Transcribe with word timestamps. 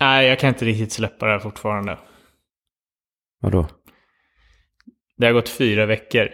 Nej, 0.00 0.26
jag 0.26 0.38
kan 0.38 0.48
inte 0.48 0.64
riktigt 0.64 0.92
släppa 0.92 1.26
det 1.26 1.32
här 1.32 1.38
fortfarande. 1.38 1.98
Vadå? 3.40 3.66
Det 5.16 5.26
har 5.26 5.32
gått 5.32 5.48
fyra 5.48 5.86
veckor. 5.86 6.28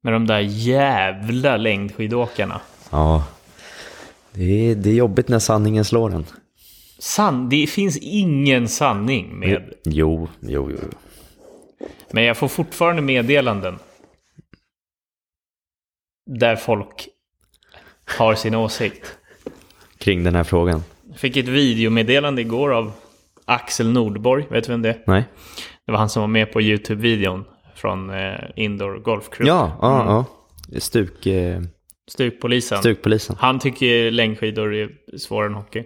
Med 0.00 0.12
de 0.12 0.26
där 0.26 0.40
jävla 0.40 1.56
längdskidåkarna. 1.56 2.60
Ja. 2.90 3.26
Det 4.32 4.70
är, 4.70 4.74
det 4.74 4.90
är 4.90 4.94
jobbigt 4.94 5.28
när 5.28 5.38
sanningen 5.38 5.84
slår 5.84 6.14
en. 6.14 6.26
San, 6.98 7.48
det 7.48 7.66
finns 7.66 7.96
ingen 7.96 8.68
sanning 8.68 9.38
med... 9.38 9.72
Jo, 9.84 10.28
jo, 10.40 10.70
jo. 10.70 10.78
Men 12.10 12.24
jag 12.24 12.36
får 12.36 12.48
fortfarande 12.48 13.02
meddelanden. 13.02 13.78
Där 16.26 16.56
folk 16.56 17.08
har 18.18 18.34
sin 18.34 18.54
åsikt. 18.54 19.18
Kring 19.98 20.24
den 20.24 20.34
här 20.34 20.44
frågan. 20.44 20.82
Fick 21.16 21.36
ett 21.36 21.48
videomeddelande 21.48 22.40
igår 22.40 22.72
av 22.74 22.92
Axel 23.44 23.90
Nordborg. 23.90 24.46
Vet 24.50 24.64
du 24.64 24.72
vem 24.72 24.82
det 24.82 24.88
är? 24.88 25.02
Nej? 25.06 25.24
Det 25.86 25.92
var 25.92 25.98
han 25.98 26.08
som 26.08 26.20
var 26.20 26.28
med 26.28 26.52
på 26.52 26.60
YouTube-videon 26.60 27.44
från 27.74 28.10
eh, 28.10 28.34
Indoor 28.56 28.98
Golf 28.98 29.30
Crew. 29.30 29.48
Ja, 29.48 29.78
ja, 29.80 30.26
ja. 30.70 30.80
Stuk, 30.80 31.26
eh, 31.26 31.60
Stukpolisen. 32.10 32.78
stukpolisen. 32.78 33.36
Han 33.38 33.58
tycker 33.58 34.10
längdskidor 34.10 34.74
är 34.74 34.90
svårare 35.18 35.46
än 35.46 35.54
hockey. 35.54 35.84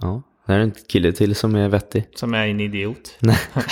Ja. 0.00 0.22
Det 0.46 0.52
är 0.52 0.58
en 0.58 0.72
kille 0.88 1.12
till 1.12 1.34
som 1.34 1.54
är 1.54 1.68
vettig. 1.68 2.04
Som 2.14 2.34
är 2.34 2.46
en 2.46 2.60
idiot. 2.60 3.16
Nej. 3.20 3.38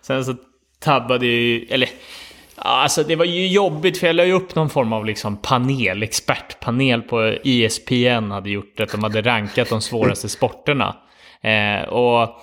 Sen 0.00 0.24
så 0.24 0.34
tabbade 0.78 1.26
ju, 1.26 1.66
eller 1.70 1.88
alltså 2.60 3.02
det 3.02 3.16
var 3.16 3.24
ju 3.24 3.46
jobbigt 3.46 3.98
för 3.98 4.06
jag 4.06 4.16
la 4.16 4.24
ju 4.24 4.32
upp 4.32 4.54
någon 4.54 4.70
form 4.70 4.92
av 4.92 5.06
liksom 5.06 5.36
panel, 5.36 6.02
expertpanel 6.02 7.02
på 7.02 7.36
ESPN 7.44 8.30
hade 8.30 8.50
gjort 8.50 8.80
att 8.80 8.92
de 8.92 9.02
hade 9.02 9.22
rankat 9.22 9.68
de 9.68 9.80
svåraste 9.80 10.28
sporterna. 10.28 10.96
Eh, 11.42 11.88
och 11.88 12.40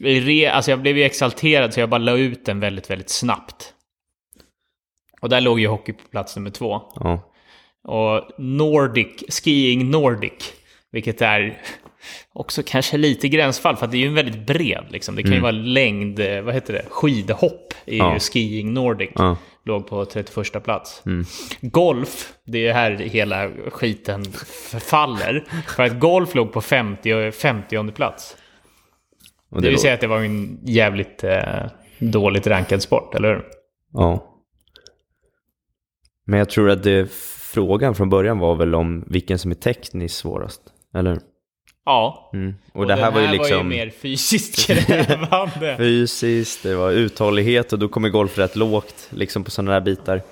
re, 0.00 0.50
alltså 0.50 0.70
jag 0.70 0.80
blev 0.80 0.98
ju 0.98 1.04
exalterad 1.04 1.74
så 1.74 1.80
jag 1.80 1.88
bara 1.88 1.98
la 1.98 2.16
ut 2.16 2.44
den 2.44 2.60
väldigt, 2.60 2.90
väldigt 2.90 3.10
snabbt. 3.10 3.74
Och 5.20 5.28
där 5.28 5.40
låg 5.40 5.60
ju 5.60 5.66
hockey 5.66 5.92
på 5.92 6.08
plats 6.10 6.36
nummer 6.36 6.50
två. 6.50 6.82
Ja. 6.94 7.20
Och 7.84 8.30
Nordic, 8.38 9.24
Skiing 9.28 9.90
Nordic, 9.90 10.52
vilket 10.92 11.22
är 11.22 11.62
också 12.32 12.62
kanske 12.66 12.96
lite 12.96 13.28
gränsfall 13.28 13.76
för 13.76 13.84
att 13.84 13.90
det 13.92 13.96
är 13.96 14.00
ju 14.00 14.06
en 14.08 14.14
väldigt 14.14 14.46
bred 14.46 14.84
liksom. 14.90 15.16
Det 15.16 15.22
kan 15.22 15.32
ju 15.32 15.40
vara 15.40 15.52
längd, 15.52 16.20
eh, 16.20 16.40
vad 16.42 16.54
heter 16.54 16.72
det, 16.72 16.82
skidhopp 16.90 17.74
är 17.86 17.96
Ja. 17.96 18.18
Skiing 18.18 18.72
Nordic. 18.74 19.10
Ja. 19.14 19.36
Låg 19.64 19.86
på 19.86 20.04
31 20.04 20.60
plats. 20.64 21.02
Golf, 21.60 22.32
det 22.46 22.66
är 22.66 22.72
här 22.72 22.90
hela 22.90 23.50
skiten 23.70 24.24
förfaller. 24.70 25.44
För 25.76 25.82
att 25.82 26.00
golf 26.00 26.34
låg 26.34 26.52
på 26.52 26.60
50, 26.60 27.32
50 27.32 27.92
plats. 27.92 28.36
Och 29.50 29.60
Det 29.62 29.66
vill 29.68 29.72
låg- 29.72 29.80
säga 29.80 29.94
att 29.94 30.00
det 30.00 30.06
var 30.06 30.20
en 30.20 30.58
jävligt 30.66 31.24
eh, 31.24 31.66
dåligt 31.98 32.46
rankad 32.46 32.82
sport, 32.82 33.14
eller 33.14 33.28
hur? 33.28 33.44
Ja. 33.92 34.26
Men 36.26 36.38
jag 36.38 36.50
tror 36.50 36.70
att 36.70 36.82
det, 36.82 37.12
frågan 37.52 37.94
från 37.94 38.10
början 38.10 38.38
var 38.38 38.54
väl 38.54 38.74
om 38.74 39.04
vilken 39.06 39.38
som 39.38 39.50
är 39.50 39.54
tekniskt 39.54 40.16
svårast. 40.16 40.60
Eller? 40.94 41.18
Ja. 41.84 42.30
Mm. 42.32 42.54
Och, 42.72 42.80
Och 42.80 42.86
det 42.86 42.94
här 42.94 43.10
var 43.10 43.20
ju 43.20 43.28
liksom 43.28 43.68
mer 43.68 43.90
fysiskt 43.90 44.66
krävande. 44.66 45.76
fysiskt, 45.78 46.62
det 46.62 46.74
var 46.74 46.90
uthållighet 46.90 47.72
och 47.72 47.78
då 47.78 47.88
kommer 47.88 48.08
golf 48.08 48.38
rätt 48.38 48.56
lågt 48.56 49.08
liksom 49.10 49.44
på 49.44 49.50
sådana 49.50 49.72
där 49.72 49.80
bitar. 49.80 50.22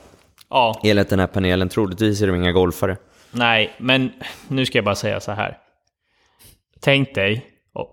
ja. 0.50 0.80
Enligt 0.84 1.08
den 1.08 1.18
här 1.20 1.26
panelen, 1.26 1.68
troligtvis 1.68 2.22
är 2.22 2.26
de 2.26 2.36
inga 2.36 2.52
golfare. 2.52 2.96
Nej, 3.30 3.72
men 3.78 4.12
nu 4.48 4.66
ska 4.66 4.78
jag 4.78 4.84
bara 4.84 4.94
säga 4.94 5.20
så 5.20 5.32
här. 5.32 5.58
Tänk 6.80 7.14
dig 7.14 7.46
att 7.74 7.88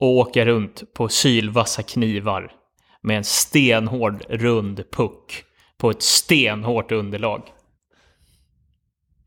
åka 0.00 0.44
runt 0.44 0.94
på 0.94 1.08
sylvassa 1.08 1.82
knivar 1.82 2.52
med 3.00 3.16
en 3.16 3.24
stenhård 3.24 4.24
rund 4.28 4.90
puck 4.90 5.44
på 5.78 5.90
ett 5.90 6.02
stenhårt 6.02 6.92
underlag. 6.92 7.42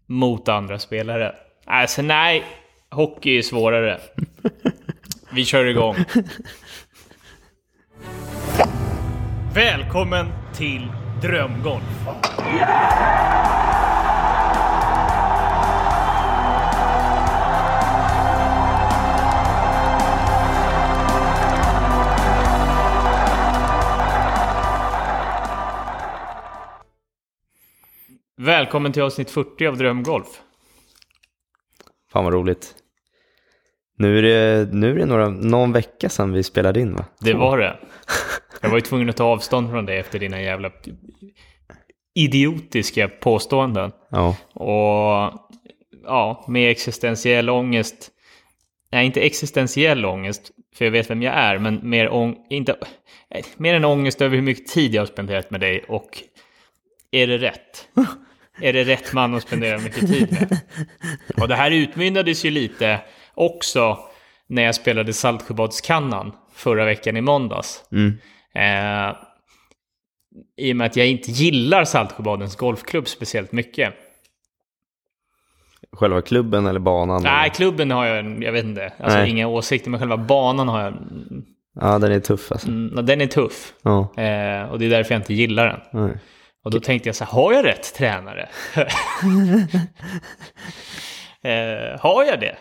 Mot 0.07 0.49
andra 0.49 0.79
spelare. 0.79 1.35
Alltså 1.65 2.01
nej, 2.01 2.43
hockey 2.97 3.37
är 3.37 3.41
svårare. 3.41 3.99
Vi 5.33 5.45
kör 5.45 5.65
igång. 5.65 5.95
Välkommen 9.53 10.27
till 10.53 10.87
Drömgolf. 11.21 11.83
Välkommen 28.37 28.91
till 28.91 29.01
avsnitt 29.01 29.31
40 29.31 29.67
av 29.67 29.77
Drömgolf. 29.77 30.27
Fan 32.11 32.23
vad 32.23 32.33
roligt. 32.33 32.75
Nu 33.99 34.17
är 34.17 34.23
det, 34.23 34.73
nu 34.73 34.91
är 34.91 34.95
det 34.95 35.05
några, 35.05 35.29
någon 35.29 35.71
vecka 35.71 36.09
sedan 36.09 36.31
vi 36.31 36.43
spelade 36.43 36.79
in 36.79 36.95
va? 36.95 37.05
Det 37.19 37.33
var 37.33 37.57
det. 37.57 37.77
Jag 38.61 38.69
var 38.69 38.77
ju 38.77 38.81
tvungen 38.81 39.09
att 39.09 39.17
ta 39.17 39.23
avstånd 39.23 39.69
från 39.71 39.85
det 39.85 39.97
efter 39.97 40.19
dina 40.19 40.41
jävla 40.41 40.71
idiotiska 42.15 43.07
påståenden. 43.07 43.91
Ja. 44.09 44.35
Och 44.53 45.33
ja, 46.03 46.45
med 46.47 46.71
existentiell 46.71 47.49
ångest. 47.49 48.11
Nej, 48.91 49.05
inte 49.05 49.21
existentiell 49.21 50.05
ångest, 50.05 50.51
för 50.75 50.85
jag 50.85 50.91
vet 50.91 51.09
vem 51.09 51.21
jag 51.21 51.33
är, 51.33 51.57
men 51.57 51.89
mer, 51.89 52.09
ång 52.09 52.35
inte, 52.49 52.75
eh, 53.29 53.45
mer 53.57 53.75
en 53.75 53.85
ångest 53.85 54.21
över 54.21 54.35
hur 54.35 54.43
mycket 54.43 54.67
tid 54.67 54.93
jag 54.93 55.01
har 55.01 55.07
spenderat 55.07 55.51
med 55.51 55.59
dig 55.59 55.85
och 55.87 56.23
är 57.11 57.27
det 57.27 57.37
rätt? 57.37 57.87
är 58.61 58.73
det 58.73 58.83
rätt 58.83 59.13
man 59.13 59.35
att 59.35 59.43
spendera 59.43 59.79
mycket 59.79 60.07
tid 60.07 60.31
med? 60.31 60.59
Och 61.41 61.47
det 61.47 61.55
här 61.55 61.71
utmynnades 61.71 62.45
ju 62.45 62.51
lite 62.51 62.99
också 63.37 63.99
när 64.47 64.63
jag 64.63 64.75
spelade 64.75 65.13
Saltsjöbadskannan 65.13 66.31
förra 66.53 66.85
veckan 66.85 67.17
i 67.17 67.21
måndags. 67.21 67.83
Mm. 67.91 68.17
Eh, 68.55 69.15
I 70.57 70.73
och 70.73 70.75
med 70.75 70.87
att 70.87 70.95
jag 70.95 71.07
inte 71.07 71.31
gillar 71.31 71.85
Saltsjöbadens 71.85 72.55
golfklubb 72.55 73.07
speciellt 73.07 73.51
mycket. 73.51 73.93
Själva 75.91 76.21
klubben 76.21 76.67
eller 76.67 76.79
banan? 76.79 77.23
Nej, 77.23 77.45
eller? 77.45 77.55
klubben 77.55 77.91
har 77.91 78.05
jag, 78.05 78.43
jag 78.43 78.51
vet 78.51 78.65
inte, 78.65 78.93
alltså 78.99 79.17
Nej. 79.17 79.29
inga 79.29 79.47
åsikter, 79.47 79.89
men 79.89 79.99
själva 79.99 80.17
banan 80.17 80.67
har 80.67 80.81
jag, 80.81 80.93
Ja, 81.79 81.99
den 81.99 82.11
är 82.11 82.19
tuff 82.19 82.51
alltså. 82.51 82.67
mm, 82.67 83.05
den 83.05 83.21
är 83.21 83.27
tuff. 83.27 83.73
Ja. 83.81 83.99
Eh, 83.99 84.63
och 84.69 84.79
det 84.79 84.85
är 84.85 84.89
därför 84.89 85.13
jag 85.13 85.19
inte 85.21 85.33
gillar 85.33 85.67
den. 85.67 86.03
Nej. 86.03 86.17
Och 86.63 86.71
då 86.71 86.79
tänkte 86.79 87.09
jag 87.09 87.15
så 87.15 87.23
här, 87.23 87.31
har 87.31 87.53
jag 87.53 87.65
rätt 87.65 87.93
tränare? 87.93 88.49
eh, 91.41 91.99
har 91.99 92.23
jag 92.23 92.39
det? 92.39 92.55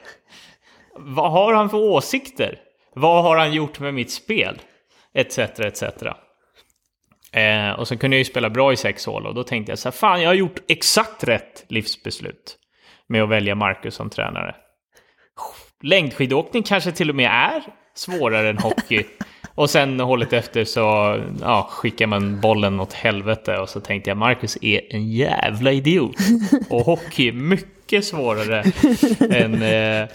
Vad 0.98 1.32
har 1.32 1.52
han 1.52 1.70
för 1.70 1.78
åsikter? 1.78 2.58
Vad 2.94 3.22
har 3.22 3.36
han 3.36 3.52
gjort 3.52 3.80
med 3.80 3.94
mitt 3.94 4.10
spel? 4.10 4.60
Etc, 5.14 5.38
etc. 5.38 5.82
Eh, 7.32 7.70
och 7.70 7.88
så 7.88 7.96
kunde 7.96 8.16
jag 8.16 8.18
ju 8.18 8.24
spela 8.24 8.50
bra 8.50 8.72
i 8.72 8.76
sex 8.76 9.06
hål 9.06 9.26
och 9.26 9.34
då 9.34 9.44
tänkte 9.44 9.72
jag 9.72 9.78
så 9.78 9.88
här, 9.88 9.92
fan 9.92 10.22
jag 10.22 10.28
har 10.28 10.34
gjort 10.34 10.60
exakt 10.68 11.24
rätt 11.24 11.64
livsbeslut 11.68 12.56
med 13.06 13.22
att 13.22 13.28
välja 13.28 13.54
Marcus 13.54 13.94
som 13.94 14.10
tränare. 14.10 14.54
Längdskidåkning 15.82 16.62
kanske 16.62 16.92
till 16.92 17.10
och 17.10 17.16
med 17.16 17.30
är 17.30 17.62
svårare 17.94 18.50
än 18.50 18.58
hockey. 18.58 19.04
Och 19.54 19.70
sen 19.70 20.00
hållet 20.00 20.32
efter 20.32 20.64
så 20.64 20.80
ja, 21.40 21.68
skickar 21.70 22.06
man 22.06 22.40
bollen 22.40 22.80
åt 22.80 22.92
helvete 22.92 23.58
och 23.58 23.68
så 23.68 23.80
tänkte 23.80 24.10
jag 24.10 24.16
Marcus 24.16 24.58
är 24.60 24.94
en 24.94 25.10
jävla 25.10 25.72
idiot. 25.72 26.16
Och 26.70 26.80
hockey 26.80 27.28
är 27.28 27.32
mycket 27.32 28.04
svårare 28.04 28.64
än 29.30 29.62
eh, 29.62 30.08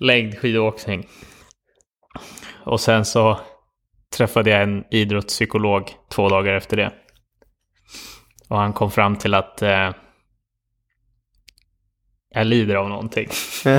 längdskidåkning. 0.00 1.08
Och 2.64 2.80
sen 2.80 3.04
så 3.04 3.40
träffade 4.16 4.50
jag 4.50 4.62
en 4.62 4.84
idrottspsykolog 4.90 5.94
två 6.08 6.28
dagar 6.28 6.54
efter 6.54 6.76
det. 6.76 6.92
Och 8.48 8.56
han 8.56 8.72
kom 8.72 8.90
fram 8.90 9.16
till 9.16 9.34
att 9.34 9.62
eh, 9.62 9.90
jag 12.34 12.46
lider 12.46 12.74
av 12.74 12.88
någonting. 12.88 13.28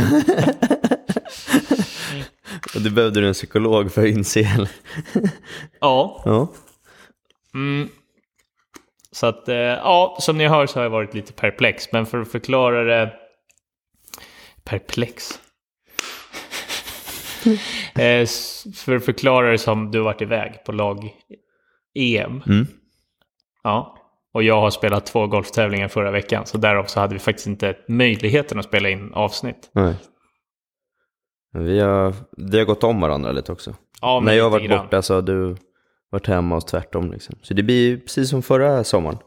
Och 2.75 2.81
du 2.81 2.91
behövde 2.91 3.21
du 3.21 3.27
en 3.27 3.33
psykolog 3.33 3.91
för 3.91 4.01
att 4.01 4.07
inse? 4.07 4.39
eller? 4.39 4.71
Ja, 5.79 6.21
Ja. 6.25 6.47
Mm. 7.53 7.89
Så 9.11 9.27
att, 9.27 9.47
eh, 9.47 9.55
ja, 9.55 10.17
som 10.19 10.37
ni 10.37 10.47
hör 10.47 10.65
så 10.67 10.79
har 10.79 10.83
jag 10.83 10.89
varit 10.89 11.13
lite 11.13 11.33
perplex. 11.33 11.91
Men 11.91 12.05
för 12.05 12.21
att 12.21 12.31
förklara 12.31 12.83
det... 12.83 13.13
Perplex? 14.63 15.39
Eh, 17.95 18.27
för 18.75 18.95
att 18.95 19.05
förklara 19.05 19.51
det 19.51 19.57
som 19.57 19.91
du 19.91 19.97
har 19.97 20.05
varit 20.05 20.21
iväg 20.21 20.63
på 20.65 20.71
lag-EM. 20.71 22.43
Mm. 22.47 22.67
Ja. 23.63 23.97
Och 24.33 24.43
jag 24.43 24.61
har 24.61 24.69
spelat 24.69 25.05
två 25.05 25.27
golftävlingar 25.27 25.87
förra 25.87 26.11
veckan. 26.11 26.45
Så 26.45 26.57
därav 26.57 26.85
så 26.85 26.99
hade 26.99 27.13
vi 27.13 27.19
faktiskt 27.19 27.47
inte 27.47 27.75
möjligheten 27.87 28.59
att 28.59 28.65
spela 28.65 28.89
in 28.89 29.13
avsnitt. 29.13 29.69
Nej. 29.73 29.95
Vi 31.53 31.79
har, 31.79 32.13
vi 32.37 32.57
har 32.57 32.65
gått 32.65 32.83
om 32.83 33.01
varandra 33.01 33.31
lite 33.31 33.51
också. 33.51 33.75
Ja, 34.01 34.19
men 34.19 34.25
När 34.25 34.33
jag 34.33 34.43
har 34.43 34.49
varit 34.51 34.67
grann. 34.69 34.85
borta 34.85 35.01
så 35.01 35.13
har 35.13 35.21
du 35.21 35.55
varit 36.09 36.27
hemma 36.27 36.55
och 36.55 36.67
tvärtom. 36.67 37.11
Liksom. 37.11 37.35
Så 37.41 37.53
det 37.53 37.63
blir 37.63 37.97
precis 37.97 38.29
som 38.29 38.41
förra 38.41 38.83
sommaren. 38.83 39.17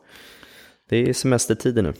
Det 0.88 1.08
är 1.08 1.12
semestertider 1.12 1.82
nu. 1.82 1.92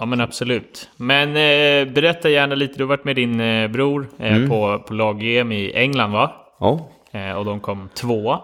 Ja 0.00 0.06
men 0.06 0.20
absolut. 0.20 0.88
Men 0.96 1.28
eh, 1.28 1.92
berätta 1.94 2.30
gärna 2.30 2.54
lite, 2.54 2.74
du 2.78 2.82
har 2.82 2.88
varit 2.88 3.04
med 3.04 3.16
din 3.16 3.40
eh, 3.40 3.68
bror 3.68 4.08
eh, 4.18 4.36
Mm. 4.36 4.48
på, 4.48 4.78
på 4.88 4.94
lag-EM 4.94 5.52
i 5.52 5.72
England 5.74 6.12
va? 6.12 6.32
Ja, 6.60 6.88
Eh, 7.12 7.32
och 7.32 7.44
de 7.44 7.60
kom 7.60 7.88
tvåa. 7.94 8.40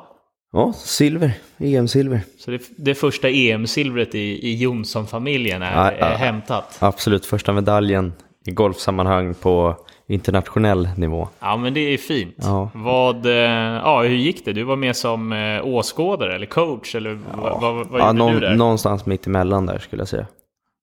ja 0.53 0.73
silver. 0.73 1.31
EM-silver. 1.58 2.20
Så 2.38 2.50
det, 2.50 2.62
det 2.76 2.94
första 2.94 3.29
EM-silvret 3.29 4.14
i, 4.14 4.19
i 4.49 4.56
Jonsson-familjen 4.56 5.62
är, 5.62 5.75
Ja, 5.75 5.93
ja. 6.00 6.06
är 6.06 6.17
hämtat. 6.17 6.76
Absolut, 6.81 7.26
första 7.26 7.53
medaljen 7.53 8.12
i 8.47 8.50
golfsammanhang 8.50 9.35
på 9.35 9.76
internationell 10.08 10.88
nivå. 10.97 11.29
Ja 11.41 11.56
men 11.56 11.75
det 11.75 11.81
är 11.81 11.99
fint. 11.99 12.35
Ja. 12.38 12.70
Vad, 12.75 13.26
eh, 13.26 13.32
ja 13.32 14.03
hur 14.03 14.17
gick 14.17 14.44
det? 14.44 14.53
Du 14.53 14.62
var 14.62 14.76
med 14.76 14.97
som 14.97 15.32
eh, 15.32 15.67
åskådare 15.67 16.35
eller 16.35 16.47
coach 16.47 16.94
eller 16.94 17.19
vad, 17.35 17.61
vad, 17.61 17.87
vad 17.87 18.00
ja, 18.00 18.06
gjorde 18.06 18.19
någon, 18.19 18.35
du 18.35 18.41
där? 18.41 18.55
någonstans 18.55 19.06
mitt 19.06 19.26
emellan 19.26 19.67
där 19.67 19.79
skulle 19.79 20.00
jag 20.00 20.08
säga. 20.08 20.26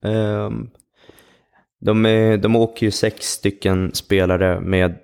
Ehm, 0.03 0.69
de, 1.81 2.05
är, 2.05 2.37
de 2.37 2.55
åker 2.55 2.85
ju 2.85 2.91
sex 2.91 3.25
stycken 3.25 3.93
spelare 3.93 4.59
med, 4.59 4.97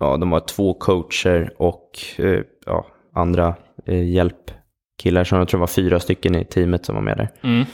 ja 0.00 0.16
de 0.16 0.32
har 0.32 0.40
två 0.40 0.74
coacher 0.74 1.52
och 1.58 1.90
eh, 2.16 2.40
ja, 2.66 2.86
andra 3.14 3.54
eh, 3.86 4.10
hjälpkillar. 4.10 5.24
Så 5.24 5.36
jag 5.36 5.48
tror 5.48 5.60
var 5.60 5.66
fyra 5.66 6.00
stycken 6.00 6.34
i 6.34 6.44
teamet 6.44 6.84
som 6.84 6.94
var 6.94 7.02
med 7.02 7.16
där. 7.16 7.28
Mm. 7.42 7.64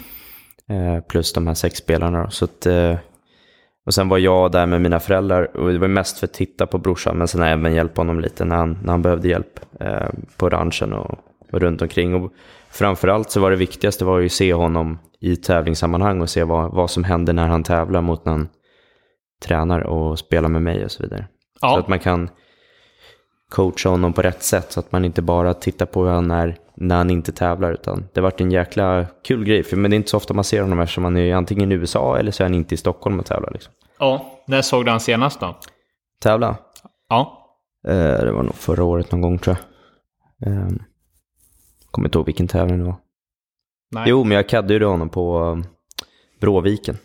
Eh, 0.68 1.02
plus 1.02 1.32
de 1.32 1.46
här 1.46 1.54
sex 1.54 1.78
spelarna. 1.78 2.30
Så 2.30 2.44
att, 2.44 2.66
och 3.86 3.94
sen 3.94 4.08
var 4.08 4.18
jag 4.18 4.52
där 4.52 4.66
med 4.66 4.80
mina 4.80 5.00
föräldrar 5.00 5.56
och 5.56 5.72
det 5.72 5.78
var 5.78 5.88
mest 5.88 6.18
för 6.18 6.26
att 6.26 6.32
titta 6.32 6.66
på 6.66 6.78
brorsan 6.78 7.18
men 7.18 7.28
sen 7.28 7.42
även 7.42 7.74
hjälpa 7.74 8.00
honom 8.00 8.20
lite 8.20 8.44
när 8.44 8.56
han, 8.56 8.78
när 8.82 8.90
han 8.90 9.02
behövde 9.02 9.28
hjälp 9.28 9.60
eh, 9.80 10.08
på 10.36 10.48
ranchen 10.48 10.92
och, 10.92 11.18
och 11.52 11.60
runt 11.60 11.82
omkring. 11.82 12.14
Och 12.14 12.32
framförallt 12.70 13.30
så 13.30 13.40
var 13.40 13.50
det 13.50 13.56
viktigaste 13.56 14.04
var 14.04 14.18
ju 14.18 14.26
att 14.26 14.32
se 14.32 14.54
honom 14.54 14.98
i 15.20 15.36
tävlingssammanhang 15.36 16.20
och 16.20 16.30
se 16.30 16.44
vad, 16.44 16.74
vad 16.74 16.90
som 16.90 17.04
händer 17.04 17.32
när 17.32 17.46
han 17.46 17.62
tävlar 17.62 18.00
mot 18.00 18.24
när 18.24 18.32
han 18.32 18.48
tränar 19.42 19.80
och 19.80 20.18
spelar 20.18 20.48
med 20.48 20.62
mig 20.62 20.84
och 20.84 20.90
så 20.90 21.02
vidare. 21.02 21.28
Så 21.60 21.66
Ja, 21.66 21.78
att 21.78 21.88
man 21.88 21.98
kan 21.98 22.30
coacha 23.50 23.88
honom 23.88 24.12
på 24.12 24.22
rätt 24.22 24.42
sätt 24.42 24.72
så 24.72 24.80
att 24.80 24.92
man 24.92 25.04
inte 25.04 25.22
bara 25.22 25.54
tittar 25.54 25.86
på 25.86 26.04
hur 26.04 26.10
han 26.10 26.30
är 26.30 26.56
när 26.74 26.96
han 26.96 27.10
inte 27.10 27.32
tävlar 27.32 27.72
utan 27.72 28.08
det 28.12 28.20
varit 28.20 28.40
en 28.40 28.50
jäkla 28.50 29.06
kul 29.24 29.44
grej. 29.44 29.62
För, 29.62 29.76
men 29.76 29.90
det 29.90 29.94
är 29.94 29.96
inte 29.96 30.10
så 30.10 30.16
ofta 30.16 30.34
man 30.34 30.44
ser 30.44 30.62
honom 30.62 30.80
eftersom 30.80 31.04
han 31.04 31.16
är 31.16 31.34
antingen 31.34 31.72
i 31.72 31.74
USA 31.74 32.18
eller 32.18 32.32
så 32.32 32.42
är 32.42 32.44
han 32.44 32.54
inte 32.54 32.74
i 32.74 32.78
Stockholm 32.78 33.18
och 33.20 33.26
tävlar. 33.26 33.50
Liksom. 33.52 33.72
ja. 33.98 34.26
När 34.46 34.62
såg 34.62 34.84
du 34.84 34.90
han 34.90 35.00
senast 35.00 35.40
då? 35.40 35.58
Tävla? 36.22 36.56
Ja. 37.08 37.52
Eh, 37.88 37.94
det 37.94 38.32
var 38.32 38.42
nog 38.42 38.54
förra 38.54 38.84
året 38.84 39.12
någon 39.12 39.20
gång 39.20 39.38
tror 39.38 39.56
jag. 40.40 40.52
Eh, 40.52 40.68
kommer 41.90 42.08
inte 42.08 42.18
ihåg 42.18 42.26
vilken 42.26 42.48
tävling 42.48 42.78
det 42.78 42.84
var. 42.84 42.96
Nej. 43.90 44.04
Jo, 44.06 44.24
men 44.24 44.36
jag 44.36 44.48
caddade 44.48 44.74
ju 44.74 44.84
honom 44.84 45.08
på 45.08 45.38
um, 45.38 45.64
Bråviken. 46.40 46.98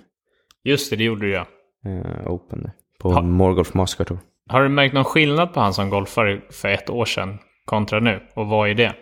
Just 0.64 0.90
det, 0.90 0.96
det 0.96 1.04
gjorde 1.04 1.26
du 1.26 1.32
ja. 1.32 1.48
Eh, 1.86 2.32
Open 2.32 2.62
där. 2.62 2.72
På 3.00 3.12
Ha. 3.12 3.22
Morgolf 3.22 3.72
Tour. 3.72 4.20
Har 4.50 4.64
du 4.64 4.70
märkt 4.70 4.94
någon 4.94 5.04
skillnad 5.04 5.54
på 5.54 5.60
han 5.60 5.74
som 5.74 5.90
golfare 5.90 6.42
för 6.50 6.68
ett 6.68 6.90
år 6.90 7.06
sedan 7.06 7.38
kontra 7.66 8.00
nu? 8.00 8.22
Och 8.36 8.48
vad 8.48 8.70
är 8.70 8.74
det? 8.74 8.96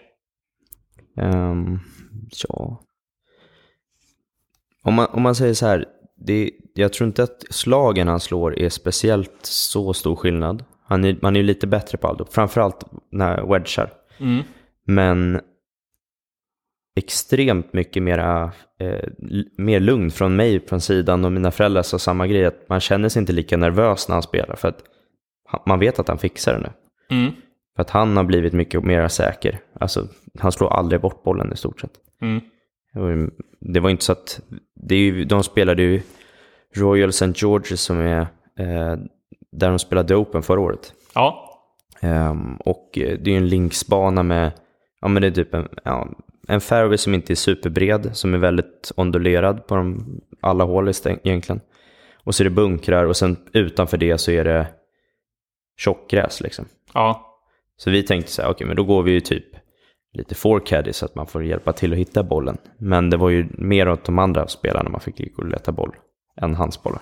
Ehm, 1.17 1.79
ja. 2.47 2.81
Om 4.83 4.93
man, 4.93 5.07
om 5.11 5.21
man 5.21 5.35
säger 5.35 5.53
så 5.53 5.65
här, 5.65 5.85
det, 6.15 6.51
jag 6.73 6.93
tror 6.93 7.07
inte 7.07 7.23
att 7.23 7.43
slagen 7.49 8.07
han 8.07 8.19
slår 8.19 8.59
är 8.59 8.69
speciellt 8.69 9.39
så 9.45 9.93
stor 9.93 10.15
skillnad. 10.15 10.63
Han 10.85 11.05
är 11.05 11.31
ju 11.31 11.43
lite 11.43 11.67
bättre 11.67 11.97
på 11.97 12.07
allt, 12.07 12.33
framförallt 12.33 12.85
när 13.11 13.53
wedgar. 13.53 13.93
Mm. 14.19 14.43
Men 14.85 15.41
extremt 16.95 17.73
mycket 17.73 18.03
mera, 18.03 18.51
eh, 18.79 19.09
mer 19.57 19.79
lugn 19.79 20.11
från 20.11 20.35
mig 20.35 20.67
från 20.67 20.81
sidan 20.81 21.25
och 21.25 21.31
mina 21.31 21.51
föräldrar 21.51 21.81
sa 21.81 21.99
samma 21.99 22.27
grej, 22.27 22.45
att 22.45 22.69
man 22.69 22.79
känner 22.79 23.09
sig 23.09 23.19
inte 23.19 23.33
lika 23.33 23.57
nervös 23.57 24.07
när 24.07 24.15
han 24.15 24.23
spelar 24.23 24.55
för 24.55 24.67
att 24.67 24.83
man 25.65 25.79
vet 25.79 25.99
att 25.99 26.07
han 26.07 26.17
fixar 26.17 26.53
det 26.53 26.59
nu. 26.59 26.69
Mm. 27.17 27.33
För 27.75 27.81
att 27.81 27.89
han 27.89 28.17
har 28.17 28.23
blivit 28.23 28.53
mycket 28.53 28.83
mer 28.83 29.07
säker. 29.07 29.59
Alltså, 29.79 30.07
han 30.39 30.51
slår 30.51 30.73
aldrig 30.73 31.01
bort 31.01 31.23
bollen 31.23 31.53
i 31.53 31.57
stort 31.57 31.81
sett. 31.81 31.91
Mm. 32.21 32.41
Och 32.95 33.29
Det 33.59 33.79
var 33.79 33.89
inte 33.89 34.03
så 34.03 34.11
att, 34.11 34.41
det 34.75 34.95
är 34.95 34.99
ju, 34.99 35.25
de 35.25 35.43
spelade 35.43 35.83
ju 35.83 36.01
Royal 36.75 37.09
St. 37.09 37.25
George's 37.25 37.75
som 37.75 37.99
är 37.99 38.21
eh, 38.59 38.97
där 39.51 39.69
de 39.69 39.79
spelade 39.79 40.15
Open 40.15 40.43
förra 40.43 40.59
året. 40.59 40.93
Ja. 41.15 41.49
Ehm, 42.01 42.55
och 42.55 42.97
eh, 42.97 43.17
det 43.19 43.29
är 43.29 43.31
ju 43.31 43.37
en 43.37 43.47
linksbana 43.47 44.23
med, 44.23 44.51
ja 45.01 45.07
men 45.07 45.21
det 45.21 45.27
är 45.27 45.31
typ 45.31 45.53
en, 45.53 45.67
ja, 45.83 46.07
en 46.47 46.61
fairway 46.61 46.97
som 46.97 47.13
inte 47.13 47.33
är 47.33 47.35
superbred, 47.35 48.09
som 48.13 48.33
är 48.33 48.37
väldigt 48.37 48.91
ondulerad 48.95 49.67
på 49.67 49.75
de, 49.75 50.05
alla 50.41 50.63
hål 50.63 50.91
egentligen. 51.05 51.61
Och 52.23 52.35
så 52.35 52.43
är 52.43 52.45
det 52.45 52.49
bunkrar 52.49 53.05
och 53.05 53.17
sen 53.17 53.37
utanför 53.53 53.97
det 53.97 54.17
så 54.17 54.31
är 54.31 54.43
det 54.43 54.67
tjockgräs 55.77 56.41
liksom. 56.41 56.65
Ja. 56.93 57.29
Så 57.77 57.89
vi 57.91 58.03
tänkte 58.03 58.31
så 58.31 58.41
här, 58.41 58.49
okej 58.49 58.67
men 58.67 58.75
då 58.75 58.83
går 58.83 59.03
vi 59.03 59.11
ju 59.11 59.19
typ 59.19 59.45
lite 60.13 60.35
forecaddy 60.35 60.93
så 60.93 61.05
att 61.05 61.15
man 61.15 61.27
får 61.27 61.43
hjälpa 61.43 61.73
till 61.73 61.91
att 61.93 61.99
hitta 61.99 62.23
bollen. 62.23 62.57
Men 62.77 63.09
det 63.09 63.17
var 63.17 63.29
ju 63.29 63.47
mer 63.51 63.89
åt 63.89 64.05
de 64.05 64.19
andra 64.19 64.47
spelarna 64.47 64.89
man 64.89 65.01
fick 65.01 65.35
gå 65.35 65.41
och 65.41 65.49
leta 65.49 65.71
boll 65.71 65.95
än 66.41 66.55
hans 66.55 66.83
bollar. 66.83 67.01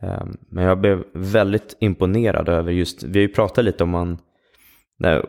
Ehm, 0.00 0.36
Men 0.48 0.64
jag 0.64 0.80
blev 0.80 1.04
väldigt 1.12 1.76
imponerad 1.80 2.48
över 2.48 2.72
just, 2.72 3.02
vi 3.02 3.18
har 3.18 3.28
ju 3.28 3.34
pratat 3.34 3.64
lite 3.64 3.84
om 3.84 3.90
man, 3.90 4.18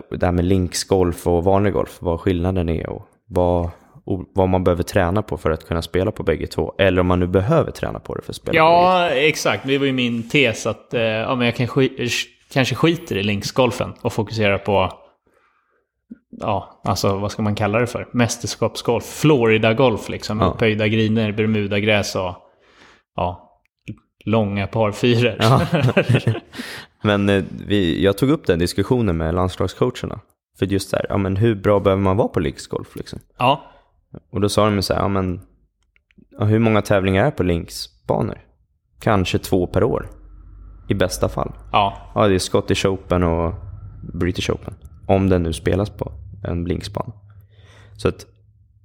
det 0.09 0.25
här 0.25 0.31
med 0.31 0.45
linksgolf 0.45 1.27
och 1.27 1.43
vanlig 1.43 1.73
golf, 1.73 1.97
vad 2.01 2.19
skillnaden 2.19 2.69
är 2.69 2.89
och 2.89 3.07
vad, 3.27 3.69
och 4.05 4.25
vad 4.33 4.49
man 4.49 4.63
behöver 4.63 4.83
träna 4.83 5.21
på 5.21 5.37
för 5.37 5.51
att 5.51 5.67
kunna 5.67 5.81
spela 5.81 6.11
på 6.11 6.23
bägge 6.23 6.47
två. 6.47 6.73
Eller 6.77 7.01
om 7.01 7.07
man 7.07 7.19
nu 7.19 7.27
behöver 7.27 7.71
träna 7.71 7.99
på 7.99 8.15
det 8.15 8.21
för 8.21 8.31
att 8.31 8.35
spela 8.35 8.51
på 8.51 8.57
Ja, 8.57 9.09
exakt. 9.09 9.67
Det 9.67 9.77
var 9.77 9.85
ju 9.85 9.91
min 9.93 10.29
tes 10.29 10.67
att 10.67 10.93
eh, 10.93 11.01
ja, 11.01 11.35
men 11.35 11.45
jag 11.45 11.55
kan 11.55 11.67
sk- 11.67 12.27
kanske 12.53 12.75
skiter 12.75 13.17
i 13.17 13.23
linksgolfen 13.23 13.93
och 14.01 14.13
fokuserar 14.13 14.57
på 14.57 14.89
Ja, 16.39 16.81
alltså 16.83 17.17
vad 17.17 17.31
ska 17.31 17.41
man 17.41 17.55
kalla 17.55 17.79
det 17.79 17.87
för? 17.87 18.07
Mästerskapsgolf. 18.11 19.03
Florida-golf 19.05 20.09
liksom. 20.09 20.39
Ja. 20.39 20.45
Upphöjda 20.47 20.87
griner, 20.87 21.31
Bermudagräs 21.31 22.15
och 22.15 22.35
ja, 23.15 23.42
långa 24.25 24.67
par 24.67 24.91
fyror. 24.91 25.35
Ja. 25.39 25.61
Men 27.01 27.29
eh, 27.29 27.43
vi, 27.67 28.03
jag 28.03 28.17
tog 28.17 28.29
upp 28.29 28.47
den 28.47 28.59
diskussionen 28.59 29.17
med 29.17 29.33
landslagscoacherna. 29.35 30.19
För 30.59 30.65
just 30.65 30.89
så 30.89 30.95
här, 30.95 31.05
ja 31.09 31.17
men 31.17 31.35
hur 31.35 31.55
bra 31.55 31.79
behöver 31.79 32.01
man 32.01 32.17
vara 32.17 32.27
på 32.27 32.39
linksgolf 32.39 32.95
liksom? 32.95 33.19
ja. 33.37 33.63
Och 34.31 34.41
då 34.41 34.49
sa 34.49 34.69
de 34.69 34.81
så 34.81 34.93
här, 34.93 35.01
ja 35.01 35.07
men 35.07 35.41
ja, 36.39 36.45
hur 36.45 36.59
många 36.59 36.81
tävlingar 36.81 37.25
är 37.25 37.31
på 37.31 37.43
linksbanor? 37.43 38.37
Kanske 38.99 39.39
två 39.39 39.67
per 39.67 39.83
år. 39.83 40.09
I 40.89 40.93
bästa 40.93 41.29
fall. 41.29 41.51
ja. 41.71 42.11
Ja, 42.15 42.27
det 42.27 42.35
är 42.35 42.39
Scottish 42.39 42.85
Open 42.85 43.23
och 43.23 43.53
British 44.13 44.49
Open. 44.49 44.73
Om 45.07 45.29
den 45.29 45.43
nu 45.43 45.53
spelas 45.53 45.89
på 45.89 46.11
en 46.43 46.63
linksbana. 46.63 47.13
Så 47.97 48.07
att 48.07 48.25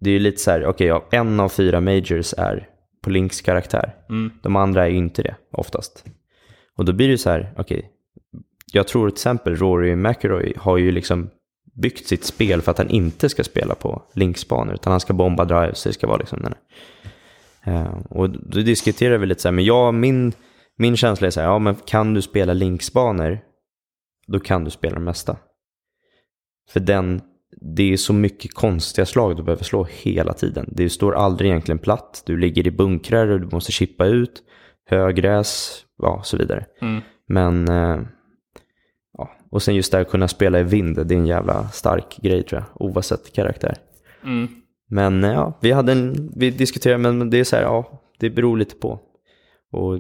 det 0.00 0.10
är 0.10 0.14
ju 0.14 0.20
lite 0.20 0.38
så 0.38 0.50
här, 0.50 0.66
okej, 0.66 0.86
ja, 0.86 1.04
en 1.10 1.40
av 1.40 1.48
fyra 1.48 1.80
majors 1.80 2.34
är 2.38 2.68
på 3.08 3.12
links 3.12 3.40
karaktär. 3.40 3.94
Mm. 4.08 4.30
De 4.42 4.56
andra 4.56 4.84
är 4.84 4.90
ju 4.90 4.96
inte 4.96 5.22
det 5.22 5.36
oftast. 5.52 6.04
Och 6.76 6.84
då 6.84 6.92
blir 6.92 7.08
det 7.08 7.18
så 7.18 7.30
här, 7.30 7.54
okej, 7.56 7.90
jag 8.72 8.88
tror 8.88 9.10
till 9.10 9.14
exempel 9.14 9.56
Rory 9.56 9.96
McIlroy 9.96 10.52
har 10.56 10.76
ju 10.76 10.90
liksom 10.90 11.30
byggt 11.74 12.06
sitt 12.06 12.24
spel 12.24 12.62
för 12.62 12.70
att 12.70 12.78
han 12.78 12.90
inte 12.90 13.28
ska 13.28 13.44
spela 13.44 13.74
på 13.74 14.02
linksbanor, 14.14 14.74
utan 14.74 14.90
han 14.90 15.00
ska 15.00 15.12
bomba 15.12 15.44
drives, 15.44 15.82
det 15.82 15.92
ska 15.92 16.06
vara 16.06 16.16
liksom 16.16 16.42
den. 16.42 16.54
Eh, 17.64 17.98
och 18.10 18.30
då 18.30 18.60
diskuterar 18.60 19.18
vi 19.18 19.26
lite 19.26 19.42
så 19.42 19.48
här, 19.48 19.52
men 19.52 19.64
jag, 19.64 19.94
min, 19.94 20.32
min 20.76 20.96
känsla 20.96 21.26
är 21.26 21.30
så 21.30 21.40
här, 21.40 21.48
ja 21.48 21.58
men 21.58 21.74
kan 21.74 22.14
du 22.14 22.22
spela 22.22 22.52
linksbanor, 22.52 23.38
då 24.26 24.40
kan 24.40 24.64
du 24.64 24.70
spela 24.70 24.94
det 24.94 25.04
mesta. 25.04 25.36
För 26.70 26.80
den, 26.80 27.20
det 27.60 27.92
är 27.92 27.96
så 27.96 28.12
mycket 28.12 28.54
konstiga 28.54 29.06
slag 29.06 29.36
du 29.36 29.42
behöver 29.42 29.64
slå 29.64 29.86
hela 29.90 30.32
tiden. 30.32 30.68
Det 30.72 30.90
står 30.90 31.14
aldrig 31.14 31.50
egentligen 31.50 31.78
platt, 31.78 32.22
du 32.26 32.36
ligger 32.36 32.66
i 32.66 32.70
bunkrar 32.70 33.28
och 33.28 33.40
du 33.40 33.48
måste 33.52 33.72
chippa 33.72 34.06
ut, 34.06 34.42
högräs, 34.86 35.82
ja 35.98 36.20
så 36.24 36.36
vidare. 36.36 36.64
Mm. 36.80 37.00
Men, 37.28 37.68
eh, 37.68 38.00
ja, 39.18 39.30
och 39.50 39.62
sen 39.62 39.74
just 39.74 39.92
det 39.92 40.00
att 40.00 40.10
kunna 40.10 40.28
spela 40.28 40.60
i 40.60 40.62
vind, 40.62 41.06
det 41.06 41.14
är 41.14 41.18
en 41.18 41.26
jävla 41.26 41.68
stark 41.68 42.16
grej 42.22 42.42
tror 42.42 42.60
jag, 42.60 42.82
oavsett 42.86 43.32
karaktär. 43.32 43.76
Mm. 44.24 44.48
Men 44.90 45.24
eh, 45.24 45.32
ja, 45.32 45.58
vi, 45.62 45.72
hade 45.72 45.92
en, 45.92 46.32
vi 46.36 46.50
diskuterade, 46.50 46.98
men 46.98 47.30
det 47.30 47.40
är 47.40 47.44
så 47.44 47.56
här, 47.56 47.62
ja, 47.62 48.02
det 48.18 48.30
beror 48.30 48.56
lite 48.56 48.74
på. 48.74 49.00
Och 49.72 49.98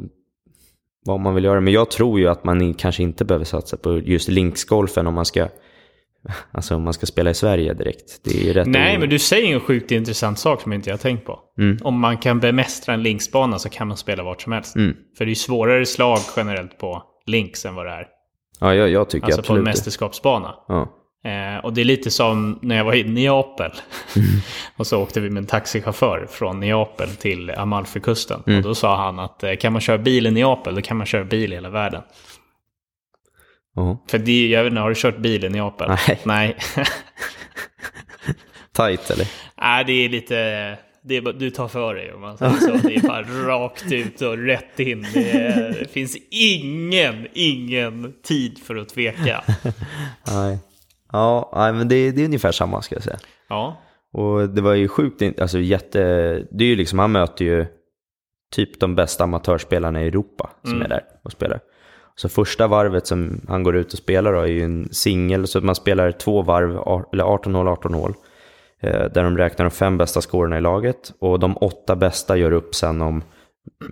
vad 1.08 1.20
man 1.20 1.34
vill 1.34 1.44
göra. 1.44 1.60
Men 1.60 1.72
jag 1.72 1.90
tror 1.90 2.20
ju 2.20 2.28
att 2.28 2.44
man 2.44 2.74
kanske 2.74 3.02
inte 3.02 3.24
behöver 3.24 3.44
satsa 3.44 3.76
på 3.76 3.98
just 3.98 4.28
linksgolfen 4.28 5.06
om 5.06 5.14
man 5.14 5.24
ska, 5.24 5.48
alltså 6.52 6.74
om 6.76 6.82
man 6.82 6.92
ska 6.92 7.06
spela 7.06 7.30
i 7.30 7.34
Sverige 7.34 7.74
direkt. 7.74 8.20
Det 8.24 8.50
är 8.50 8.54
rätt 8.54 8.66
Nej, 8.66 8.96
o- 8.96 9.00
men 9.00 9.08
du 9.08 9.18
säger 9.18 9.54
en 9.54 9.60
sjukt 9.60 9.90
intressant 9.90 10.38
sak 10.38 10.60
som 10.62 10.72
inte 10.72 10.90
jag 10.90 10.94
har 10.96 10.98
tänkt 10.98 11.24
på. 11.26 11.38
Mm. 11.58 11.78
Om 11.82 12.00
man 12.00 12.18
kan 12.18 12.40
bemästra 12.40 12.94
en 12.94 13.02
linksbana 13.02 13.58
så 13.58 13.68
kan 13.68 13.88
man 13.88 13.96
spela 13.96 14.22
vart 14.22 14.42
som 14.42 14.52
helst. 14.52 14.76
Mm. 14.76 14.96
För 15.18 15.24
det 15.24 15.28
är 15.28 15.30
ju 15.30 15.34
svårare 15.34 15.86
slag 15.86 16.18
generellt 16.36 16.78
på 16.78 17.02
links 17.26 17.64
än 17.64 17.74
vad 17.74 17.86
det 17.86 17.92
är 17.92 18.06
Ja, 18.60 18.74
jag, 18.74 18.88
jag 18.88 19.10
tycker 19.10 19.26
Alltså 19.26 19.36
på 19.36 19.42
en 19.42 19.44
absolut 19.46 19.64
det. 19.64 19.70
mästerskapsbana. 19.70 20.54
Ja. 20.68 20.94
Eh, 21.24 21.64
och 21.64 21.72
det 21.72 21.80
är 21.80 21.84
lite 21.84 22.10
som 22.10 22.58
när 22.62 22.76
jag 22.76 22.84
var 22.84 22.94
i 22.94 23.04
Neapel. 23.04 23.70
och 24.76 24.86
så 24.86 25.02
åkte 25.02 25.20
vi 25.20 25.30
med 25.30 25.40
en 25.40 25.46
taxichaufför 25.46 26.26
från 26.30 26.60
Neapel 26.60 27.08
till 27.08 27.50
Amalfikusten. 27.50 28.40
Och 28.40 28.62
då 28.62 28.74
sa 28.74 28.96
han 28.96 29.18
att 29.18 29.42
eh, 29.44 29.54
kan 29.54 29.72
man 29.72 29.80
köra 29.80 29.98
bil 29.98 30.26
i 30.26 30.30
Neapel, 30.30 30.74
då 30.74 30.80
kan 30.82 30.96
man 30.96 31.06
köra 31.06 31.24
bil 31.24 31.52
i 31.52 31.54
hela 31.56 31.70
världen. 31.70 32.02
Ja. 33.78 34.04
För 34.08 34.18
det, 34.18 34.48
jag 34.48 34.64
vet 34.64 34.70
inte, 34.70 34.80
har 34.80 34.88
du 34.88 34.94
kört 34.94 35.18
bil 35.18 35.44
i 35.44 35.48
Neapel? 35.48 35.88
Nej. 35.88 36.20
Nej. 36.24 36.56
Tight 38.72 39.10
eller? 39.10 39.28
Nej, 39.60 39.84
det 39.84 39.92
är 39.92 40.08
lite... 40.08 40.34
Det 41.02 41.16
är, 41.16 41.32
du 41.32 41.50
tar 41.50 41.68
för 41.68 41.94
dig 41.94 42.12
om 42.12 42.20
man 42.20 42.38
säger 42.38 42.52
så. 42.52 42.88
Det 42.88 42.96
är 42.96 43.00
bara 43.00 43.22
rakt 43.46 43.92
ut 43.92 44.22
och 44.22 44.38
rätt 44.38 44.80
in. 44.80 45.06
Det, 45.14 45.30
är, 45.30 45.76
det 45.80 45.90
finns 45.90 46.16
ingen, 46.30 47.26
ingen 47.32 48.14
tid 48.22 48.58
för 48.58 48.76
att 48.76 48.88
tveka. 48.88 49.44
Nej. 50.26 50.58
Ja, 51.12 51.52
nej, 51.56 51.72
men 51.72 51.88
det, 51.88 52.10
det 52.10 52.20
är 52.20 52.24
ungefär 52.24 52.52
samma 52.52 52.82
ska 52.82 52.94
jag 52.94 53.02
säga. 53.02 53.18
Ja, 53.48 53.82
Och 54.12 54.48
det 54.48 54.60
var 54.60 54.74
ju 54.74 54.88
sjukt, 54.88 55.40
alltså 55.40 55.58
jätte, 55.58 55.98
det 56.50 56.64
är 56.64 56.68
ju 56.68 56.76
liksom, 56.76 56.98
han 56.98 57.12
möter 57.12 57.44
ju 57.44 57.66
typ 58.52 58.80
de 58.80 58.94
bästa 58.94 59.24
amatörspelarna 59.24 60.02
i 60.02 60.06
Europa 60.06 60.50
som 60.64 60.82
är 60.82 60.88
där 60.88 61.02
och 61.24 61.32
spelar. 61.32 61.60
Så 62.18 62.28
första 62.28 62.66
varvet 62.66 63.06
som 63.06 63.40
han 63.48 63.62
går 63.62 63.76
ut 63.76 63.92
och 63.92 63.98
spelar 63.98 64.32
då 64.32 64.40
är 64.40 64.46
ju 64.46 64.62
en 64.62 64.88
singel, 64.92 65.46
så 65.46 65.60
man 65.60 65.74
spelar 65.74 66.12
två 66.12 66.42
varv, 66.42 66.78
ar- 66.78 67.06
eller 67.12 67.24
18 67.24 67.54
hål, 67.54 67.68
18 67.68 67.94
hål. 67.94 68.14
Där 68.82 69.22
de 69.24 69.38
räknar 69.38 69.64
de 69.64 69.70
fem 69.70 69.98
bästa 69.98 70.20
scorerna 70.20 70.58
i 70.58 70.60
laget 70.60 71.12
och 71.20 71.38
de 71.38 71.56
åtta 71.56 71.96
bästa 71.96 72.36
gör 72.36 72.52
upp 72.52 72.74
sen 72.74 73.02
om, 73.02 73.22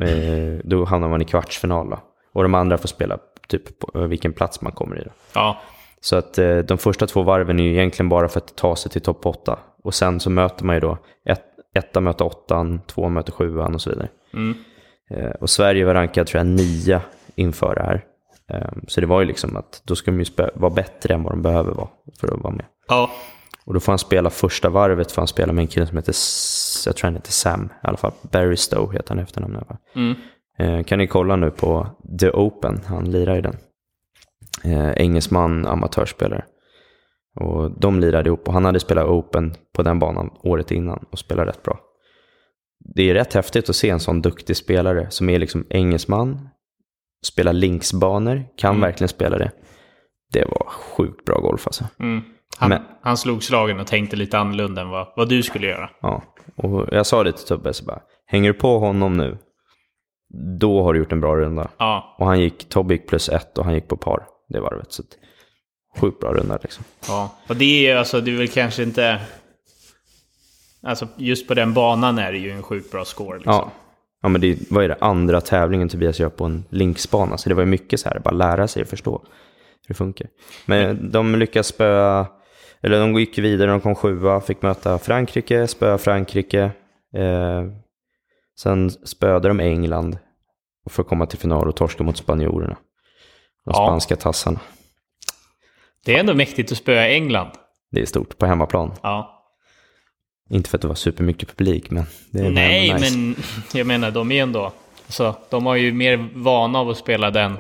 eh, 0.00 0.60
då 0.64 0.84
hamnar 0.84 1.08
man 1.08 1.22
i 1.22 1.24
kvartsfinal 1.24 1.90
då. 1.90 1.98
Och 2.32 2.42
de 2.42 2.54
andra 2.54 2.78
får 2.78 2.88
spela 2.88 3.18
typ 3.48 3.78
på 3.78 3.98
eh, 3.98 4.06
vilken 4.06 4.32
plats 4.32 4.60
man 4.60 4.72
kommer 4.72 4.98
i 5.00 5.04
då. 5.04 5.10
ja, 5.34 5.60
Så 6.00 6.16
att 6.16 6.38
eh, 6.38 6.58
de 6.58 6.78
första 6.78 7.06
två 7.06 7.22
varven 7.22 7.60
är 7.60 7.64
ju 7.64 7.72
egentligen 7.72 8.08
bara 8.08 8.28
för 8.28 8.40
att 8.40 8.56
ta 8.56 8.76
sig 8.76 8.90
till 8.90 9.02
topp 9.02 9.26
8. 9.26 9.58
Och 9.82 9.94
sen 9.94 10.20
så 10.20 10.30
möter 10.30 10.64
man 10.64 10.76
ju 10.76 10.80
då, 10.80 10.98
ett, 11.28 11.44
etta 11.74 12.00
möter 12.00 12.24
åttan, 12.24 12.80
två 12.86 13.08
möter 13.08 13.32
sjuan 13.32 13.74
och 13.74 13.80
så 13.80 13.90
vidare. 13.90 14.08
Mm. 14.34 14.54
Och 15.40 15.50
Sverige 15.50 15.84
var 15.84 15.94
rankad 15.94 16.26
tror 16.26 16.38
jag 16.38 16.46
nia 16.46 17.00
inför 17.34 17.74
det 17.74 17.82
här. 17.82 18.04
Eh, 18.52 18.68
så 18.88 19.00
det 19.00 19.06
var 19.06 19.20
ju 19.20 19.26
liksom 19.26 19.56
att 19.56 19.82
då 19.84 19.96
ska 19.96 20.10
de 20.10 20.20
ju 20.20 20.26
vara 20.54 20.74
bättre 20.74 21.14
än 21.14 21.22
vad 21.22 21.32
de 21.32 21.42
behöver 21.42 21.74
vara 21.74 21.88
för 22.20 22.34
att 22.34 22.42
vara 22.42 22.54
med. 22.54 22.64
ja. 22.88 23.10
Och 23.66 23.74
då 23.74 23.80
får 23.80 23.92
han 23.92 23.98
spela 23.98 24.30
första 24.30 24.68
varvet, 24.68 25.12
får 25.12 25.22
han 25.22 25.28
spela 25.28 25.52
med 25.52 25.62
en 25.62 25.68
kille 25.68 25.86
som 25.86 25.96
heter, 25.96 26.14
jag 26.86 26.96
tror 26.96 27.06
han 27.06 27.14
heter 27.14 27.32
Sam, 27.32 27.64
i 27.64 27.86
alla 27.86 27.96
fall 27.96 28.12
Barry 28.22 28.56
Stowe 28.56 28.96
heter 28.96 29.08
han 29.08 29.18
i 29.18 29.22
efternamn. 29.22 29.58
Mm. 29.94 30.14
Eh, 30.58 30.84
kan 30.84 30.98
ni 30.98 31.06
kolla 31.06 31.36
nu 31.36 31.50
på 31.50 31.88
The 32.20 32.30
Open, 32.30 32.80
han 32.86 33.10
lirar 33.10 33.36
i 33.36 33.40
den. 33.40 33.56
Eh, 34.64 34.92
engelsman, 34.92 35.66
amatörspelare. 35.66 36.44
Och 37.40 37.80
de 37.80 38.00
lirade 38.00 38.28
ihop 38.28 38.48
och 38.48 38.54
han 38.54 38.64
hade 38.64 38.80
spelat 38.80 39.06
Open 39.06 39.54
på 39.72 39.82
den 39.82 39.98
banan 39.98 40.30
året 40.42 40.70
innan 40.70 41.04
och 41.10 41.18
spelade 41.18 41.50
rätt 41.50 41.62
bra. 41.62 41.80
Det 42.94 43.10
är 43.10 43.14
rätt 43.14 43.34
häftigt 43.34 43.70
att 43.70 43.76
se 43.76 43.90
en 43.90 44.00
sån 44.00 44.22
duktig 44.22 44.56
spelare 44.56 45.06
som 45.10 45.28
är 45.28 45.38
liksom 45.38 45.66
engelsman, 45.70 46.48
spelar 47.26 47.52
linksbanor, 47.52 48.44
kan 48.56 48.80
verkligen 48.80 49.08
spela 49.08 49.38
det. 49.38 49.50
Det 50.32 50.44
var 50.44 50.66
sjukt 50.70 51.24
bra 51.24 51.38
golf 51.40 51.66
alltså. 51.66 51.84
Mm. 52.00 52.22
Han, 52.58 52.68
Men- 52.68 52.82
han 53.02 53.16
slog 53.16 53.42
slagen 53.42 53.80
och 53.80 53.86
tänkte 53.86 54.16
lite 54.16 54.38
annorlunda 54.38 54.82
än 54.82 54.88
vad, 54.88 55.12
vad 55.16 55.28
du 55.28 55.42
skulle 55.42 55.66
göra. 55.66 55.90
Ja, 56.02 56.22
och 56.56 56.88
jag 56.92 57.06
sa 57.06 57.24
det 57.24 57.32
till 57.32 57.46
Tobbe, 57.46 57.72
så 57.72 57.84
bara, 57.84 58.00
hänger 58.26 58.52
du 58.52 58.58
på 58.58 58.78
honom 58.78 59.16
nu, 59.16 59.38
då 60.60 60.82
har 60.82 60.92
du 60.92 60.98
gjort 60.98 61.12
en 61.12 61.20
bra 61.20 61.36
runda. 61.36 61.68
Ja, 61.78 62.16
Och 62.18 62.26
han 62.26 62.40
gick, 62.40 62.68
Tobbe 62.68 62.94
gick 62.94 63.08
plus 63.08 63.28
ett 63.28 63.58
och 63.58 63.64
han 63.64 63.74
gick 63.74 63.88
på 63.88 63.96
par 63.96 64.26
det 64.48 64.60
varvet. 64.60 64.92
Så 64.92 65.02
sjukt 65.98 66.20
bra 66.20 66.32
runda 66.34 66.58
liksom. 66.62 66.84
ja. 67.08 67.34
Och 67.48 67.56
det 67.56 67.86
är 67.88 67.96
alltså, 67.96 68.20
det 68.20 68.30
är 68.30 68.36
väl 68.38 68.48
kanske 68.48 68.82
inte... 68.82 69.20
Alltså 70.82 71.08
just 71.16 71.48
på 71.48 71.54
den 71.54 71.74
banan 71.74 72.18
är 72.18 72.32
det 72.32 72.38
ju 72.38 72.50
en 72.50 72.62
sjukt 72.62 72.92
bra 72.92 73.04
score 73.04 73.36
liksom. 73.38 73.52
Ja. 73.54 73.70
Ja, 74.26 74.30
men 74.30 74.40
det 74.40 74.58
vad 74.70 74.84
är 74.84 74.88
det, 74.88 74.96
andra 75.00 75.40
tävlingen 75.40 75.88
Tobias 75.88 76.20
gör 76.20 76.28
på 76.28 76.44
en 76.44 76.64
linksbana. 76.70 77.38
Så 77.38 77.48
det 77.48 77.54
var 77.54 77.62
ju 77.62 77.66
mycket 77.66 78.00
så 78.00 78.08
här, 78.08 78.18
bara 78.18 78.34
lära 78.34 78.68
sig 78.68 78.82
och 78.82 78.88
förstå 78.88 79.22
hur 79.86 79.88
det 79.88 79.94
funkar. 79.94 80.26
Men 80.66 81.10
de 81.10 81.34
lyckas 81.34 81.66
spöa, 81.66 82.26
eller 82.82 83.00
de 83.00 83.14
gick 83.14 83.38
vidare, 83.38 83.70
de 83.70 83.80
kom 83.80 83.94
sjua, 83.94 84.40
fick 84.40 84.62
möta 84.62 84.98
Frankrike, 84.98 85.66
spöa 85.66 85.98
Frankrike. 85.98 86.70
Eh, 87.16 87.64
sen 88.58 88.90
spöade 88.90 89.48
de 89.48 89.60
England 89.60 90.18
och 90.84 90.92
för 90.92 91.02
att 91.02 91.08
komma 91.08 91.26
till 91.26 91.38
final 91.38 91.68
och 91.68 91.76
torska 91.76 92.04
mot 92.04 92.16
spanjorerna. 92.16 92.76
De 93.64 93.70
Ja. 93.74 93.74
spanska 93.74 94.16
tassarna. 94.16 94.60
Det 96.04 96.14
är 96.14 96.20
ändå 96.20 96.34
mäktigt 96.34 96.72
att 96.72 96.78
spöa 96.78 97.08
England. 97.08 97.50
Det 97.90 98.00
är 98.02 98.06
stort 98.06 98.38
på 98.38 98.46
hemmaplan. 98.46 98.92
Ja. 99.02 99.35
Inte 100.50 100.70
för 100.70 100.78
att 100.78 100.82
det 100.82 100.88
var 100.88 100.94
supermycket 100.94 101.48
publik, 101.48 101.90
men 101.90 102.04
det 102.30 102.46
är 102.46 102.50
Nej, 102.50 102.92
nice. 102.94 103.16
men 103.16 103.36
jag 103.74 103.86
menar 103.86 104.10
de 104.10 104.32
är 104.32 104.42
ändå... 104.42 104.72
Alltså, 105.06 105.36
de 105.50 105.66
har 105.66 105.76
ju 105.76 105.92
mer 105.92 106.28
vana 106.34 106.78
av 106.78 106.90
att 106.90 106.96
spela 106.98 107.30
den, 107.30 107.58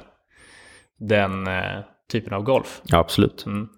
den 0.98 1.46
eh, 1.46 1.80
typen 2.12 2.34
av 2.34 2.42
golf. 2.42 2.80
Ja, 2.84 2.98
absolut. 2.98 3.46
Mm. 3.46 3.68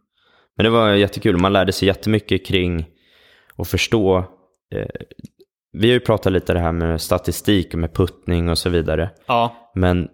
Men 0.57 0.65
det 0.65 0.71
var 0.71 0.91
jättekul. 0.91 1.37
Man 1.37 1.53
lärde 1.53 1.73
sig 1.73 1.89
jättemycket 1.89 2.47
kring 2.47 2.87
att 3.57 3.69
förstå. 3.69 4.19
Eh, 4.75 4.87
vi 5.73 5.89
har 5.89 5.95
ju 5.95 6.01
pratat 6.01 6.33
lite 6.33 6.53
det 6.53 6.61
här 6.61 6.73
med 6.73 7.01
statistik 7.01 7.75
och 7.75 7.81
med 7.81 7.95
puttning 7.95 8.49
och 8.49 8.59
så 8.59 8.69
vidare. 8.69 9.11
Ja, 9.27 9.71
Men 9.75 10.09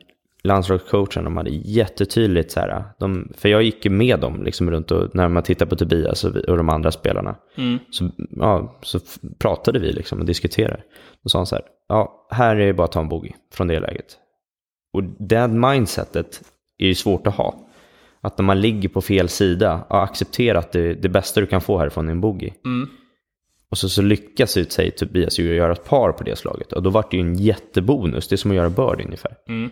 landslagscoachen, 0.45 1.25
de 1.25 1.37
hade 1.37 1.51
jättetydligt 1.51 2.51
så 2.51 2.61
här. 2.61 2.85
De, 2.99 3.33
för 3.37 3.49
jag 3.49 3.63
gick 3.63 3.85
ju 3.85 3.91
med 3.91 4.21
dem 4.21 4.45
liksom 4.45 4.71
runt 4.71 4.91
och 4.91 5.15
när 5.15 5.29
man 5.29 5.43
tittar 5.43 5.67
på 5.67 5.77
Tobias 5.77 6.25
och, 6.25 6.37
och 6.37 6.57
de 6.57 6.69
andra 6.69 6.91
spelarna. 6.91 7.37
mm. 7.57 7.79
Så, 7.91 8.11
ja, 8.31 8.79
så 8.83 9.01
pratade 9.39 9.79
vi 9.79 9.93
liksom 9.93 10.21
och 10.21 10.27
diskuterade. 10.27 10.83
Då 11.23 11.29
sa 11.29 11.39
han 11.39 11.47
så 11.47 11.55
här, 11.55 11.65
ja, 11.89 12.27
här 12.31 12.57
är 12.57 12.67
det 12.67 12.73
bara 12.73 12.85
att 12.85 12.93
ta 12.93 13.01
en 13.01 13.09
bogey 13.09 13.33
från 13.53 13.69
det 13.69 13.81
läget. 13.81 14.19
Och 14.93 15.03
det 15.19 15.49
mindsetet 15.49 16.43
är 16.79 16.87
ju 16.87 16.95
svårt 16.95 17.27
att 17.27 17.35
ha. 17.35 17.61
Att 18.21 18.39
när 18.39 18.45
man 18.45 18.61
ligger 18.61 18.89
på 18.89 19.01
fel 19.01 19.29
sida, 19.29 19.87
ja, 19.91 20.03
acceptera 20.03 20.59
att 20.59 20.73
det, 20.73 20.95
det 20.95 21.09
bästa 21.09 21.41
du 21.41 21.47
kan 21.47 21.61
få 21.61 21.79
härifrån 21.79 22.09
är 22.09 22.13
en 22.13 22.21
bogey. 22.21 22.51
Mm. 22.65 22.89
Och 23.69 23.79
så, 23.79 23.89
så 23.89 24.03
lyckas 24.03 24.57
ut 24.57 24.73
sig 24.73 24.91
Tobias 24.91 25.39
ju 25.39 25.55
göra 25.55 25.73
ett 25.73 25.85
par 25.85 26.13
på 26.13 26.25
det 26.25 26.37
slaget. 26.37 26.73
Och 26.73 26.83
då 26.83 26.91
vart 26.91 27.11
det 27.11 27.17
ju 27.17 27.21
en 27.21 27.35
jättebonus, 27.35 28.29
det 28.29 28.35
är 28.35 28.37
som 28.37 28.51
att 28.51 28.57
göra 28.57 28.71
birdie 28.71 29.05
ungefär. 29.05 29.37
Mm. 29.49 29.71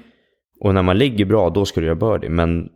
Och 0.62 0.74
när 0.74 0.82
man 0.82 0.98
ligger 0.98 1.24
bra, 1.24 1.50
då 1.50 1.64
ska 1.64 1.80
du 1.80 1.86
göra 1.86 1.96
birdie. 1.96 2.28
Men 2.28 2.68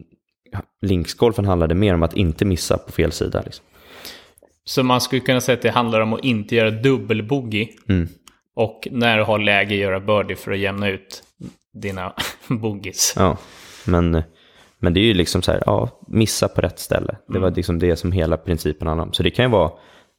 linksgolfen 0.82 1.44
handlade 1.44 1.74
mer 1.74 1.94
om 1.94 2.02
att 2.02 2.16
inte 2.16 2.44
missa 2.44 2.78
på 2.78 2.92
fel 2.92 3.12
sida. 3.12 3.42
Liksom. 3.44 3.64
Så 4.64 4.82
man 4.82 5.00
skulle 5.00 5.20
kunna 5.20 5.40
säga 5.40 5.56
att 5.56 5.62
det 5.62 5.70
handlar 5.70 6.00
om 6.00 6.12
att 6.12 6.24
inte 6.24 6.56
göra 6.56 6.70
dubbelbogey. 6.70 7.68
Mm. 7.88 8.08
Och 8.54 8.88
när 8.90 9.18
du 9.18 9.24
har 9.24 9.38
läge 9.38 9.74
göra 9.74 10.00
birdie 10.00 10.36
för 10.36 10.52
att 10.52 10.58
jämna 10.58 10.88
ut 10.88 11.22
dina 11.72 12.12
bogeys. 12.48 13.14
Ja, 13.16 13.36
men, 13.84 14.22
men 14.78 14.94
det 14.94 15.00
är 15.00 15.04
ju 15.04 15.14
liksom 15.14 15.42
så 15.42 15.52
här, 15.52 15.62
ja, 15.66 16.00
missa 16.08 16.48
på 16.48 16.60
rätt 16.60 16.78
ställe. 16.78 17.16
Det 17.28 17.38
var 17.38 17.50
liksom 17.50 17.78
det 17.78 17.96
som 17.96 18.12
hela 18.12 18.36
principen 18.36 18.88
handlar 18.88 19.04
om. 19.04 19.12
Så 19.12 19.22
det 19.22 19.30
kan 19.30 19.44
ju 19.44 19.50
vara, 19.50 19.70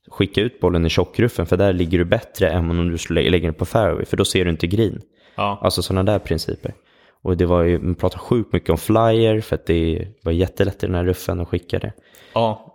skicka 0.09 0.41
ut 0.41 0.59
bollen 0.59 0.85
i 0.85 0.89
tjockruffen, 0.89 1.45
för 1.45 1.57
där 1.57 1.73
ligger 1.73 1.97
du 1.97 2.05
bättre 2.05 2.49
än 2.49 2.69
om 2.69 2.91
du 2.91 2.97
skulle 2.97 3.29
lägga 3.29 3.47
den 3.47 3.53
på 3.53 3.65
fairway, 3.65 4.05
för 4.05 4.17
då 4.17 4.25
ser 4.25 4.45
du 4.45 4.51
inte 4.51 4.67
green. 4.67 5.01
Ja, 5.35 5.59
Alltså 5.61 5.81
sådana 5.81 6.11
där 6.11 6.19
principer. 6.19 6.73
Och 7.27 7.37
det 7.37 7.45
var 7.45 7.63
ju, 7.63 7.79
man 7.79 7.95
pratade 7.95 8.19
sjukt 8.23 8.53
mycket 8.53 8.69
om 8.69 8.77
flyer, 8.77 9.41
för 9.41 9.55
att 9.55 9.65
det 9.65 10.07
var 10.23 10.31
jättelätt 10.31 10.83
i 10.83 10.85
den 10.85 10.95
här 10.95 11.03
ruffen 11.05 11.39
att 11.39 11.47
skicka 11.47 11.79
det. 11.79 11.93
ja. 12.33 12.73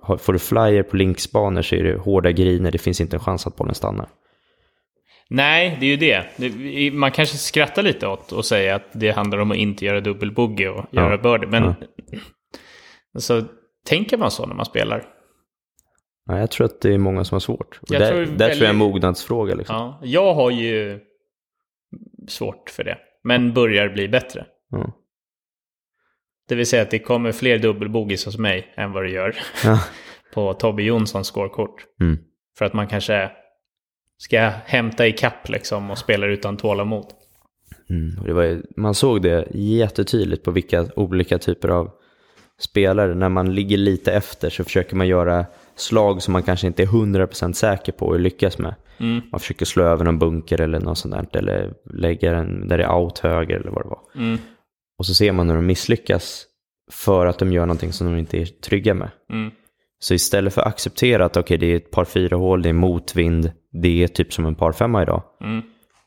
Och 0.00 0.20
får 0.20 0.32
du 0.32 0.38
flyer 0.38 0.82
på 0.82 0.96
linksbanor 0.96 1.62
så 1.62 1.74
är 1.74 1.82
det 1.82 1.96
hårda 1.98 2.32
griner, 2.32 2.70
det 2.70 2.78
finns 2.78 3.00
inte 3.00 3.16
en 3.16 3.20
chans 3.20 3.46
att 3.46 3.56
bollen 3.56 3.74
stannar. 3.74 4.08
Nej, 5.30 5.76
det 5.80 5.86
är 5.86 5.90
ju 5.90 5.96
det. 5.96 6.92
Man 6.92 7.10
kanske 7.12 7.36
skrattar 7.36 7.82
lite 7.82 8.06
åt 8.06 8.32
och 8.32 8.44
säger 8.44 8.74
att 8.74 8.86
det 8.92 9.10
handlar 9.10 9.38
om 9.38 9.50
att 9.50 9.56
inte 9.56 9.84
göra 9.84 10.00
dubbelbogey 10.00 10.66
och 10.68 10.84
Ja. 10.90 11.02
göra 11.02 11.18
birdie. 11.18 11.46
Men 11.46 11.62
Ja. 11.64 11.74
alltså, 13.14 13.44
tänker 13.86 14.16
man 14.16 14.30
så 14.30 14.46
när 14.46 14.54
man 14.54 14.64
spelar? 14.64 15.04
Ja, 16.26 16.38
jag 16.38 16.50
tror 16.50 16.64
att 16.64 16.80
det 16.80 16.94
är 16.94 16.98
många 16.98 17.24
som 17.24 17.34
har 17.34 17.40
svårt. 17.40 17.80
Jag 17.88 18.00
där, 18.00 18.08
tror 18.10 18.18
där 18.20 18.26
väldigt- 18.26 18.38
tror 18.46 18.56
jag 18.56 18.62
är 18.64 18.70
en 18.70 18.76
mognadsfråga. 18.76 19.54
Liksom. 19.54 19.76
Ja, 19.76 20.00
jag 20.02 20.34
har 20.34 20.50
ju 20.50 21.00
svårt 22.28 22.70
för 22.70 22.84
det. 22.84 22.98
Men 23.24 23.52
börjar 23.52 23.88
bli 23.88 24.08
bättre. 24.08 24.46
Ja. 24.70 24.92
Det 26.48 26.54
vill 26.54 26.66
säga 26.66 26.82
att 26.82 26.90
det 26.90 26.98
kommer 26.98 27.32
fler 27.32 27.58
dubbelbogeys 27.58 28.24
hos 28.24 28.38
mig 28.38 28.74
än 28.76 28.92
vad 28.92 29.04
det 29.04 29.10
gör 29.10 29.36
Ja. 29.64 29.84
på 30.34 30.54
Tobbe 30.54 30.82
Jonssons 30.82 31.26
scorekort. 31.26 31.86
Mm. 32.00 32.18
För 32.58 32.64
att 32.64 32.72
man 32.72 32.86
kanske 32.86 33.30
ska 34.18 34.40
hämta 34.64 35.06
i 35.06 35.12
kapp 35.12 35.48
liksom 35.48 35.90
och 35.90 35.98
spelar 35.98 36.28
utan 36.28 36.56
tålamod. 36.56 37.06
Mm. 37.90 38.18
Och 38.18 38.28
var, 38.34 38.62
man 38.76 38.94
såg 38.94 39.22
det 39.22 39.48
jättetydligt 39.54 40.44
på 40.44 40.50
vilka 40.50 40.86
olika 40.96 41.38
typer 41.38 41.68
av 41.68 41.90
spelare. 42.60 43.14
När 43.14 43.28
man 43.28 43.54
ligger 43.54 43.76
lite 43.76 44.12
efter 44.12 44.50
så 44.50 44.64
försöker 44.64 44.96
man 44.96 45.08
göra 45.08 45.46
slag 45.74 46.22
som 46.22 46.32
man 46.32 46.42
kanske 46.42 46.66
inte 46.66 46.82
är 46.82 46.86
100% 46.86 47.52
säker 47.52 47.92
på 47.92 48.12
att 48.12 48.20
lyckas 48.20 48.58
med. 48.58 48.74
Mm. 49.00 49.20
Man 49.32 49.40
försöker 49.40 49.66
slå 49.66 49.84
över 49.84 50.04
någon 50.04 50.18
bunker 50.18 50.60
eller 50.60 50.80
något 50.80 50.98
sånt 50.98 51.14
där. 51.32 51.38
Eller 51.38 51.74
lägga 51.94 52.32
den 52.32 52.68
där 52.68 52.78
det 52.78 52.84
är 52.84 52.94
out 52.94 53.18
höger 53.18 53.56
eller 53.56 53.70
vad 53.70 53.84
det 53.84 53.88
var. 53.88 54.02
Mm. 54.14 54.38
Och 54.98 55.06
så 55.06 55.14
ser 55.14 55.32
man 55.32 55.48
hur 55.48 55.56
de 55.56 55.66
misslyckas. 55.66 56.46
för 56.92 57.26
att 57.26 57.38
de 57.38 57.52
gör 57.52 57.66
någonting 57.66 57.92
som 57.92 58.12
de 58.12 58.18
inte 58.18 58.38
är 58.38 58.44
trygga 58.46 58.94
med. 58.94 59.10
Mm. 59.32 59.50
Så 59.98 60.14
istället 60.14 60.54
för 60.54 60.60
att 60.60 60.66
acceptera 60.66 61.24
att 61.24 61.36
okej, 61.36 61.58
det 61.58 61.66
är 61.66 61.76
ett 61.76 61.90
par 61.90 62.04
fyra 62.04 62.36
hål, 62.36 62.62
det 62.62 62.68
är 62.68 62.72
motvind, 62.72 63.52
det 63.72 64.02
är 64.02 64.08
typ 64.08 64.32
som 64.32 64.46
en 64.46 64.54
par 64.54 64.72
femma 64.72 65.02
idag. 65.02 65.22
Mm. 65.40 65.62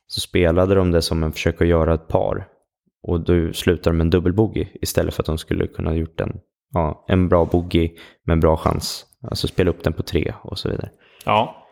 Så 0.08 0.20
spelade 0.20 0.76
de 0.76 0.92
det 0.92 1.02
som 1.02 1.24
en 1.24 1.32
försök 1.32 1.62
att 1.62 1.68
göra 1.68 1.94
ett 1.94 2.08
par. 2.08 2.48
Och 3.08 3.20
då 3.20 3.54
slutar 3.54 3.92
de 3.92 3.98
med 3.98 4.06
en 4.06 4.10
dubbelbogey 4.10 4.68
istället 4.82 5.14
för 5.14 5.24
att 5.24 5.28
de 5.28 5.38
skulle 5.38 5.68
kunna 5.68 5.90
ha 5.90 5.98
gjort 5.98 6.22
en, 6.22 6.40
ja, 6.74 7.06
en 7.08 7.30
bra 7.30 7.46
bogey 7.46 7.92
med 8.26 8.34
en 8.34 8.40
bra 8.40 8.58
chans. 8.58 9.06
Alltså 9.28 9.48
spela 9.48 9.70
upp 9.70 9.84
den 9.84 9.94
på 9.94 10.04
tre 10.04 10.34
och 10.42 10.60
så 10.60 10.70
vidare. 10.70 10.90
Ja. 11.26 11.62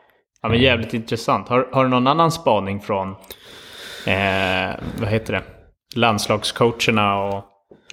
Ja, 0.42 0.50
men 0.50 0.62
jävligt 0.62 0.94
intressant. 0.94 1.48
Har, 1.48 1.70
har 1.72 1.84
du 1.84 1.90
någon 1.90 2.08
annan 2.08 2.32
spaning 2.32 2.82
från, 2.82 3.10
eh, 4.08 4.76
vad 5.00 5.10
heter 5.10 5.34
det, 5.34 5.44
landslagscoacherna 5.96 7.24
och 7.24 7.46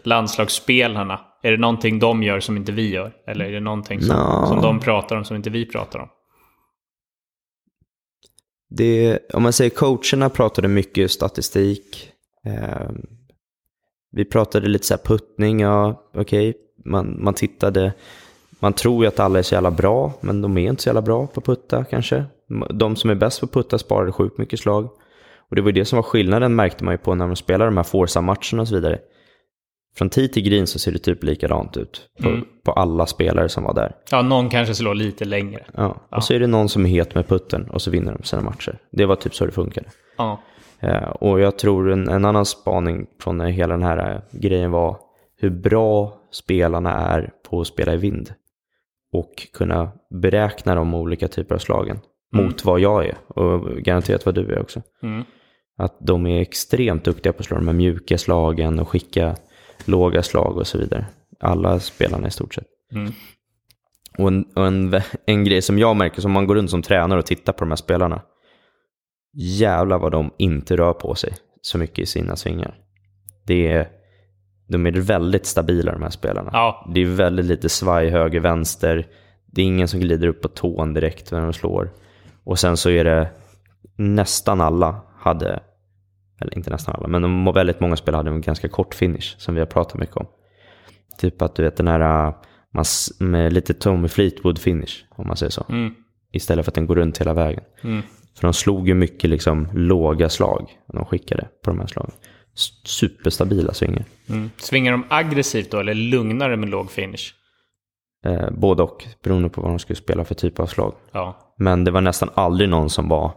landslagsspelarna? 0.02 1.20
Är 1.42 1.50
det 1.50 1.56
någonting 1.56 1.98
de 1.98 2.22
gör 2.22 2.40
som 2.40 2.56
inte 2.56 2.72
vi 2.72 2.90
gör? 2.90 3.12
Eller 3.26 3.44
är 3.44 3.52
det 3.52 3.60
någonting 3.60 4.00
som, 4.00 4.16
Nå. 4.16 4.46
som 4.46 4.62
de 4.62 4.80
pratar 4.80 5.16
om 5.16 5.24
som 5.24 5.36
inte 5.36 5.50
vi 5.50 5.66
pratar 5.66 5.98
om? 5.98 6.08
Det, 8.70 9.18
om 9.34 9.42
man 9.42 9.52
säger 9.52 9.70
coacherna 9.70 10.30
pratade 10.30 10.68
mycket 10.68 11.10
statistik. 11.10 12.10
Eh, 12.46 12.90
vi 14.10 14.24
pratade 14.24 14.68
lite 14.68 14.86
så 14.86 14.94
här 14.94 15.00
puttning, 15.04 15.60
ja 15.60 16.10
okej. 16.14 16.54
Man, 16.84 17.24
man 17.24 17.34
tittade, 17.34 17.92
man 18.60 18.72
tror 18.72 19.04
ju 19.04 19.08
att 19.08 19.20
alla 19.20 19.38
är 19.38 19.42
så 19.42 19.54
jävla 19.54 19.70
bra, 19.70 20.12
men 20.20 20.42
de 20.42 20.58
är 20.58 20.70
inte 20.70 20.82
så 20.82 20.88
jävla 20.88 21.02
bra 21.02 21.26
på 21.26 21.40
putta 21.40 21.84
kanske. 21.84 22.24
De 22.74 22.96
som 22.96 23.10
är 23.10 23.14
bäst 23.14 23.40
på 23.40 23.46
putta 23.46 23.78
sparade 23.78 24.12
sjukt 24.12 24.38
mycket 24.38 24.60
slag. 24.60 24.84
Och 25.50 25.56
det 25.56 25.62
var 25.62 25.68
ju 25.68 25.72
det 25.72 25.84
som 25.84 25.96
var 25.96 26.02
skillnaden 26.02 26.54
märkte 26.56 26.84
man 26.84 26.94
ju 26.94 26.98
på 26.98 27.14
när 27.14 27.26
de 27.26 27.36
spelade 27.36 27.64
de 27.70 27.76
här 27.76 27.84
Forza-matcherna 27.84 28.60
och 28.60 28.68
så 28.68 28.74
vidare. 28.74 28.98
Från 29.96 30.10
tid 30.10 30.32
till 30.32 30.42
green 30.42 30.66
så 30.66 30.78
ser 30.78 30.92
det 30.92 30.98
typ 30.98 31.24
likadant 31.24 31.76
ut 31.76 32.08
på, 32.22 32.28
Mm. 32.28 32.44
på 32.64 32.72
alla 32.72 33.06
spelare 33.06 33.48
som 33.48 33.64
var 33.64 33.74
där. 33.74 33.94
Ja, 34.10 34.22
någon 34.22 34.48
kanske 34.48 34.74
slår 34.74 34.94
lite 34.94 35.24
längre. 35.24 35.66
Ja. 35.74 35.96
Och 36.10 36.24
så 36.24 36.34
är 36.34 36.40
det 36.40 36.46
någon 36.46 36.68
som 36.68 36.84
är 36.86 36.90
het 36.90 37.14
med 37.14 37.28
putten 37.28 37.70
och 37.70 37.82
så 37.82 37.90
vinner 37.90 38.12
de 38.12 38.22
sina 38.24 38.42
matcher. 38.42 38.78
Det 38.92 39.06
var 39.06 39.16
typ 39.16 39.34
så 39.34 39.46
det 39.46 39.52
funkade. 39.52 39.86
Ja. 40.18 40.40
Eh, 40.80 41.08
och 41.08 41.40
jag 41.40 41.58
tror 41.58 41.90
en, 41.90 42.08
en 42.08 42.24
annan 42.24 42.46
spaning 42.46 43.06
från 43.22 43.40
hela 43.40 43.74
den 43.74 43.82
här 43.82 44.14
eh, 44.14 44.40
grejen 44.40 44.70
var 44.70 44.96
hur 45.40 45.50
bra 45.50 46.20
spelarna 46.32 46.92
är 46.92 47.30
på 47.50 47.60
att 47.60 47.66
spela 47.66 47.94
i 47.94 47.96
vind. 47.96 48.32
Och 49.12 49.48
kunna 49.52 49.90
beräkna 50.10 50.74
de 50.74 50.94
olika 50.94 51.28
typer 51.28 51.54
av 51.54 51.58
slagen 51.58 51.98
mot 52.32 52.64
vad 52.64 52.80
jag 52.80 53.06
är 53.06 53.14
och 53.28 53.76
garanterat 53.76 54.26
vad 54.26 54.34
du 54.34 54.52
är 54.52 54.60
också. 54.60 54.82
Mm. 55.02 55.24
Att 55.78 55.96
de 56.00 56.26
är 56.26 56.40
extremt 56.40 57.04
duktiga 57.04 57.32
på 57.32 57.38
att 57.38 57.46
slå 57.46 57.56
de 57.56 57.66
här 57.68 57.74
mjuka 57.74 58.18
slagen 58.18 58.78
och 58.78 58.88
skicka 58.88 59.36
låga 59.84 60.22
slag 60.22 60.56
och 60.56 60.66
så 60.66 60.78
vidare. 60.78 61.06
Alla 61.40 61.80
spelarna 61.80 62.28
i 62.28 62.30
stort 62.30 62.54
sett. 62.54 62.66
Mm. 62.92 63.12
Och, 64.18 64.28
en, 64.28 64.44
och 64.54 64.66
en, 64.66 65.00
en 65.26 65.44
grej 65.44 65.62
som 65.62 65.78
jag 65.78 65.96
märker, 65.96 66.20
som 66.20 66.32
man 66.32 66.46
går 66.46 66.54
runt 66.54 66.70
som 66.70 66.82
tränare 66.82 67.18
och 67.18 67.26
tittar 67.26 67.52
på 67.52 67.64
de 67.64 67.70
här 67.70 67.76
spelarna. 67.76 68.22
Jävlar 69.34 69.98
vad 69.98 70.12
de 70.12 70.30
inte 70.38 70.76
rör 70.76 70.92
på 70.92 71.14
sig 71.14 71.34
så 71.62 71.78
mycket 71.78 71.98
i 71.98 72.06
sina 72.06 72.36
svingar. 72.36 72.74
Det 73.46 73.66
är, 73.68 73.88
de 74.68 74.86
är 74.86 74.92
väldigt 74.92 75.46
stabila 75.46 75.92
de 75.92 76.02
här 76.02 76.10
spelarna. 76.10 76.50
Ja. 76.52 76.90
Det 76.94 77.00
är 77.00 77.06
väldigt 77.06 77.46
lite 77.46 77.68
svaj 77.68 78.08
höger, 78.08 78.40
vänster. 78.40 79.06
Det 79.46 79.62
är 79.62 79.66
ingen 79.66 79.88
som 79.88 80.00
glider 80.00 80.28
upp 80.28 80.42
på 80.42 80.48
tån 80.48 80.94
direkt 80.94 81.32
när 81.32 81.40
de 81.40 81.52
slår. 81.52 81.90
Och 82.48 82.58
sen 82.58 82.76
så 82.76 82.90
är 82.90 83.04
det 83.04 83.28
nästan 83.96 84.60
alla 84.60 85.00
hade, 85.18 85.60
eller 86.40 86.56
inte 86.56 86.70
nästan 86.70 86.94
alla, 86.94 87.08
men 87.08 87.22
de, 87.22 87.52
väldigt 87.54 87.80
många 87.80 87.96
spelare 87.96 88.18
hade 88.18 88.30
en 88.30 88.40
ganska 88.40 88.68
kort 88.68 88.94
finish 88.94 89.34
som 89.38 89.54
vi 89.54 89.60
har 89.60 89.66
pratat 89.66 90.00
mycket 90.00 90.16
om. 90.16 90.26
Typ 91.18 91.42
att 91.42 91.54
du 91.54 91.62
vet 91.62 91.76
den 91.76 91.88
här 91.88 92.26
äh, 92.26 92.34
med 93.18 93.52
lite 93.52 93.74
Tommy 93.74 94.08
Fleetwood 94.08 94.58
finish, 94.58 95.04
om 95.10 95.26
man 95.26 95.36
säger 95.36 95.50
så. 95.50 95.64
Mm. 95.68 95.94
Istället 96.32 96.64
för 96.64 96.70
att 96.70 96.74
den 96.74 96.86
går 96.86 96.96
runt 96.96 97.18
hela 97.18 97.34
vägen. 97.34 97.64
Mm. 97.82 98.02
För 98.38 98.46
de 98.46 98.54
slog 98.54 98.88
ju 98.88 98.94
mycket 98.94 99.30
liksom 99.30 99.68
låga 99.72 100.28
slag 100.28 100.70
när 100.86 100.96
de 100.96 101.04
skickade 101.04 101.48
på 101.64 101.70
de 101.70 101.80
här 101.80 101.86
slagen. 101.86 102.12
Superstabila 102.84 103.74
svingar. 103.74 104.04
Mm. 104.28 104.50
Svingar 104.56 104.92
de 104.92 105.04
aggressivt 105.08 105.70
då 105.70 105.78
eller 105.78 105.94
lugnare 105.94 106.56
med 106.56 106.68
låg 106.68 106.90
finish? 106.90 107.34
Eh, 108.24 108.50
både 108.50 108.82
och, 108.82 109.04
beroende 109.22 109.48
på 109.48 109.60
vad 109.60 109.70
de 109.70 109.78
skulle 109.78 109.96
spela 109.96 110.24
för 110.24 110.34
typ 110.34 110.60
av 110.60 110.66
slag. 110.66 110.94
Ja. 111.12 111.54
Men 111.58 111.84
det 111.84 111.90
var 111.90 112.00
nästan 112.00 112.30
aldrig 112.34 112.68
någon 112.70 112.90
som 112.90 113.08
var 113.08 113.32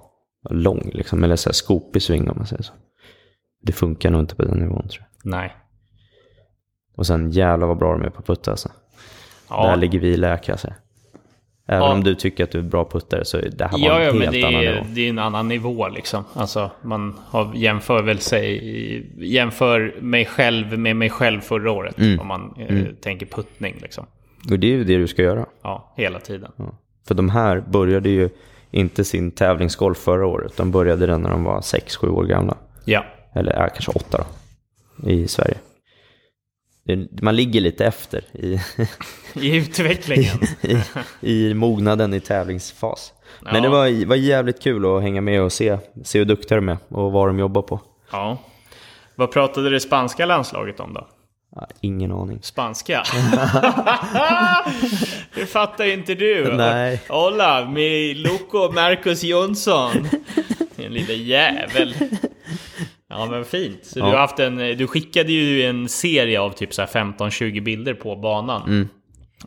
lång, 0.49 0.91
liksom, 0.93 1.23
eller 1.23 1.35
så 1.35 1.49
här 1.49 1.53
skopig 1.53 2.01
swing 2.01 2.29
om 2.29 2.37
man 2.37 2.45
säger 2.47 2.63
så. 2.63 2.73
Det 3.63 3.71
funkar 3.71 4.09
nog 4.11 4.21
inte 4.21 4.35
på 4.35 4.41
den 4.41 4.57
nivån 4.57 4.87
tror 4.87 5.05
jag. 5.23 5.31
Nej. 5.31 5.55
Och 6.97 7.07
sen 7.07 7.31
jävlar 7.31 7.67
vad 7.67 7.77
bra 7.77 7.91
de 7.97 8.01
är 8.01 8.09
på 8.09 8.21
putta 8.21 8.51
alltså. 8.51 8.69
Ja. 9.49 9.67
Där 9.67 9.75
ligger 9.75 9.99
vi 9.99 10.07
i 10.07 10.17
lä 10.17 10.37
kan 10.37 10.53
jag 10.53 10.59
säga. 10.59 10.75
Även 11.67 11.83
Ja. 11.83 11.93
om 11.93 12.03
du 12.03 12.15
tycker 12.15 12.43
att 12.43 12.51
du 12.51 12.57
är 12.59 12.63
bra 12.63 12.85
puttare 12.91 13.25
så 13.25 13.37
är 13.37 13.49
det 13.49 13.65
här 13.65 13.71
var 13.71 13.79
Ja, 13.79 13.99
en 13.99 14.05
ja 14.05 14.11
helt 14.11 14.23
men 14.23 14.31
det 14.33 14.43
annan 14.47 14.61
är, 14.61 14.73
nivå. 14.73 14.85
det 14.89 15.01
är 15.05 15.09
en 15.09 15.19
annan 15.19 15.47
nivå 15.47 15.87
liksom. 15.87 16.23
Alltså, 16.33 16.71
man 16.81 17.19
har 17.25 17.51
jämför 17.55 18.03
väl 18.03 18.19
sig, 18.19 19.33
jämför 19.33 19.95
mig 20.01 20.25
själv 20.25 20.79
med 20.79 20.95
mig 20.95 21.09
själv 21.09 21.41
förra 21.41 21.71
året. 21.71 21.97
Mm. 21.97 22.19
Om 22.19 22.27
man 22.27 22.55
eh, 22.57 22.85
tänker 23.01 23.25
puttning 23.25 23.75
liksom. 23.81 24.05
Och 24.49 24.59
det 24.59 24.67
är 24.67 24.71
ju 24.71 24.83
det 24.83 24.97
du 24.97 25.07
ska 25.07 25.21
göra. 25.21 25.45
Ja, 25.61 25.93
hela 25.97 26.19
tiden. 26.19 26.51
Ja. 26.55 26.77
För 27.07 27.15
de 27.15 27.29
här 27.29 27.59
började 27.61 28.09
ju 28.09 28.29
inte 28.71 29.03
sin 29.03 29.31
tävlingsgolf 29.31 29.97
förra 29.97 30.27
året. 30.27 30.57
De 30.57 30.71
började 30.71 31.05
den 31.05 31.21
när 31.21 31.29
de 31.29 31.43
var 31.43 31.59
6-7 31.61 32.07
år 32.09 32.23
gamla. 32.25 32.57
Ja. 32.85 33.05
Eller 33.35 33.53
ja, 33.53 33.69
kanske 33.69 33.91
8 33.91 34.25
då. 34.97 35.09
I 35.09 35.27
Sverige. 35.27 35.57
Man 37.21 37.35
ligger 37.35 37.61
lite 37.61 37.85
efter 37.85 38.23
i, 38.33 38.59
I 39.33 39.57
utvecklingen. 39.57 40.37
i, 41.21 41.49
i 41.49 41.53
mognaden 41.53 42.13
i 42.13 42.19
tävlingsfas. 42.19 43.13
Men 43.41 43.55
Ja. 43.55 43.61
det 43.61 43.69
var, 43.69 44.05
var 44.05 44.15
jävligt 44.15 44.61
kul 44.61 44.85
att 44.95 45.01
hänga 45.01 45.21
med 45.21 45.41
och 45.41 45.51
se, 45.51 45.77
se 46.03 46.19
hur 46.19 46.25
duktiga 46.25 46.55
de 46.55 46.69
är 46.69 46.77
och 46.87 47.11
vad 47.11 47.27
de 47.29 47.39
jobbar 47.39 47.61
på. 47.61 47.79
ja. 48.11 48.37
Vad 49.15 49.31
pratade 49.31 49.69
det 49.69 49.79
spanska 49.79 50.25
landslaget 50.25 50.79
om 50.79 50.93
då? 50.93 51.07
Ja, 51.55 51.67
ingen 51.81 52.11
aning. 52.11 52.39
Spanska? 52.41 53.03
det 55.35 55.45
fattar 55.45 55.85
inte 55.85 56.15
du. 56.15 56.53
Nej. 56.57 57.01
Hola, 57.09 57.69
mi 57.69 58.13
loco 58.13 58.71
Marcus 58.71 59.23
Jonsson. 59.23 59.91
En 60.77 60.93
liten 60.93 61.23
jävel. 61.23 61.93
Ja 63.09 63.25
men 63.31 63.45
fint. 63.45 63.85
Så 63.85 63.99
Ja. 63.99 64.05
du, 64.05 64.11
har 64.11 64.17
haft 64.17 64.39
en, 64.39 64.57
du 64.57 64.87
skickade 64.87 65.31
ju 65.31 65.63
en 65.65 65.89
serie 65.89 66.39
av 66.41 66.51
typ 66.51 66.73
så 66.73 66.81
här 66.81 66.89
15-20 66.89 67.61
bilder 67.61 67.93
på 67.93 68.15
banan. 68.15 68.61
Mm. 68.69 68.87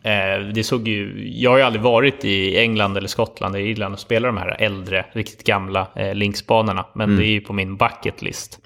Eh, 0.03 0.47
det 0.53 0.63
såg 0.63 0.87
ju, 0.87 1.29
jag 1.39 1.51
har 1.51 1.57
ju 1.57 1.63
aldrig 1.63 1.81
varit 1.83 2.25
i 2.25 2.57
England 2.57 2.97
eller 2.97 3.07
Skottland 3.07 3.55
eller 3.55 3.65
Irland 3.65 3.93
och 3.93 3.99
spelat 3.99 4.29
de 4.29 4.37
här 4.37 4.61
äldre, 4.61 5.05
riktigt 5.13 5.43
gamla 5.43 5.87
eh, 5.95 6.15
linksbanorna. 6.15 6.85
Men 6.95 7.09
Mm. 7.09 7.19
det 7.19 7.25
är 7.25 7.31
ju 7.31 7.41
på 7.41 7.53
min 7.53 7.77
bucket 7.77 8.21
list. 8.21 8.59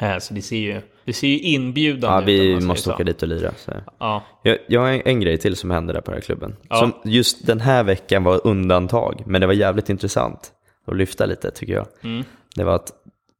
Eh, 0.00 0.18
så 0.18 0.34
det 0.34 0.42
ser 0.42 0.56
ju, 0.56 0.80
det 1.04 1.12
ser 1.12 1.28
ju 1.28 1.38
inbjudande 1.38 2.32
Ja, 2.32 2.38
ut. 2.38 2.40
vi 2.40 2.52
man 2.52 2.60
säger 2.60 2.68
måste 2.68 2.84
så. 2.84 2.94
åka 2.94 3.04
dit 3.04 3.22
och 3.22 3.28
lira. 3.28 3.52
Så. 3.56 3.72
Ja. 3.98 4.22
Jag, 4.42 4.58
jag 4.68 4.80
har 4.80 4.88
en, 4.88 5.02
en 5.04 5.20
grej 5.20 5.38
till 5.38 5.56
som 5.56 5.70
hände 5.70 5.92
där 5.92 6.00
på 6.00 6.10
den 6.10 6.18
här 6.20 6.24
klubben. 6.24 6.56
Ja. 6.68 6.76
Som 6.76 6.92
just 7.04 7.46
den 7.46 7.60
här 7.60 7.84
veckan 7.84 8.24
var 8.24 8.46
undantag, 8.46 9.22
men 9.26 9.40
det 9.40 9.46
var 9.46 9.54
jävligt 9.54 9.90
intressant 9.90 10.52
att 10.86 10.96
lyfta 10.96 11.26
lite 11.26 11.50
tycker 11.50 11.72
jag. 11.72 11.86
Mm. 12.02 12.24
Det 12.56 12.64
var 12.64 12.74
att 12.74 12.92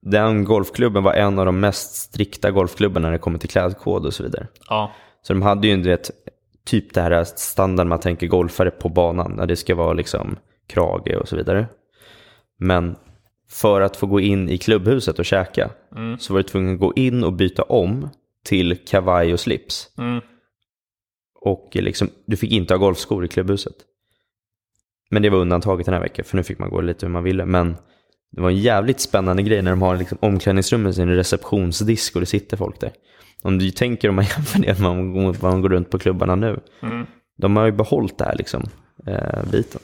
den 0.02 0.44
golfklubben 0.44 1.02
var 1.02 1.12
en 1.12 1.38
av 1.38 1.46
de 1.46 1.60
mest 1.60 1.94
strikta 1.94 2.50
golfklubbarna 2.50 3.06
när 3.08 3.12
det 3.12 3.18
kommer 3.18 3.38
till 3.38 3.48
klädkod 3.48 4.06
och 4.06 4.14
så 4.14 4.22
vidare. 4.22 4.46
Ja. 4.68 4.92
Så 5.22 5.32
de 5.32 5.42
hade 5.42 5.68
ju 5.68 5.76
du 5.76 5.88
vet, 5.90 6.10
typ 6.66 6.94
det 6.94 7.00
här 7.00 7.24
standard 7.24 7.86
man 7.86 8.00
tänker 8.00 8.26
golfare 8.26 8.70
på 8.70 8.88
banan, 8.88 9.32
när 9.32 9.46
det 9.46 9.56
ska 9.56 9.74
vara 9.74 9.92
liksom 9.92 10.36
krage 10.68 11.16
och 11.20 11.28
så 11.28 11.36
vidare. 11.36 11.66
Men 12.58 12.96
för 13.52 13.80
att 13.80 13.96
få 13.96 14.06
gå 14.06 14.20
in 14.20 14.48
i 14.48 14.58
klubbhuset 14.58 15.18
och 15.18 15.24
käka 15.24 15.70
Mm. 15.96 16.18
så 16.18 16.32
var 16.32 16.40
du 16.40 16.48
tvungen 16.48 16.74
att 16.74 16.80
gå 16.80 16.92
in 16.96 17.24
och 17.24 17.32
byta 17.32 17.62
om 17.62 18.08
till 18.44 18.78
kavaj 18.86 19.32
och 19.32 19.40
slips. 19.40 19.88
Mm. 19.98 20.20
Och 21.40 21.70
liksom, 21.72 22.08
du 22.26 22.36
fick 22.36 22.52
inte 22.52 22.74
ha 22.74 22.78
golfskor 22.78 23.24
i 23.24 23.28
klubbhuset. 23.28 23.74
Men 25.10 25.22
det 25.22 25.30
var 25.30 25.38
undantaget 25.38 25.86
den 25.86 25.94
här 25.94 26.00
veckan, 26.00 26.24
för 26.24 26.36
nu 26.36 26.42
fick 26.42 26.58
man 26.58 26.70
gå 26.70 26.80
lite 26.80 27.06
hur 27.06 27.12
man 27.12 27.24
ville. 27.24 27.46
Men 27.46 27.76
det 28.30 28.40
var 28.40 28.50
en 28.50 28.56
jävligt 28.56 29.00
spännande 29.00 29.42
grej 29.42 29.62
när 29.62 29.70
de 29.70 29.82
har 29.82 29.96
liksom 29.96 30.18
omklädningsrum 30.20 30.82
med 30.82 30.94
sin 30.94 31.08
receptionsdisk 31.08 32.14
och 32.14 32.20
det 32.20 32.26
sitter 32.26 32.56
folk 32.56 32.80
där. 32.80 32.92
Om 33.42 33.58
du 33.58 33.70
tänker 33.70 34.08
om 34.08 34.14
man 34.14 34.24
jämför 34.36 34.58
det 34.58 34.80
med 34.80 35.34
vad 35.40 35.52
man 35.52 35.62
går 35.62 35.68
runt 35.68 35.90
på 35.90 35.98
klubbarna 35.98 36.34
nu. 36.34 36.60
Mm. 36.82 37.06
De 37.38 37.56
har 37.56 37.66
ju 37.66 37.72
behållit 37.72 38.18
det 38.18 38.24
här 38.24 38.36
liksom, 38.36 38.62
eh, 39.06 39.44
biten. 39.52 39.80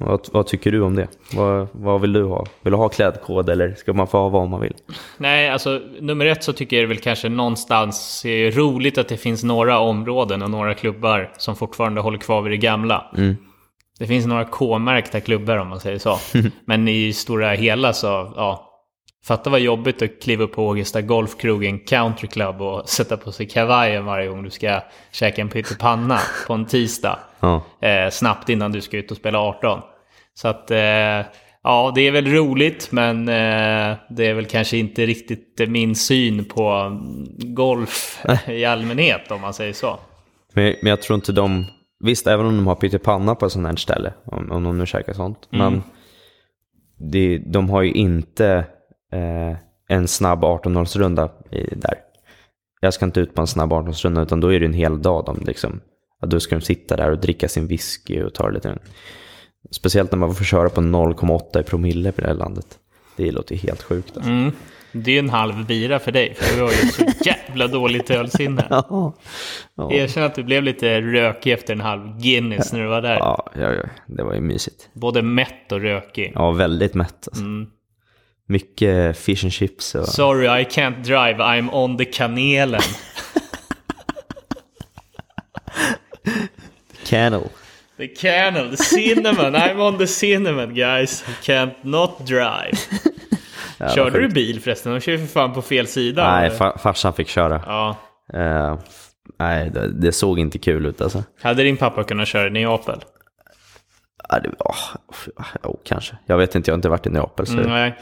Vad, 0.00 0.28
vad 0.32 0.46
tycker 0.46 0.72
du 0.72 0.82
om 0.82 0.96
det? 0.96 1.08
Vad, 1.32 1.68
vad 1.72 2.00
vill 2.00 2.12
du 2.12 2.24
ha? 2.24 2.46
Vill 2.62 2.70
du 2.70 2.76
ha 2.76 2.88
klädkod 2.88 3.48
eller 3.48 3.74
ska 3.74 3.92
man 3.92 4.06
få 4.06 4.18
ha 4.18 4.28
vad 4.28 4.48
man 4.48 4.60
vill? 4.60 4.74
Nej, 5.16 5.50
alltså 5.50 5.80
nummer 6.00 6.26
ett 6.26 6.44
så 6.44 6.52
tycker 6.52 6.76
jag 6.76 6.84
det 6.84 6.88
väl 6.88 6.98
kanske 6.98 7.28
någonstans 7.28 8.24
är 8.24 8.50
roligt 8.50 8.98
att 8.98 9.08
det 9.08 9.16
finns 9.16 9.44
några 9.44 9.78
områden 9.78 10.42
och 10.42 10.50
några 10.50 10.74
klubbar 10.74 11.32
som 11.36 11.56
fortfarande 11.56 12.00
håller 12.00 12.18
kvar 12.18 12.42
vid 12.42 12.52
det 12.52 12.56
gamla. 12.56 13.10
Mm. 13.16 13.36
Det 13.98 14.06
finns 14.06 14.26
några 14.26 14.44
K-märkta 14.44 15.20
klubbar 15.20 15.56
om 15.56 15.68
man 15.68 15.80
säger 15.80 15.98
så. 15.98 16.18
Men 16.64 16.88
i 16.88 17.12
stora 17.12 17.50
hela 17.50 17.92
så, 17.92 18.32
ja. 18.36 18.67
Fatta 19.24 19.50
vad 19.50 19.60
jobbigt 19.60 20.02
att 20.02 20.22
kliva 20.22 20.44
upp 20.44 20.52
på 20.52 20.66
Ågesta 20.66 21.02
Golfkrogen 21.02 21.78
Country 21.78 22.28
Club 22.28 22.62
och 22.62 22.88
sätta 22.88 23.16
på 23.16 23.32
sig 23.32 23.48
kavajen 23.48 24.04
varje 24.04 24.28
gång 24.28 24.42
du 24.42 24.50
ska 24.50 24.80
käka 25.12 25.42
en 25.42 25.48
pyttipanna 25.48 26.18
på 26.46 26.52
en 26.54 26.66
tisdag. 26.66 27.18
Ja. 27.40 27.64
Eh, 27.80 28.10
snabbt 28.10 28.48
innan 28.48 28.72
du 28.72 28.80
ska 28.80 28.96
ut 28.96 29.10
och 29.10 29.16
spela 29.16 29.38
18. 29.38 29.80
Så 30.34 30.48
att, 30.48 30.70
eh, 30.70 30.78
ja, 31.62 31.92
det 31.94 32.00
är 32.00 32.10
väl 32.10 32.26
roligt, 32.26 32.92
men 32.92 33.28
eh, 33.28 33.96
det 34.10 34.26
är 34.26 34.34
väl 34.34 34.46
kanske 34.46 34.76
inte 34.76 35.06
riktigt 35.06 35.68
min 35.68 35.94
syn 35.94 36.44
på 36.44 36.98
golf 37.38 38.24
i 38.46 38.64
allmänhet, 38.64 39.30
om 39.30 39.40
man 39.40 39.54
säger 39.54 39.72
så. 39.72 39.98
Men, 40.52 40.74
men 40.82 40.90
jag 40.90 41.02
tror 41.02 41.14
inte 41.14 41.32
de, 41.32 41.66
visst 42.04 42.26
även 42.26 42.46
om 42.46 42.56
de 42.56 42.66
har 42.66 42.74
pyttipanna 42.74 43.34
på 43.34 43.46
ett 43.46 43.52
sånt 43.52 43.66
här 43.66 43.76
ställe, 43.76 44.12
om, 44.24 44.52
om 44.52 44.64
de 44.64 44.78
nu 44.78 44.86
käkar 44.86 45.12
sånt, 45.12 45.48
men 45.50 45.82
det, 47.12 47.38
de 47.38 47.70
har 47.70 47.82
ju 47.82 47.92
inte 47.92 48.64
eh, 49.12 49.56
en 49.88 50.08
snabb 50.08 50.44
18-årsrunda 50.44 51.30
i- 51.50 51.74
där. 51.74 51.94
Jag 52.80 52.94
ska 52.94 53.04
inte 53.04 53.20
ut 53.20 53.34
på 53.34 53.40
en 53.40 53.46
snabb 53.46 53.72
18-årsrunda 53.72 54.22
utan 54.22 54.40
då 54.40 54.52
är 54.52 54.60
det 54.60 54.66
en 54.66 54.72
hel 54.72 55.02
dag 55.02 55.24
de 55.26 55.44
liksom, 55.46 55.80
då 56.26 56.40
ska 56.40 56.54
de 56.58 56.60
sitta 56.60 56.96
där 56.96 57.10
och 57.10 57.18
dricka 57.18 57.48
sin 57.48 57.66
whisky 57.66 58.22
och 58.22 58.34
ta 58.34 58.48
lite. 58.48 58.78
Speciellt 59.70 60.12
när 60.12 60.18
man 60.18 60.34
får 60.34 60.44
köra 60.44 60.68
på 60.68 60.80
0,8 60.80 61.60
i 61.60 61.62
promille 61.62 62.12
på 62.12 62.20
det 62.20 62.26
här 62.26 62.34
landet. 62.34 62.66
Det 63.16 63.30
låter 63.30 63.56
helt 63.56 63.82
sjukt 63.82 64.16
alltså. 64.16 64.30
Mm. 64.30 64.52
Det 64.92 65.12
är 65.14 65.18
en 65.18 65.30
halv 65.30 65.66
bira 65.66 65.98
för 65.98 66.12
dig, 66.12 66.34
för 66.34 66.56
du 66.56 66.62
har 66.62 66.70
ju 66.70 66.76
så 66.76 67.04
jävla 67.24 67.66
dåligt 67.66 68.10
ölsinne. 68.10 68.66
Ja. 68.70 69.14
Ja. 69.74 69.92
Erkänn 69.92 70.22
att 70.22 70.34
du 70.34 70.42
blev 70.42 70.62
lite 70.62 71.00
rökig 71.00 71.52
efter 71.52 71.72
en 71.74 71.80
halv 71.80 72.18
Guinness 72.20 72.72
när 72.72 72.80
du 72.80 72.86
var 72.88 73.02
där. 73.02 73.16
Ja, 73.16 73.50
ja, 73.54 73.72
ja, 73.72 73.82
det 74.06 74.22
var 74.22 74.34
ju 74.34 74.40
mysigt. 74.40 74.88
Både 74.92 75.22
mätt 75.22 75.72
och 75.72 75.80
rökig. 75.80 76.32
Ja, 76.34 76.50
väldigt 76.50 76.94
mätt 76.94 77.28
alltså. 77.28 77.42
Mycket 78.50 79.16
fish 79.16 79.44
and 79.44 79.52
chips 79.52 79.94
och... 79.94 80.08
Sorry, 80.08 80.62
I 80.62 80.64
can't 80.64 81.02
drive, 81.02 81.36
I'm 81.36 81.70
on 81.72 81.98
the 81.98 82.04
kanelen. 82.04 82.80
Cannel. 87.06 87.50
The 87.96 88.08
candle, 88.08 88.70
the 88.70 88.76
cinnamon, 88.76 89.56
I'm 89.56 89.80
on 89.80 89.98
the 89.98 90.06
cinnamon 90.06 90.74
guys. 90.74 91.24
I 91.28 91.32
can't 91.42 91.74
not 91.82 92.26
drive. 92.26 92.72
Körde 93.94 94.20
du 94.20 94.28
bil 94.28 94.60
förresten? 94.60 94.92
De 94.92 95.00
kör 95.00 95.12
ju 95.12 95.18
för 95.18 95.26
fan 95.26 95.54
på 95.54 95.62
fel 95.62 95.86
sida. 95.86 96.30
Nej, 96.32 96.50
fa- 96.50 96.78
farsan 96.78 97.12
fick 97.12 97.28
köra. 97.28 97.62
Ja. 97.66 97.96
Eh, 98.34 98.78
nej, 99.38 99.70
det, 99.70 99.92
det 99.92 100.12
såg 100.12 100.38
inte 100.38 100.58
kul 100.58 100.86
ut 100.86 101.00
alltså. 101.00 101.24
Hade 101.42 101.62
din 101.62 101.76
pappa 101.76 102.04
kunnat 102.04 102.28
köra 102.28 102.46
i 102.46 102.50
Neapel? 102.50 103.00
Ja, 104.28 104.38
det, 104.40 104.48
oh, 104.58 104.76
oh, 105.62 105.76
kanske. 105.84 106.16
Jag 106.26 106.38
vet 106.38 106.54
inte, 106.54 106.70
jag 106.70 106.72
har 106.72 106.78
inte 106.78 106.88
varit 106.88 107.06
i 107.06 107.10
Neapel. 107.10 107.46
Så. 107.46 107.52
Mm, 107.52 107.70
nej. 107.70 107.98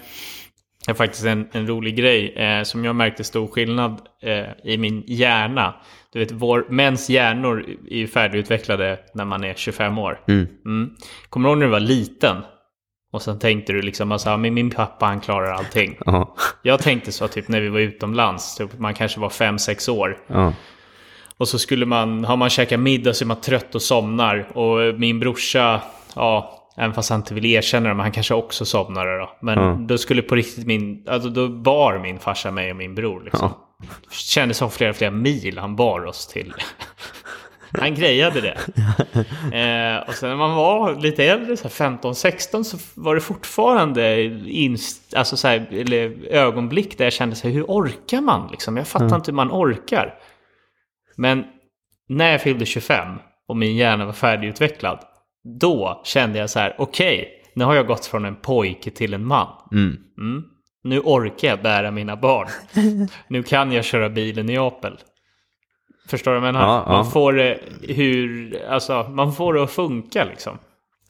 Är 0.89 0.95
faktiskt 0.95 1.25
en, 1.25 1.49
en 1.53 1.67
rolig 1.67 1.97
grej 1.97 2.35
eh, 2.35 2.63
som 2.63 2.85
jag 2.85 2.97
märkte 2.97 3.25
stor 3.25 3.47
skillnad 3.47 4.01
eh, 4.23 4.73
i 4.73 4.79
min 4.79 5.05
hjärna. 5.07 5.75
Du 6.13 6.19
vet, 6.19 6.33
vår, 6.33 6.67
mäns 6.71 7.11
hjärnor 7.11 7.65
är 7.91 7.97
ju 7.97 8.07
färdigutvecklade 8.07 8.99
när 9.15 9.25
man 9.25 9.45
är 9.45 9.55
25 9.55 9.99
år. 9.99 10.21
Mm. 10.29 10.91
Kommer 11.29 11.49
du 11.49 11.51
ihåg 11.53 11.59
när 11.59 11.67
du 11.67 11.73
var 11.73 11.81
liten? 11.81 12.37
Och 13.13 13.23
sen 13.23 13.39
tänkte 13.39 13.73
du 13.73 13.83
liksom, 13.83 14.13
alltså, 14.13 14.37
men 14.37 14.55
min 14.55 14.71
pappa 14.71 15.07
han 15.07 15.21
klarar 15.21 15.53
allting. 15.53 15.99
Ja, 16.07 16.35
Jag 16.63 16.83
tänkte 16.83 17.13
så 17.13 17.29
typ 17.29 17.49
när 17.49 17.61
vi 17.61 17.69
var 17.69 17.81
utomlands, 17.81 18.57
typ, 18.57 18.79
man 18.79 18.95
kanske 18.95 19.21
var 19.21 19.29
5-6 19.29 19.91
år. 19.91 20.19
ja, 20.27 20.53
Och 21.37 21.49
så 21.49 21.59
skulle 21.59 21.87
man, 21.87 22.25
har 22.25 22.37
man 22.37 22.51
käkat 22.51 22.81
middag 22.81 23.15
så 23.15 23.25
är 23.25 23.27
man 23.27 23.41
trött 23.41 23.75
och 23.75 23.83
somnar. 23.83 24.59
Och 24.59 25.01
min 25.01 25.21
brorsa, 25.21 25.81
ja, 26.15 26.56
även 26.77 26.95
fast 26.95 27.11
han 27.11 27.21
inte 27.21 27.35
vill 27.35 27.47
erkänna 27.47 27.89
det, 27.89 27.95
men 27.95 28.03
han 28.03 28.13
kanske 28.13 28.35
också 28.35 28.65
somnade 28.65 29.19
då. 29.19 29.31
Men 29.41 29.59
Ja. 29.59 29.77
då 29.81 29.99
skulle 29.99 30.23
på 30.23 30.35
riktigt 30.35 30.67
min, 30.67 31.05
alltså 31.09 31.29
då 31.29 31.49
bar 31.49 31.99
min 31.99 32.19
farsa 32.19 32.51
mig 32.51 32.71
och 32.71 32.77
min 32.77 32.95
bror 32.95 33.23
liksom. 33.25 33.53
Det 34.09 34.15
kändes 34.15 34.57
som 34.59 34.71
flera, 34.71 34.93
flera 34.93 35.11
mil 35.11 35.59
han 35.59 35.77
bar 35.77 36.05
oss 36.07 36.27
till. 36.27 36.55
Han 37.81 37.95
grejade 37.95 38.41
det. 38.41 38.57
Eh, 39.59 40.09
och 40.09 40.15
sen 40.15 40.29
när 40.29 40.37
man 40.37 40.55
var 40.57 40.95
lite 40.95 41.25
äldre, 41.25 41.57
så 41.57 41.63
här 41.63 41.97
15-16, 41.99 42.63
så 42.63 42.77
var 42.95 43.15
det 43.15 43.21
fortfarande 43.21 44.23
inst, 44.47 45.15
alltså 45.15 45.37
så 45.37 45.49
här, 45.49 45.67
eller 45.71 46.27
ögonblick 46.31 46.99
där 46.99 47.05
jag 47.05 47.13
kände 47.13 47.37
så 47.37 47.49
här, 47.49 47.55
hur 47.55 47.65
orkar 47.65 48.21
man? 48.21 48.49
Liksom? 48.51 48.77
Jag 48.77 48.89
fattar 48.89 49.17
inte 49.17 49.31
hur 49.31 49.37
man 49.37 49.51
orkar. 49.51 50.15
Men 51.17 51.45
när 52.09 52.33
jag 52.33 52.43
fyllde 52.43 52.67
25 52.67 53.09
och 53.49 53.57
min 53.57 53.77
hjärna 53.77 54.05
var 54.07 54.13
färdigutvecklad, 54.13 54.99
då 55.61 56.01
kände 56.05 56.39
jag 56.39 56.51
så 56.51 56.59
här, 56.59 56.75
okej, 56.79 57.29
nu 57.55 57.65
har 57.65 57.75
jag 57.75 57.87
gått 57.87 58.07
från 58.07 58.25
en 58.25 58.37
pojke 58.37 58.91
till 58.91 59.15
en 59.15 59.25
man. 59.25 59.49
mm. 59.73 59.97
Mm. 60.19 60.45
Nu 60.85 61.01
orkar 61.01 61.49
jag 61.49 61.63
bära 61.63 61.91
mina 61.91 62.17
barn. 62.17 62.49
nu 63.29 63.43
kan 63.43 63.73
jag 63.73 63.85
köra 63.85 64.09
bilen 64.09 64.51
i 64.51 64.59
Apel. 64.59 64.99
Förstår 66.09 66.35
du 66.35 66.41
vad 66.41 66.49
jag 66.49 66.55
menar? 66.55 66.67
Ja, 66.67 66.85
ja. 66.87 66.93
Man 66.93 67.11
får 67.11 67.33
det 67.33 67.59
hur, 67.83 68.57
alltså, 68.69 69.07
man 69.11 69.33
får 69.33 69.55
det 69.55 69.63
att 69.63 69.71
funka 69.71 70.25
liksom. 70.25 70.59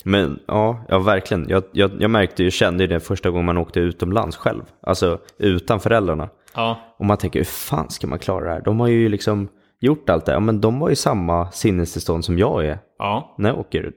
Men 0.04 0.38
ja, 0.46 0.84
ja 0.88 0.98
verkligen. 0.98 1.46
Jag, 1.48 1.62
jag, 1.72 1.90
jag 1.98 2.10
märkte 2.10 2.42
ju, 2.42 2.50
kände 2.50 2.84
ju 2.84 2.88
det 2.88 3.00
första 3.00 3.30
gången 3.30 3.46
man 3.46 3.58
åkte 3.58 3.80
utomlands 3.80 4.36
själv. 4.36 4.62
Alltså 4.82 5.18
utan 5.38 5.80
föräldrarna. 5.80 6.28
Ja, 6.54 6.94
Och 6.98 7.06
man 7.06 7.16
tänker, 7.16 7.38
hur 7.38 7.44
fan 7.44 7.90
ska 7.90 8.06
man 8.06 8.18
klara 8.18 8.44
det 8.44 8.50
här? 8.50 8.60
De 8.60 8.80
har 8.80 8.88
ju 8.88 9.08
liksom 9.08 9.48
gjort 9.80 10.10
allt 10.10 10.26
det 10.26 10.32
Ja, 10.32 10.40
men 10.40 10.60
de 10.60 10.78
var 10.78 10.90
i 10.90 10.96
samma 10.96 11.50
sinnestillstånd 11.50 12.24
som 12.24 12.38
jag 12.38 12.66
är 12.66 12.78
ja, 12.98 13.34
när 13.38 13.48
jag 13.48 13.58
åker. 13.58 13.92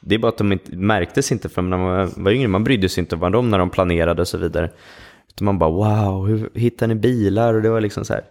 Det 0.00 0.14
är 0.14 0.18
bara 0.18 0.28
att 0.28 0.38
de 0.38 0.52
inte, 0.52 0.76
märktes 0.76 1.32
inte 1.32 1.48
för 1.48 1.62
när 1.62 1.76
man 1.76 2.12
var 2.16 2.30
yngre. 2.30 2.48
Man 2.48 2.64
brydde 2.64 2.88
sig 2.88 3.00
inte 3.00 3.16
om 3.16 3.32
dem 3.32 3.50
när 3.50 3.58
de 3.58 3.70
planerade 3.70 4.22
och 4.22 4.28
så 4.28 4.38
vidare. 4.38 4.70
Utan 5.28 5.44
man 5.44 5.58
bara, 5.58 5.70
wow, 5.70 6.26
hur 6.26 6.50
hittar 6.54 6.86
ni 6.86 6.94
bilar? 6.94 7.54
Och 7.54 7.62
det 7.62 7.70
var 7.70 7.80
liksom 7.80 8.04
så 8.04 8.12
här. 8.14 8.22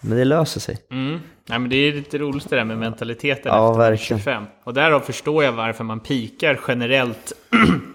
Men 0.00 0.18
det 0.18 0.24
löser 0.24 0.60
sig. 0.60 0.78
Mm. 0.90 1.20
Nej, 1.48 1.58
men 1.58 1.70
det 1.70 1.76
är 1.76 1.92
lite 1.92 2.18
roligt 2.18 2.50
det 2.50 2.56
där 2.56 2.64
med 2.64 2.78
mentaliteten 2.78 3.52
Ja, 3.52 3.70
efter 3.70 3.78
verkligen. 3.78 4.18
25. 4.20 4.44
Och 4.64 4.74
därav 4.74 5.00
förstår 5.00 5.44
jag 5.44 5.52
varför 5.52 5.84
man 5.84 6.00
pikar 6.00 6.60
generellt 6.68 7.32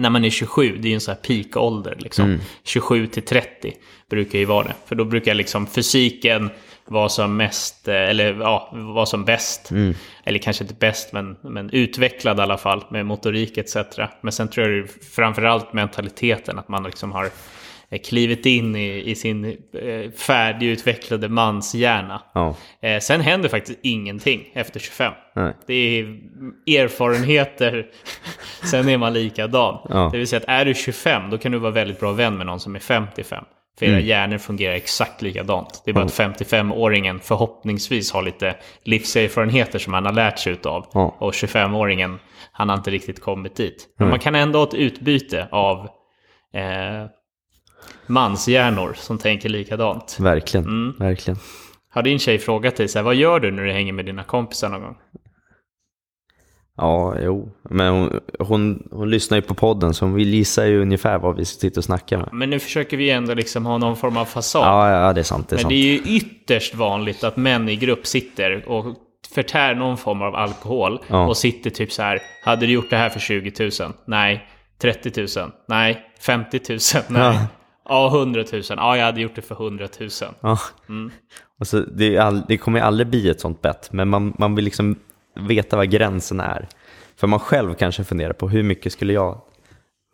när 0.00 0.10
man 0.10 0.24
är 0.24 0.30
27. 0.30 0.76
Det 0.76 0.88
är 0.88 0.90
ju 0.90 0.94
en 0.94 1.00
sån 1.00 1.14
här 1.14 1.22
peakålder. 1.22 1.96
Liksom. 1.98 2.24
Mm. 2.24 2.40
27 2.64 3.06
till 3.06 3.22
30 3.22 3.74
brukar 4.10 4.38
ju 4.38 4.44
vara 4.44 4.66
det. 4.66 4.74
För 4.86 4.94
då 4.94 5.04
brukar 5.04 5.34
liksom 5.34 5.66
fysiken 5.66 6.50
vara 6.84 7.08
som 7.08 7.36
mest, 7.36 7.88
eh, 7.88 7.94
eller 7.94 8.34
ja, 8.40 8.68
vara 8.72 9.06
som 9.06 9.24
bäst. 9.24 9.70
Mm. 9.70 9.94
Eller 10.24 10.38
kanske 10.38 10.64
inte 10.64 10.74
bäst, 10.74 11.12
men, 11.12 11.36
men 11.42 11.70
utvecklad 11.70 12.38
i 12.38 12.42
alla 12.42 12.58
fall 12.58 12.84
med 12.90 13.06
motorik 13.06 13.58
etc. 13.58 13.76
Men 14.20 14.32
sen 14.32 14.48
tror 14.48 14.66
jag 14.66 14.76
det 14.76 14.82
är 14.82 15.04
framförallt 15.10 15.72
mentaliteten, 15.72 16.58
att 16.58 16.68
man 16.68 16.82
liksom 16.82 17.12
har 17.12 17.30
klivit 17.98 18.46
in 18.46 18.76
i, 18.76 19.10
i 19.10 19.14
sin 19.14 19.44
eh, 19.44 20.10
färdigutvecklade 20.10 21.28
manshjärna. 21.28 22.22
Ja, 22.34 22.56
Eh, 22.82 23.00
sen 23.00 23.20
händer 23.20 23.48
faktiskt 23.48 23.78
ingenting 23.82 24.50
efter 24.52 24.80
25. 24.80 25.12
nej. 25.36 25.54
Det 25.66 25.74
är 25.74 26.04
erfarenheter, 26.84 27.86
sen 28.70 28.88
är 28.88 28.98
man 28.98 29.12
likadan. 29.12 29.78
Ja. 29.88 30.08
Det 30.12 30.18
vill 30.18 30.26
säga 30.28 30.40
att 30.40 30.48
är 30.48 30.64
du 30.64 30.74
25 30.74 31.30
då 31.30 31.38
kan 31.38 31.52
du 31.52 31.58
vara 31.58 31.72
väldigt 31.72 32.00
bra 32.00 32.12
vän 32.12 32.36
med 32.36 32.46
någon 32.46 32.60
som 32.60 32.74
är 32.74 32.78
55. 32.80 33.44
För 33.78 33.86
era 33.86 34.00
hjärnor 34.00 34.38
fungerar 34.38 34.74
exakt 34.74 35.22
likadant. 35.22 35.82
Det 35.84 35.90
är 35.90 35.94
bara 35.94 36.04
att 36.04 36.18
55-åringen 36.18 37.18
förhoppningsvis 37.22 38.12
har 38.12 38.22
lite 38.22 38.54
livserfarenheter 38.84 39.78
som 39.78 39.92
han 39.94 40.06
har 40.06 40.12
lärt 40.12 40.38
sig 40.38 40.52
utav. 40.52 40.86
Ja. 40.94 41.16
Och 41.18 41.32
25-åringen, 41.32 42.18
han 42.52 42.68
har 42.68 42.76
inte 42.76 42.90
riktigt 42.90 43.20
kommit 43.20 43.56
dit. 43.56 43.86
Men 43.98 44.08
man 44.08 44.18
kan 44.18 44.34
ändå 44.34 44.58
ha 44.58 44.66
ett 44.66 44.74
utbyte 44.74 45.48
av 45.50 45.78
eh, 46.54 47.06
manshjärnor 48.06 48.92
som 48.96 49.18
tänker 49.18 49.48
likadant. 49.48 50.16
Verkligen, 50.20 50.66
Mm. 50.66 50.94
verkligen. 50.98 51.38
Har 51.92 52.02
din 52.02 52.18
tjej 52.18 52.38
frågat 52.38 52.76
dig 52.76 52.88
så 52.88 52.98
här, 52.98 53.04
vad 53.04 53.14
gör 53.14 53.40
du 53.40 53.50
när 53.50 53.62
du 53.64 53.72
hänger 53.72 53.92
med 53.92 54.06
dina 54.06 54.24
kompisar 54.24 54.68
någon 54.68 54.82
gång? 54.82 54.96
Ja, 56.76 57.14
jo. 57.22 57.52
Men 57.70 57.92
hon, 57.94 58.20
hon, 58.38 58.88
hon 58.90 59.10
lyssnar 59.10 59.38
ju 59.38 59.42
på 59.42 59.54
podden 59.54 59.94
så 59.94 60.04
hon 60.04 60.14
vill 60.14 60.34
gissa 60.34 60.66
ju 60.66 60.82
ungefär 60.82 61.18
vad 61.18 61.36
vi 61.36 61.44
sitter 61.44 61.78
och 61.80 61.84
snackar 61.84 62.16
med. 62.18 62.28
Men 62.32 62.50
nu 62.50 62.58
försöker 62.58 62.96
vi 62.96 63.10
ändå 63.10 63.34
liksom 63.34 63.66
ha 63.66 63.78
någon 63.78 63.96
form 63.96 64.16
av 64.16 64.24
fasad. 64.24 64.62
Ja, 64.66 64.90
ja, 65.06 65.12
det 65.12 65.20
är 65.20 65.24
sant. 65.24 65.48
Det 65.48 65.54
är 65.54 65.56
Men 65.56 65.62
sant. 65.62 65.70
det 65.70 65.74
är 65.76 65.92
ju 65.92 66.16
ytterst 66.16 66.74
vanligt 66.74 67.24
att 67.24 67.36
män 67.36 67.68
i 67.68 67.76
grupp 67.76 68.06
sitter 68.06 68.68
och 68.68 68.84
förtär 69.34 69.74
någon 69.74 69.96
form 69.96 70.22
av 70.22 70.34
alkohol 70.34 70.98
Ja. 71.08 71.26
och 71.28 71.36
sitter 71.36 71.70
typ 71.70 71.92
så 71.92 72.02
här. 72.02 72.18
Hade 72.44 72.66
du 72.66 72.72
gjort 72.72 72.90
det 72.90 72.96
här 72.96 73.08
för 73.08 73.20
20 73.20 73.52
000? 73.60 73.70
Nej. 74.06 74.46
30 74.82 75.40
000? 75.40 75.50
Nej. 75.68 76.00
50 76.20 76.60
000? 76.68 76.78
Nej. 77.08 77.22
Ja. 77.22 77.46
Ja, 77.90 78.08
100 78.18 78.44
000. 78.52 78.62
Ja, 78.68 78.96
jag 78.96 79.04
hade 79.04 79.20
gjort 79.20 79.34
det 79.34 79.42
för 79.42 79.54
100 79.54 79.88
000. 80.00 80.08
Ja. 80.40 80.58
Mm. 80.88 81.10
Och 81.60 81.66
så, 81.66 81.80
det, 81.80 82.18
all, 82.18 82.42
det 82.48 82.56
kommer 82.56 82.78
ju 82.78 82.84
aldrig 82.86 83.06
bli 83.06 83.28
ett 83.30 83.40
sånt 83.40 83.62
bett, 83.62 83.92
men 83.92 84.08
man, 84.08 84.34
man 84.38 84.54
vill 84.54 84.64
liksom 84.64 84.96
veta 85.40 85.76
vad 85.76 85.90
gränsen 85.90 86.40
är. 86.40 86.68
För 87.16 87.26
man 87.26 87.38
själv 87.40 87.74
kanske 87.74 88.04
funderar 88.04 88.32
på 88.32 88.48
hur 88.48 88.62
mycket 88.62 88.92
skulle 88.92 89.12
jag, 89.12 89.40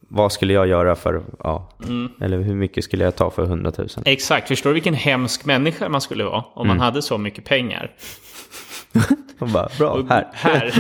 vad 0.09 0.33
skulle 0.33 0.53
jag 0.53 0.67
göra 0.67 0.97
för, 0.97 1.23
ja, 1.39 1.69
Mm. 1.85 2.09
eller 2.21 2.39
hur 2.39 2.55
mycket 2.55 2.85
skulle 2.85 3.05
jag 3.05 3.17
ta 3.17 3.31
för 3.31 3.43
100 3.43 3.73
000? 3.79 3.89
Exakt. 4.05 4.49
Förstår 4.49 4.71
du 4.71 4.75
vilken 4.75 4.95
hemsk 4.95 5.45
människa 5.45 5.89
man 5.89 6.01
skulle 6.01 6.25
vara 6.25 6.45
om 6.55 6.67
Mm. 6.67 6.77
man 6.77 6.85
hade 6.85 7.03
så 7.03 7.19
mycket 7.19 7.45
pengar? 7.45 7.91
Och 9.39 9.49
bara, 9.49 9.69
bra, 9.79 10.03
här. 10.09 10.29
här. 10.33 10.73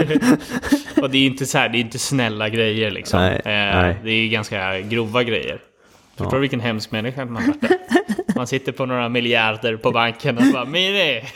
och 1.03 1.11
det 1.11 1.19
är 1.19 1.21
ju 1.21 1.27
inte 1.27 1.47
så 1.47 1.59
här, 1.59 1.69
det 1.69 1.79
är 1.79 1.81
inte 1.81 1.99
snälla 1.99 2.49
grejer 2.49 2.91
liksom. 2.91 3.21
Nej, 3.21 3.37
eh, 3.37 3.43
nej. 3.77 3.97
Det 4.05 4.11
är 4.11 4.29
ganska 4.29 4.81
grova 4.81 5.23
grejer. 5.23 5.61
Förstår 6.17 6.37
du 6.37 6.41
vilken 6.41 6.61
hemsk 6.61 6.91
människa 6.91 7.25
man 7.25 7.43
har 7.43 7.55
Man 8.37 8.47
sitter 8.47 8.73
på 8.73 8.87
några 8.87 9.09
miljarder 9.09 9.77
på 9.77 9.91
banken 9.91 10.39
och 10.39 10.45
bara 10.53 10.65
Mini! 10.65 11.21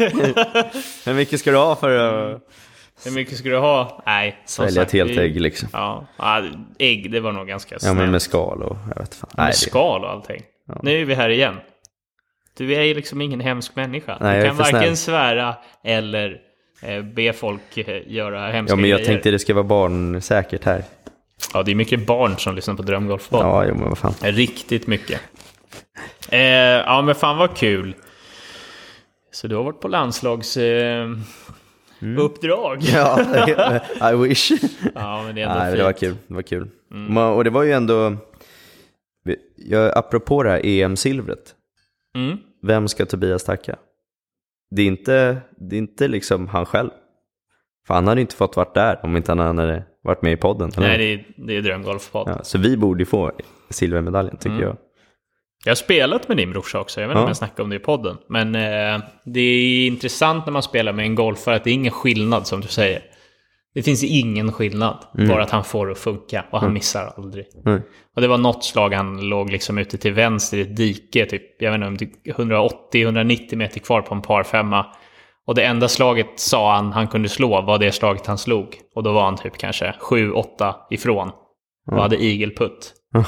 Hur 1.06 1.14
mycket 1.14 1.40
ska 1.40 1.50
du 1.50 1.56
ha 1.56 1.76
för 1.76 1.90
att 2.34 2.40
Hur 3.04 3.10
mycket 3.10 3.38
ska 3.38 3.48
du 3.48 3.56
ha? 3.58 4.02
Nej, 4.06 4.38
som 4.44 4.64
välja 4.64 4.82
ett 4.82 4.88
sagt, 4.88 4.92
helt 4.92 5.10
vi- 5.10 5.18
ägg 5.18 5.40
liksom? 5.40 5.68
Ja, 5.72 6.06
ja, 6.18 6.42
ägg 6.78 7.10
det 7.12 7.20
var 7.20 7.32
nog 7.32 7.48
ganska 7.48 7.74
Ja, 7.74 7.78
snällt. 7.78 7.96
men 7.98 8.10
med 8.10 8.22
skal 8.22 8.62
och 8.62 8.76
jag 8.94 9.00
vet 9.00 9.14
fan. 9.14 9.30
med 9.36 9.44
Nej, 9.44 9.50
det, 9.52 9.56
skal 9.56 10.04
och 10.04 10.10
allting. 10.10 10.42
Nu 10.82 11.00
är 11.00 11.04
vi 11.04 11.14
här 11.14 11.28
igen. 11.30 11.54
Du 12.58 12.74
är 12.74 12.82
ju 12.82 12.94
liksom 12.94 13.20
ingen 13.20 13.40
hemsk 13.40 13.76
människa. 13.76 14.16
Nej, 14.20 14.36
du 14.36 14.42
är 14.42 14.46
kan 14.48 14.56
varken 14.56 14.80
snäll. 14.80 14.96
svära 14.96 15.54
eller 15.84 16.36
eh, 16.82 17.02
be 17.02 17.32
folk 17.32 17.78
eh, 17.78 18.02
göra 18.12 18.46
hemska 18.50 18.72
ja, 18.72 18.76
men 18.76 18.90
jag 18.90 18.98
grejer. 18.98 19.12
tänkte 19.12 19.30
det 19.30 19.38
ska 19.38 19.54
vara 19.54 19.64
barnsäkert 19.64 20.64
här. 20.64 20.82
Ja, 21.54 21.62
det 21.62 21.70
är 21.70 21.74
mycket 21.74 22.06
barn 22.06 22.36
som 22.38 22.54
lyssnar 22.54 22.74
på 22.74 22.82
Drömgolfpodd. 22.82 23.40
Ja, 23.42 23.64
jo, 23.66 23.74
men 23.74 23.88
vad 23.88 23.98
fan. 23.98 24.14
Riktigt 24.22 24.86
mycket. 24.86 25.20
Eh, 26.28 26.40
ja, 26.40 27.02
men 27.02 27.14
fan 27.14 27.38
vad 27.38 27.56
kul. 27.56 27.94
Så 29.32 29.46
du 29.48 29.56
har 29.56 29.62
varit 29.62 29.80
på 29.80 29.88
landslags... 29.88 30.56
Eh, 30.56 31.08
uppdrag. 32.18 32.78
Ja, 32.82 33.20
I 34.12 34.16
wish. 34.16 34.50
Ja, 34.94 35.22
men 35.22 35.34
det 35.34 35.42
är 35.42 35.46
ändå 35.46 35.58
Nej, 35.58 35.66
fint. 35.70 35.78
det 35.78 35.84
var 35.84 35.92
kul. 35.92 36.16
Det 36.28 36.34
var 36.34 36.42
kul. 36.42 36.70
Ma- 36.92 37.34
Och 37.34 37.44
det 37.44 37.50
var 37.50 37.62
ju 37.62 37.72
ändå, 37.72 38.16
jag, 39.56 39.98
apropå 39.98 40.42
det 40.42 40.50
här 40.50 40.60
EM-silvret, 40.66 41.54
Mm. 42.14 42.38
vem 42.62 42.88
ska 42.88 43.06
Tobias 43.06 43.44
tacka? 43.44 43.76
Det 44.70 44.82
är 44.82 44.86
inte, 44.86 45.40
det 45.56 45.76
är 45.76 45.78
inte 45.78 46.08
liksom 46.08 46.48
han 46.48 46.66
själv. 46.66 46.90
För 47.86 47.94
han 47.94 48.06
hade 48.08 48.20
inte 48.20 48.36
fått 48.36 48.56
varit 48.56 48.74
där 48.74 49.00
om 49.02 49.16
inte 49.16 49.30
han 49.32 49.38
hade 49.58 49.82
varit 50.02 50.22
med 50.22 50.32
i 50.32 50.36
podden. 50.36 50.70
eller? 50.76 50.88
Nej, 50.88 50.98
det 50.98 51.04
är, 51.04 51.46
det 51.46 51.56
är 51.56 51.62
Drömgolfpodd. 51.62 52.28
ja, 52.28 52.44
så 52.44 52.58
vi 52.58 52.76
borde 52.76 53.02
ju 53.02 53.06
få 53.06 53.32
silvermedaljen 53.70 54.36
tycker 54.36 54.50
Mm. 54.56 54.62
jag. 54.62 54.76
Jag 55.64 55.70
har 55.70 55.76
spelat 55.76 56.28
med 56.28 56.36
din 56.36 56.50
brorsa 56.50 56.80
också, 56.80 57.00
jag 57.00 57.08
vet 57.08 57.12
inte 57.14 57.18
Ja. 57.20 57.22
om 57.24 57.28
jag 57.28 57.36
snackade 57.36 57.62
om 57.62 57.70
det 57.70 57.76
i 57.76 57.78
podden. 57.78 58.16
Men 58.28 58.54
eh, 58.54 59.00
det 59.24 59.40
är 59.40 59.86
intressant 59.86 60.46
när 60.46 60.52
man 60.52 60.62
spelar 60.62 60.92
med 60.92 61.04
en 61.04 61.14
golfare 61.14 61.56
att 61.56 61.64
det 61.64 61.70
är 61.70 61.74
ingen 61.74 61.92
skillnad 61.92 62.46
som 62.46 62.60
du 62.60 62.68
säger. 62.68 63.02
Det 63.74 63.82
finns 63.82 64.04
ingen 64.04 64.52
skillnad, 64.52 64.96
bara 65.28 65.42
att 65.42 65.50
han 65.50 65.64
får 65.64 65.86
det 65.86 65.92
att 65.92 65.98
funka 65.98 66.44
och 66.50 66.60
han 66.60 66.72
missar 66.72 67.12
aldrig. 67.16 67.46
Mm. 67.66 67.80
Och 68.16 68.22
det 68.22 68.28
var 68.28 68.38
något 68.38 68.64
slag 68.64 68.94
han 68.94 69.28
låg 69.28 69.50
liksom 69.50 69.78
ute 69.78 69.98
till 69.98 70.12
vänster 70.12 70.58
i 70.58 70.60
ett 70.60 70.76
dike, 70.76 71.26
typ, 71.26 71.42
jag 71.62 71.70
vet 71.70 71.76
inte, 71.76 71.86
om 71.86 71.96
det- 71.96 72.32
180-190 72.32 73.56
meter 73.56 73.80
kvar 73.80 74.02
på 74.02 74.14
en 74.14 74.22
par 74.22 74.42
femma. 74.42 74.86
Och 75.50 75.56
det 75.56 75.64
enda 75.64 75.88
slaget 75.88 76.26
sa 76.36 76.74
han 76.74 76.92
han 76.92 77.08
kunde 77.08 77.28
slå 77.28 77.60
var 77.62 77.78
det 77.78 77.92
slaget 77.92 78.26
han 78.26 78.38
slog. 78.38 78.78
Och 78.94 79.02
då 79.02 79.12
var 79.12 79.22
han 79.24 79.36
typ 79.36 79.58
kanske 79.58 79.94
7-8 80.00 80.74
ifrån. 80.90 81.30
Och 81.90 81.96
hade 82.02 82.22
igelputt 82.24 82.92
Ja. 83.12 83.24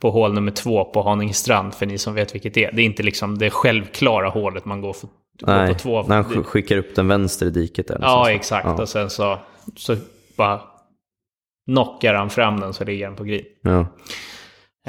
på 0.00 0.10
hål 0.10 0.32
nummer 0.34 0.50
två 0.52 0.84
på 0.84 1.02
Haningestrand, 1.02 1.74
för 1.74 1.86
ni 1.86 1.98
som 1.98 2.14
vet 2.14 2.34
vilket 2.34 2.54
det 2.54 2.64
är. 2.64 2.72
Det 2.72 2.82
är 2.82 2.86
inte 2.86 3.02
liksom 3.02 3.38
det 3.38 3.50
självklara 3.50 4.28
hålet 4.28 4.64
man 4.64 4.80
går, 4.80 4.92
för, 4.92 5.08
går 5.40 5.46
Nej, 5.56 5.72
på 5.72 5.78
två. 5.78 6.02
när 6.02 6.16
han 6.16 6.24
sk- 6.24 6.42
skickar 6.42 6.76
upp 6.76 6.94
den 6.94 7.08
vänster 7.08 7.46
i 7.46 7.50
diket 7.50 7.88
där. 7.88 7.98
Ja, 8.00 8.08
någonstans. 8.08 8.36
exakt. 8.36 8.64
Ja. 8.66 8.82
Och 8.82 8.88
sen 8.88 9.10
så, 9.10 9.38
så 9.76 9.96
bara 10.36 10.60
knockar 11.70 12.14
han 12.14 12.30
fram 12.30 12.60
den 12.60 12.72
så 12.72 12.84
ligger 12.84 13.06
den 13.06 13.16
på 13.16 13.24
green. 13.24 13.44
Ja. 13.62 13.86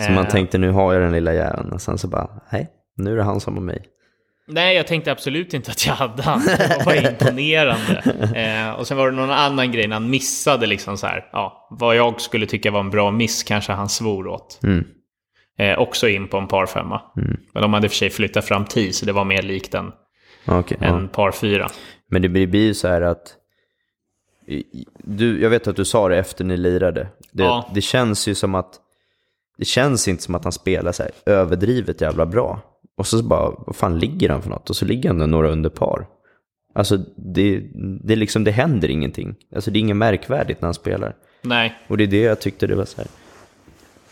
Så 0.06 0.12
man 0.12 0.26
Eh, 0.26 0.30
tänkte 0.32 0.58
nu 0.58 0.72
har 0.72 0.94
jag 0.94 1.02
den 1.02 1.12
lilla 1.12 1.34
jäveln 1.34 1.72
och 1.72 1.82
sen 1.82 1.98
så 1.98 2.08
bara, 2.08 2.30
nej, 2.52 2.70
nu 2.98 3.12
är 3.14 3.18
det 3.18 3.24
han 3.24 3.40
som 3.40 3.54
har 3.54 3.62
mig. 3.62 3.86
Nej, 4.48 4.76
jag 4.76 4.88
tänkte 4.88 5.12
absolut 5.12 5.54
inte 5.54 5.72
att 5.72 5.86
jag 5.86 5.94
hade 5.94 6.24
han. 6.24 6.42
Det 6.46 6.84
var 6.86 7.12
imponerande. 7.12 8.04
Eh, 8.40 8.72
och 8.72 8.88
sen 8.88 8.98
var 8.98 9.10
det 9.12 9.16
någon 9.16 9.32
annan 9.32 9.72
grej 9.72 9.88
när 9.88 9.96
han 9.96 10.10
missade 10.10 10.68
liksom 10.68 10.98
så 10.98 11.08
här. 11.08 11.30
Ja, 11.32 11.68
vad 11.72 11.96
jag 11.96 12.22
skulle 12.22 12.46
tycka 12.46 12.72
var 12.72 12.80
en 12.80 12.90
bra 12.90 13.12
miss 13.12 13.44
kanske 13.44 13.72
han 13.72 13.90
svor 13.90 14.28
åt. 14.28 14.60
Mm. 14.64 14.86
Eh, 15.60 15.80
också 15.80 16.08
in 16.10 16.28
på 16.28 16.38
en 16.38 16.48
par 16.48 16.66
femma. 16.66 17.02
Mm. 17.18 17.38
Men 17.54 17.62
de 17.62 17.74
hade 17.74 17.86
i 17.86 17.88
och 17.88 17.92
för 17.92 17.98
sig 17.98 18.10
flyttat 18.10 18.46
fram 18.46 18.66
tio, 18.66 18.94
så 18.94 19.06
det 19.06 19.12
var 19.12 19.26
mer 19.26 19.42
likt 19.42 19.74
en, 19.74 19.92
Ja, 20.46 20.60
okej, 20.60 20.78
ja. 20.82 20.88
en 20.88 21.08
par 21.08 21.32
fyra. 21.32 21.68
Men 22.10 22.22
det 22.22 22.30
blir 22.30 22.56
ju 22.66 22.74
så 22.74 22.88
här 22.88 23.02
att, 23.02 23.36
du, 25.04 25.42
jag 25.42 25.50
vet 25.50 25.68
att 25.68 25.76
du 25.76 25.86
sa 25.86 26.10
det 26.10 26.18
efter 26.18 26.44
ni 26.44 26.58
lirade. 26.58 27.08
Det, 27.32 27.44
Ja. 27.44 27.70
det 27.74 27.82
känns 27.82 28.28
ju 28.28 28.36
som 28.36 28.56
att, 28.56 28.80
det 29.58 29.66
känns 29.66 30.08
inte 30.08 30.24
som 30.24 30.36
att 30.36 30.44
han 30.44 30.54
spelar 30.54 30.92
så 30.92 31.04
här 31.04 31.12
överdrivet 31.26 32.02
jävla 32.02 32.26
bra. 32.26 32.62
Och 32.98 33.08
så 33.08 33.24
bara, 33.24 33.50
vad 33.68 33.76
fan 33.76 34.00
ligger 34.00 34.30
han 34.30 34.42
för 34.42 34.50
något? 34.50 34.70
Och 34.70 34.76
så 34.76 34.86
ligger 34.86 35.10
han 35.10 35.30
några 35.32 35.52
under 35.52 35.70
par. 35.70 36.08
Alltså 36.76 36.98
det, 37.16 37.64
det, 38.04 38.16
liksom, 38.16 38.44
det 38.44 38.52
händer 38.52 38.90
ingenting. 38.90 39.36
Alltså 39.56 39.72
det 39.72 39.80
är 39.80 39.82
inget 39.82 39.98
märkvärdigt 39.98 40.62
när 40.62 40.68
han 40.68 40.74
spelar. 40.74 41.16
Nej, 41.42 41.76
Och 41.88 41.98
det 41.98 42.04
är 42.04 42.08
det 42.08 42.22
jag 42.22 42.42
tyckte 42.42 42.68
det 42.68 42.76
var 42.76 42.86
så 42.86 42.98
här. 42.98 43.08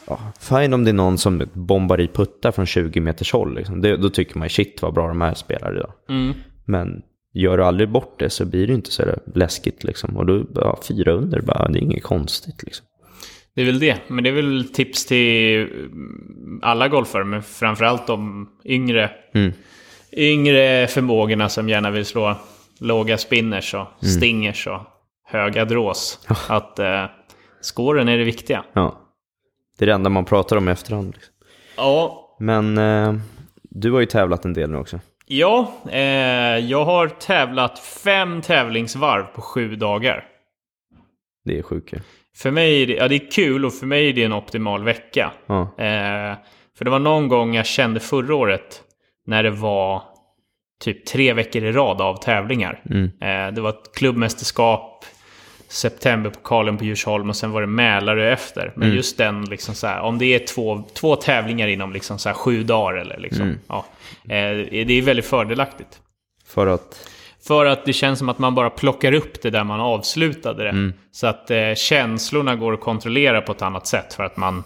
Ja, 0.07 0.19
fine 0.39 0.73
om 0.73 0.83
det 0.83 0.91
är 0.91 0.93
någon 0.93 1.17
som 1.17 1.43
bombar 1.53 2.01
i 2.01 2.07
puttar 2.07 2.51
från 2.51 2.65
20 2.65 2.99
meters 2.99 3.33
håll. 3.33 3.55
Liksom. 3.55 3.81
Det, 3.81 3.97
då 3.97 4.09
tycker 4.09 4.39
man 4.39 4.49
shit 4.49 4.81
vad 4.81 4.93
bra 4.93 5.07
de 5.07 5.21
här 5.21 5.33
spelar 5.33 5.75
idag. 5.75 5.93
mm. 6.09 6.33
Men 6.65 7.01
gör 7.33 7.57
du 7.57 7.63
aldrig 7.63 7.89
bort 7.89 8.19
det 8.19 8.29
så 8.29 8.45
blir 8.45 8.67
det 8.67 8.73
inte 8.73 8.91
så 8.91 9.03
läskigt 9.35 9.83
liksom. 9.83 10.17
Och 10.17 10.25
då, 10.25 10.45
ja, 10.55 10.79
fyra 10.87 11.11
under, 11.11 11.41
bara, 11.41 11.67
det 11.67 11.79
är 11.79 11.83
inget 11.83 12.03
konstigt 12.03 12.63
liksom. 12.63 12.85
Det 13.55 13.61
är 13.61 13.65
väl 13.65 13.79
det. 13.79 13.97
Men 14.07 14.23
det 14.23 14.29
är 14.29 14.33
väl 14.33 14.69
tips 14.73 15.05
till 15.05 15.61
mm, 15.61 16.59
alla 16.63 16.87
golfare, 16.87 17.23
men 17.23 17.43
framförallt 17.43 18.07
de 18.07 18.49
yngre, 18.65 19.11
Mm. 19.33 19.53
yngre 20.11 20.87
förmågorna 20.87 21.49
som 21.49 21.69
gärna 21.69 21.91
vill 21.91 22.05
slå 22.05 22.35
låga 22.79 23.17
spinners 23.17 23.73
och 23.73 23.87
stingers 24.05 24.67
och 24.67 24.79
höga 25.25 25.65
drås. 25.65 26.27
Att 26.49 26.79
eh, 26.79 27.05
scoren 27.61 28.07
är 28.09 28.17
det 28.17 28.23
viktiga. 28.23 28.63
Ja. 28.73 28.97
Det 29.77 29.85
är 29.85 29.87
det 29.87 29.93
enda 29.93 30.09
man 30.09 30.25
pratar 30.25 30.55
om 30.57 30.69
i 30.69 30.71
efterhand. 30.71 31.13
Liksom. 31.13 31.33
Ja, 31.77 32.35
Men 32.39 32.77
eh, 32.77 33.13
du 33.63 33.91
har 33.91 33.99
ju 33.99 34.05
tävlat 34.05 34.45
en 34.45 34.53
del 34.53 34.69
nu 34.69 34.77
också. 34.77 34.99
ja 35.25 35.73
eh, 35.91 35.99
jag 36.57 36.85
har 36.85 37.07
tävlat 37.07 37.79
fem 37.79 38.41
tävlingsvarv 38.41 39.23
på 39.23 39.41
sju 39.41 39.75
dagar. 39.75 40.25
Det 41.45 41.57
är 41.59 41.61
sjukt. 41.63 41.93
För 42.35 42.51
mig 42.51 42.83
är 42.83 42.87
det, 42.87 42.93
ja, 42.93 43.07
det 43.07 43.15
är 43.15 43.31
kul 43.31 43.65
och 43.65 43.73
för 43.73 43.85
mig 43.85 44.09
är 44.09 44.13
det 44.13 44.23
en 44.23 44.33
optimal 44.33 44.83
vecka. 44.83 45.31
Ja. 45.47 45.61
Eh, 45.61 46.35
för 46.77 46.85
det 46.85 46.91
var 46.91 46.99
någon 46.99 47.27
gång 47.27 47.55
jag 47.55 47.65
kände 47.65 47.99
förra 47.99 48.35
året 48.35 48.81
när 49.27 49.43
det 49.43 49.51
var 49.51 50.03
typ 50.81 51.05
tre 51.05 51.33
veckor 51.33 51.63
i 51.63 51.71
rad 51.71 52.01
av 52.01 52.15
tävlingar. 52.15 52.81
Mm. 52.89 53.05
Eh, 53.05 53.53
det 53.53 53.61
var 53.61 53.69
ett 53.69 53.95
klubbmästerskap, 53.95 55.05
septemberpokalen 55.67 56.77
på 56.77 56.83
Djursholm 56.83 57.29
och 57.29 57.35
sen 57.35 57.51
var 57.51 57.61
det 57.61 57.67
Mälarö 57.67 58.33
efter. 58.33 58.73
Men 58.75 58.95
just 58.95 59.17
den, 59.17 59.45
liksom 59.45 59.75
så 59.75 59.87
här, 59.87 60.01
om 60.01 60.17
det 60.17 60.25
är 60.25 60.39
två, 60.39 60.83
två 60.93 61.15
tävlingar 61.15 61.67
inom 61.67 61.93
liksom 61.93 62.19
så 62.19 62.29
här 62.29 62.33
sju 62.33 62.63
dagar 62.63 62.97
eller 62.97 63.19
liksom, 63.19 63.59
ja, 63.67 63.85
eh, 64.23 64.85
det 64.85 64.93
är 64.93 65.01
väldigt 65.01 65.25
fördelaktigt. 65.25 65.99
För 66.45 66.67
att, 66.67 67.09
För 67.47 67.65
att 67.65 67.85
det 67.85 67.93
känns 67.93 68.19
som 68.19 68.29
att 68.29 68.39
man 68.39 68.55
bara 68.55 68.69
plockar 68.69 69.13
upp 69.13 69.41
det 69.41 69.49
där 69.49 69.63
man 69.63 69.79
avslutade 69.79 70.63
det. 70.63 70.91
Så 71.11 71.27
att 71.27 71.51
eh, 71.51 71.73
känslorna 71.75 72.55
går 72.55 72.73
att 72.73 72.81
kontrollera 72.81 73.41
på 73.41 73.51
ett 73.51 73.61
annat 73.61 73.87
sätt 73.87 74.13
för 74.13 74.23
att 74.23 74.37
man 74.37 74.63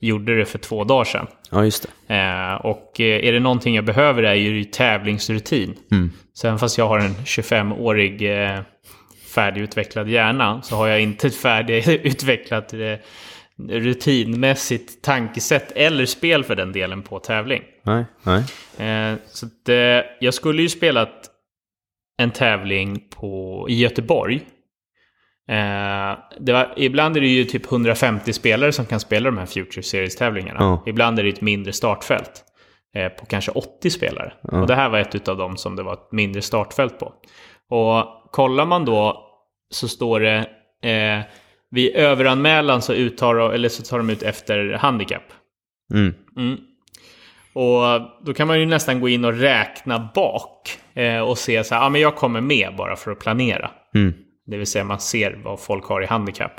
gjorde 0.00 0.36
det 0.36 0.44
för 0.44 0.58
två 0.58 0.84
dagar 0.84 1.04
sedan. 1.04 1.26
ja 1.50 1.64
just 1.64 1.88
det. 2.06 2.14
Eh, 2.14 2.54
och 2.54 3.00
eh, 3.00 3.28
är 3.28 3.32
det 3.32 3.40
någonting 3.40 3.74
jag 3.74 3.84
behöver 3.84 4.22
är 4.22 4.34
ju 4.34 4.64
tävlingsrutin. 4.64 5.74
Mm. 5.90 6.12
Så 6.32 6.46
även 6.46 6.58
fast 6.58 6.78
jag 6.78 6.88
har 6.88 6.98
en 6.98 7.14
25-årig 7.14 8.42
eh, 8.42 8.60
färdigutvecklad 9.34 10.08
hjärna 10.08 10.62
så 10.62 10.76
har 10.76 10.86
jag 10.86 11.00
inte 11.00 11.26
ett 11.26 11.36
färdigutvecklat 11.36 12.72
eh, 12.72 12.94
rutinmässigt 13.68 15.02
tankesätt 15.02 15.72
eller 15.72 16.06
spel 16.06 16.44
för 16.44 16.56
den 16.56 16.72
delen 16.72 17.02
på 17.02 17.18
tävling. 17.18 17.62
Nej, 17.82 18.04
nej. 18.22 18.38
Eh, 18.88 19.16
så 19.28 19.46
att, 19.46 19.68
eh, 19.68 19.76
jag 20.20 20.34
skulle 20.34 20.62
ju 20.62 20.68
spelat 20.68 21.30
en 22.18 22.30
tävling 22.30 23.00
på, 23.10 23.66
i 23.68 23.74
Göteborg. 23.74 24.40
Eh, 25.48 26.18
var, 26.38 26.74
ibland 26.76 27.16
är 27.16 27.20
det 27.20 27.26
ju 27.26 27.44
typ 27.44 27.72
150 27.72 28.32
spelare 28.32 28.72
som 28.72 28.86
kan 28.86 29.00
spela 29.00 29.30
de 29.30 29.38
här 29.38 29.46
Future 29.46 29.82
Series-tävlingarna. 29.82 30.60
Ja. 30.60 30.82
Ibland 30.86 31.18
är 31.18 31.22
det 31.22 31.28
ett 31.28 31.40
mindre 31.40 31.72
startfält 31.72 32.44
eh, 32.94 33.08
på 33.08 33.26
kanske 33.26 33.50
80 33.50 33.90
spelare. 33.90 34.32
Och 34.42 34.66
det 34.66 34.74
här 34.74 34.88
var 34.88 34.98
ett 34.98 35.28
av 35.28 35.36
dem 35.36 35.56
som 35.56 35.76
det 35.76 35.82
var 35.82 35.92
ett 35.92 36.12
mindre 36.12 36.42
startfält 36.42 36.98
på. 36.98 37.12
Och 37.68 38.30
kollar 38.32 38.66
man 38.66 38.84
då 38.84 39.22
så 39.70 39.88
står 39.88 40.20
det 40.20 40.36
eh, 40.90 41.24
vid 41.70 41.96
överanmälan 41.96 42.82
så, 42.82 42.92
uttar, 42.92 43.52
eller 43.52 43.68
så 43.68 43.82
tar 43.82 43.98
de 43.98 44.10
ut 44.10 44.22
efter 44.22 44.72
handikapp. 44.72 45.32
Mm. 45.94 46.14
Mm. 46.36 46.58
Och 47.56 48.00
då 48.24 48.34
kan 48.34 48.48
man 48.48 48.60
ju 48.60 48.66
nästan 48.66 49.00
gå 49.00 49.08
in 49.08 49.24
och 49.24 49.32
räkna 49.34 50.10
bak 50.14 50.78
eh, 50.94 51.20
och 51.20 51.38
se 51.38 51.64
så 51.64 51.74
här, 51.74 51.82
ja 51.82 51.88
men 51.88 52.00
jag 52.00 52.16
kommer 52.16 52.40
med 52.40 52.74
bara 52.78 52.96
för 52.96 53.10
att 53.10 53.18
planera. 53.18 53.70
Mm. 53.94 54.14
Det 54.46 54.56
vill 54.56 54.66
säga 54.66 54.84
man 54.84 55.00
ser 55.00 55.40
vad 55.44 55.60
folk 55.60 55.84
har 55.84 56.02
i 56.02 56.06
handikapp. 56.06 56.52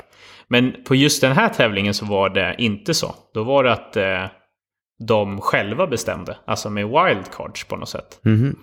Men 0.48 0.74
på 0.88 0.94
just 0.94 1.20
den 1.20 1.32
här 1.32 1.48
tävlingen 1.48 1.94
så 1.94 2.06
var 2.06 2.28
det 2.28 2.54
inte 2.58 2.94
så. 2.94 3.14
Då 3.34 3.44
var 3.44 3.64
det 3.64 3.72
att 3.72 3.96
eh, 3.96 4.24
de 5.08 5.40
själva 5.40 5.86
bestämde, 5.86 6.36
alltså 6.46 6.70
med 6.70 6.84
wildcards 6.88 7.64
på 7.64 7.76
något 7.76 7.88
sätt. 7.88 8.20
Mhm. 8.22 8.56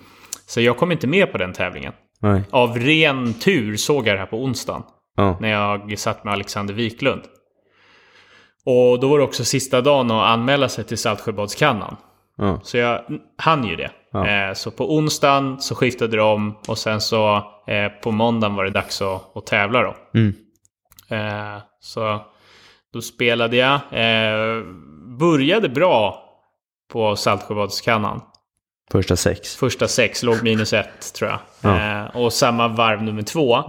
Så 0.48 0.62
jag 0.62 0.78
kom 0.78 0.92
inte 0.92 1.08
med 1.08 1.32
på 1.32 1.38
den 1.38 1.54
tävlingen. 1.54 1.94
Nej. 2.22 2.42
Av 2.52 2.78
ren 2.80 3.34
tur 3.34 3.76
såg 3.78 4.08
jag 4.08 4.16
det 4.16 4.20
här 4.20 4.26
på 4.26 4.44
onsdagen 4.44 4.84
Ja. 5.18 5.38
när 5.42 5.50
jag 5.50 6.00
satt 6.00 6.24
med 6.24 6.34
Alexander 6.34 6.74
Wiklund. 6.74 7.22
Och 8.66 9.00
då 9.00 9.08
var 9.08 9.18
det 9.18 9.24
också 9.24 9.46
sista 9.46 9.82
dagen 9.82 10.12
att 10.12 10.30
anmäla 10.30 10.70
sig 10.70 10.84
till 10.84 10.98
Saltsjöbadskannan. 10.98 11.96
Ja. 12.38 12.60
Så 12.64 12.78
jag 12.78 13.02
hann 13.38 13.64
ju 13.64 13.76
det. 13.76 13.92
Ja. 14.12 14.28
Eh, 14.28 14.54
så 14.54 14.72
på 14.72 14.96
onsdagen 14.96 15.60
så 15.60 15.76
skiftade 15.76 16.18
de 16.18 16.58
och 16.68 16.78
sen 16.78 17.02
så 17.02 17.36
eh, 17.68 17.88
på 18.04 18.12
måndagen 18.12 18.56
var 18.56 18.64
det 18.64 18.72
dags 18.72 19.02
att, 19.02 19.38
att 19.38 19.46
tävla 19.46 19.82
då. 19.82 19.96
Mm. 20.14 20.34
Eh, 21.10 21.62
så 21.80 22.22
då 22.94 23.02
spelade 23.02 23.58
jag. 23.58 23.74
Eh, 23.74 24.64
började 25.20 25.70
bra 25.70 26.24
på 26.94 27.16
Saltsjöbadskannan. 27.16 28.22
Första 28.92 29.16
sex. 29.16 29.56
Första 29.56 29.88
sex, 29.88 30.24
låg 30.24 30.44
minus 30.44 30.74
ett 30.74 31.14
tror 31.14 31.30
jag. 31.30 31.40
Ja. 31.62 32.02
Eh, 32.04 32.16
och 32.16 32.34
samma 32.34 32.68
varv 32.68 33.04
nummer 33.04 33.22
två. 33.22 33.64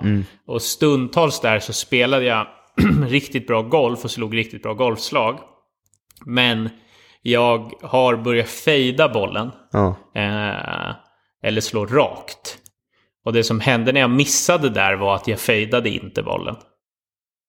Och 0.47 0.63
stundtals 0.63 1.41
där 1.41 1.59
så 1.59 1.73
spelade 1.73 2.25
jag 2.25 2.47
riktigt 3.09 3.47
bra 3.47 3.63
golf 3.63 4.05
och 4.05 4.11
slog 4.11 4.37
riktigt 4.37 4.63
bra 4.63 4.75
golfslag. 4.75 5.39
Men 6.25 6.71
jag 7.31 7.73
har 7.83 8.17
börjat 8.17 8.49
fejda 8.49 9.09
bollen. 9.09 9.51
Ja. 9.73 9.97
Eh, 10.15 10.95
eller 11.43 11.61
slå 11.61 11.87
rakt. 11.87 12.59
Och 13.25 13.33
det 13.33 13.45
som 13.45 13.61
hände 13.61 13.93
när 13.93 14.01
jag 14.01 14.11
missade 14.11 14.71
där 14.71 14.95
var 14.95 15.15
att 15.15 15.29
jag 15.29 15.41
fejdade 15.41 15.91
inte 15.91 16.23
bollen. 16.23 16.57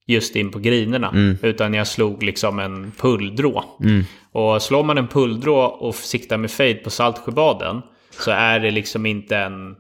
Just 0.08 0.36
in 0.36 0.52
på 0.52 0.60
grinerna. 0.60 1.12
Utan 1.42 1.74
jag 1.74 1.88
slog 1.88 2.24
liksom 2.24 2.60
en 2.60 2.92
pulldrå. 2.92 3.64
Och 4.32 4.62
slår 4.62 4.84
man 4.84 4.98
en 4.98 5.08
pulldrå 5.08 5.60
och 5.60 5.96
siktar 5.96 6.38
med 6.38 6.52
fade 6.52 6.74
på 6.74 6.90
Saltsjöbaden 6.90 7.82
så 8.12 8.32
är 8.32 8.60
det 8.60 8.72
liksom 8.72 9.06
inte 9.06 9.38
en... 9.38 9.76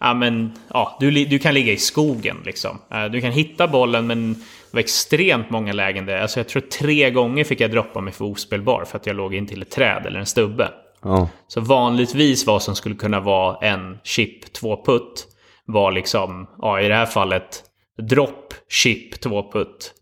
Ja, 0.00 0.14
men, 0.14 0.52
ja, 0.72 0.96
du, 1.00 1.10
du 1.24 1.38
kan 1.38 1.54
ligga 1.54 1.72
i 1.72 1.76
skogen 1.76 2.36
liksom. 2.44 2.78
Eh, 2.90 3.04
Du 3.04 3.20
kan 3.20 3.32
hitta 3.32 3.68
bollen 3.68 4.06
men 4.06 4.32
det 4.34 4.40
var 4.70 4.80
extremt 4.80 5.50
många 5.50 5.72
lägen 5.72 6.06
där. 6.06 6.18
Alltså 6.18 6.40
jag 6.40 6.48
tror 6.48 6.62
tre 6.62 7.10
gånger 7.10 7.44
fick 7.44 7.60
jag 7.60 7.70
droppa 7.70 8.00
mig 8.00 8.12
för 8.12 8.24
ospelbar 8.24 8.84
för 8.84 8.96
att 8.98 9.06
jag 9.06 9.16
låg 9.16 9.34
in 9.34 9.46
till 9.46 9.62
ett 9.62 9.70
träd 9.70 10.06
eller 10.06 10.18
en 10.20 10.26
stubbe. 10.26 10.68
Ja. 11.02 11.28
Så 11.48 11.60
vanligtvis 11.60 12.46
vad 12.46 12.62
som 12.62 12.74
skulle 12.76 12.94
kunna 12.94 13.20
vara 13.20 13.56
en 13.68 13.98
chip 14.04 14.52
2 14.52 14.84
putt 14.84 15.26
var 15.64 15.92
liksom, 15.92 16.46
ja 16.58 16.80
i 16.80 16.88
det 16.88 16.94
här 16.94 17.06
fallet, 17.06 17.62
drop 18.02 18.54
chip 18.68 19.20
2 19.20 19.50
putt. 19.52 19.94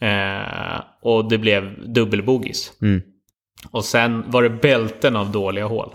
Eh, 0.00 0.80
och 1.02 1.28
det 1.28 1.38
blev 1.38 1.92
dubbelbogis. 1.94 2.72
Mm. 2.82 3.02
Och 3.70 3.84
sen 3.84 4.24
var 4.30 4.42
det 4.42 4.50
bälten 4.50 5.16
av 5.16 5.32
dåliga 5.32 5.66
hål. 5.66 5.94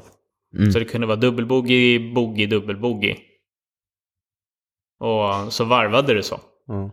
Så 0.74 0.80
det 0.80 0.86
kunde 0.86 1.08
vara 1.08 1.18
dubbelbogey, 1.18 2.14
bogey, 2.14 2.46
dubbelbogey. 2.46 3.16
Och 5.02 5.54
så 5.54 5.64
varvade 5.64 6.14
det 6.14 6.24
så. 6.24 6.40
Ja. 6.68 6.92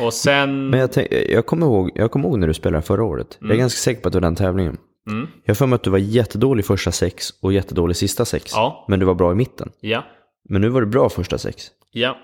Och 0.00 0.14
sen... 0.14 0.70
Men 0.70 0.80
jag, 0.80 0.92
tänk, 0.92 1.08
jag, 1.28 1.46
kommer 1.46 1.66
ihåg, 1.66 1.90
jag 1.94 2.10
kommer 2.10 2.28
ihåg 2.28 2.38
när 2.38 2.46
du 2.46 2.54
spelade 2.54 2.82
förra 2.82 3.04
året. 3.04 3.38
Jag 3.40 3.50
är 3.50 3.56
ganska 3.56 3.78
säker 3.78 4.00
på 4.02 4.08
att 4.08 4.12
det 4.12 4.16
var 4.16 4.20
den 4.20 4.36
tävlingen. 4.36 4.76
Mm. 5.10 5.28
Jag 5.44 5.58
för 5.58 5.66
mig 5.66 5.74
att 5.74 5.82
du 5.82 5.90
var 5.90 5.98
jättedålig 5.98 6.64
första 6.64 6.92
sex 6.92 7.30
och 7.42 7.52
jättedålig 7.52 7.96
sista 7.96 8.24
sex. 8.24 8.52
Ja. 8.54 8.84
Men 8.88 9.00
du 9.00 9.06
var 9.06 9.14
bra 9.14 9.32
i 9.32 9.34
mitten. 9.34 9.70
Ja. 9.80 10.04
Men 10.48 10.60
nu 10.60 10.68
var 10.68 10.80
du 10.80 10.86
bra 10.86 11.08
första 11.08 11.38
sex. 11.38 11.66
Ja. 11.92 12.16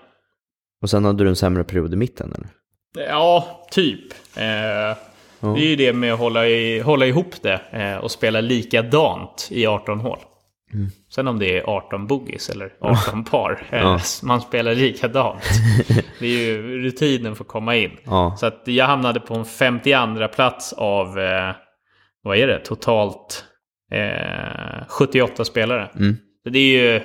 Och 0.82 0.90
sen 0.90 1.04
hade 1.04 1.24
du 1.24 1.28
en 1.30 1.36
sämre 1.36 1.64
period 1.64 1.92
i 1.92 1.96
mitten 1.96 2.32
eller? 2.34 2.48
Ja, 3.08 3.66
typ. 3.70 4.12
Eh, 4.36 4.96
Det 5.40 5.60
är 5.60 5.68
ju 5.68 5.76
det 5.76 5.92
med 5.92 6.12
att 6.12 6.18
hålla, 6.18 6.48
i, 6.48 6.80
hålla 6.80 7.06
ihop 7.06 7.42
det 7.42 7.60
eh, 7.70 7.96
och 7.96 8.10
spela 8.10 8.40
likadant 8.40 9.48
i 9.50 9.66
18 9.66 10.00
hål. 10.00 10.18
Sen 11.14 11.28
om 11.28 11.38
det 11.38 11.58
är 11.58 11.62
18 11.70 12.06
boogies 12.06 12.50
eller 12.50 12.72
18 12.80 13.24
par, 13.24 13.66
eh, 13.70 13.78
Ja. 13.80 13.98
man 14.22 14.40
spelar 14.40 14.74
likadant. 14.74 15.42
det 16.20 16.26
är 16.26 16.30
ju 16.46 16.78
rutinen 16.82 17.36
för 17.36 17.44
att 17.44 17.48
komma 17.48 17.76
in. 17.76 17.90
Ja. 18.04 18.36
Så 18.40 18.46
att 18.46 18.62
jag 18.64 18.86
hamnade 18.86 19.20
på 19.20 19.34
en 19.34 19.44
52 19.44 20.28
plats 20.28 20.72
av, 20.72 21.18
eh, 21.18 21.54
vad 22.22 22.36
är 22.36 22.46
det, 22.46 22.58
totalt 22.58 23.44
eh, 23.92 24.86
78 24.88 25.44
spelare. 25.44 25.88
Så 26.42 26.50
det 26.50 26.58
är 26.58 26.82
ju 26.94 27.00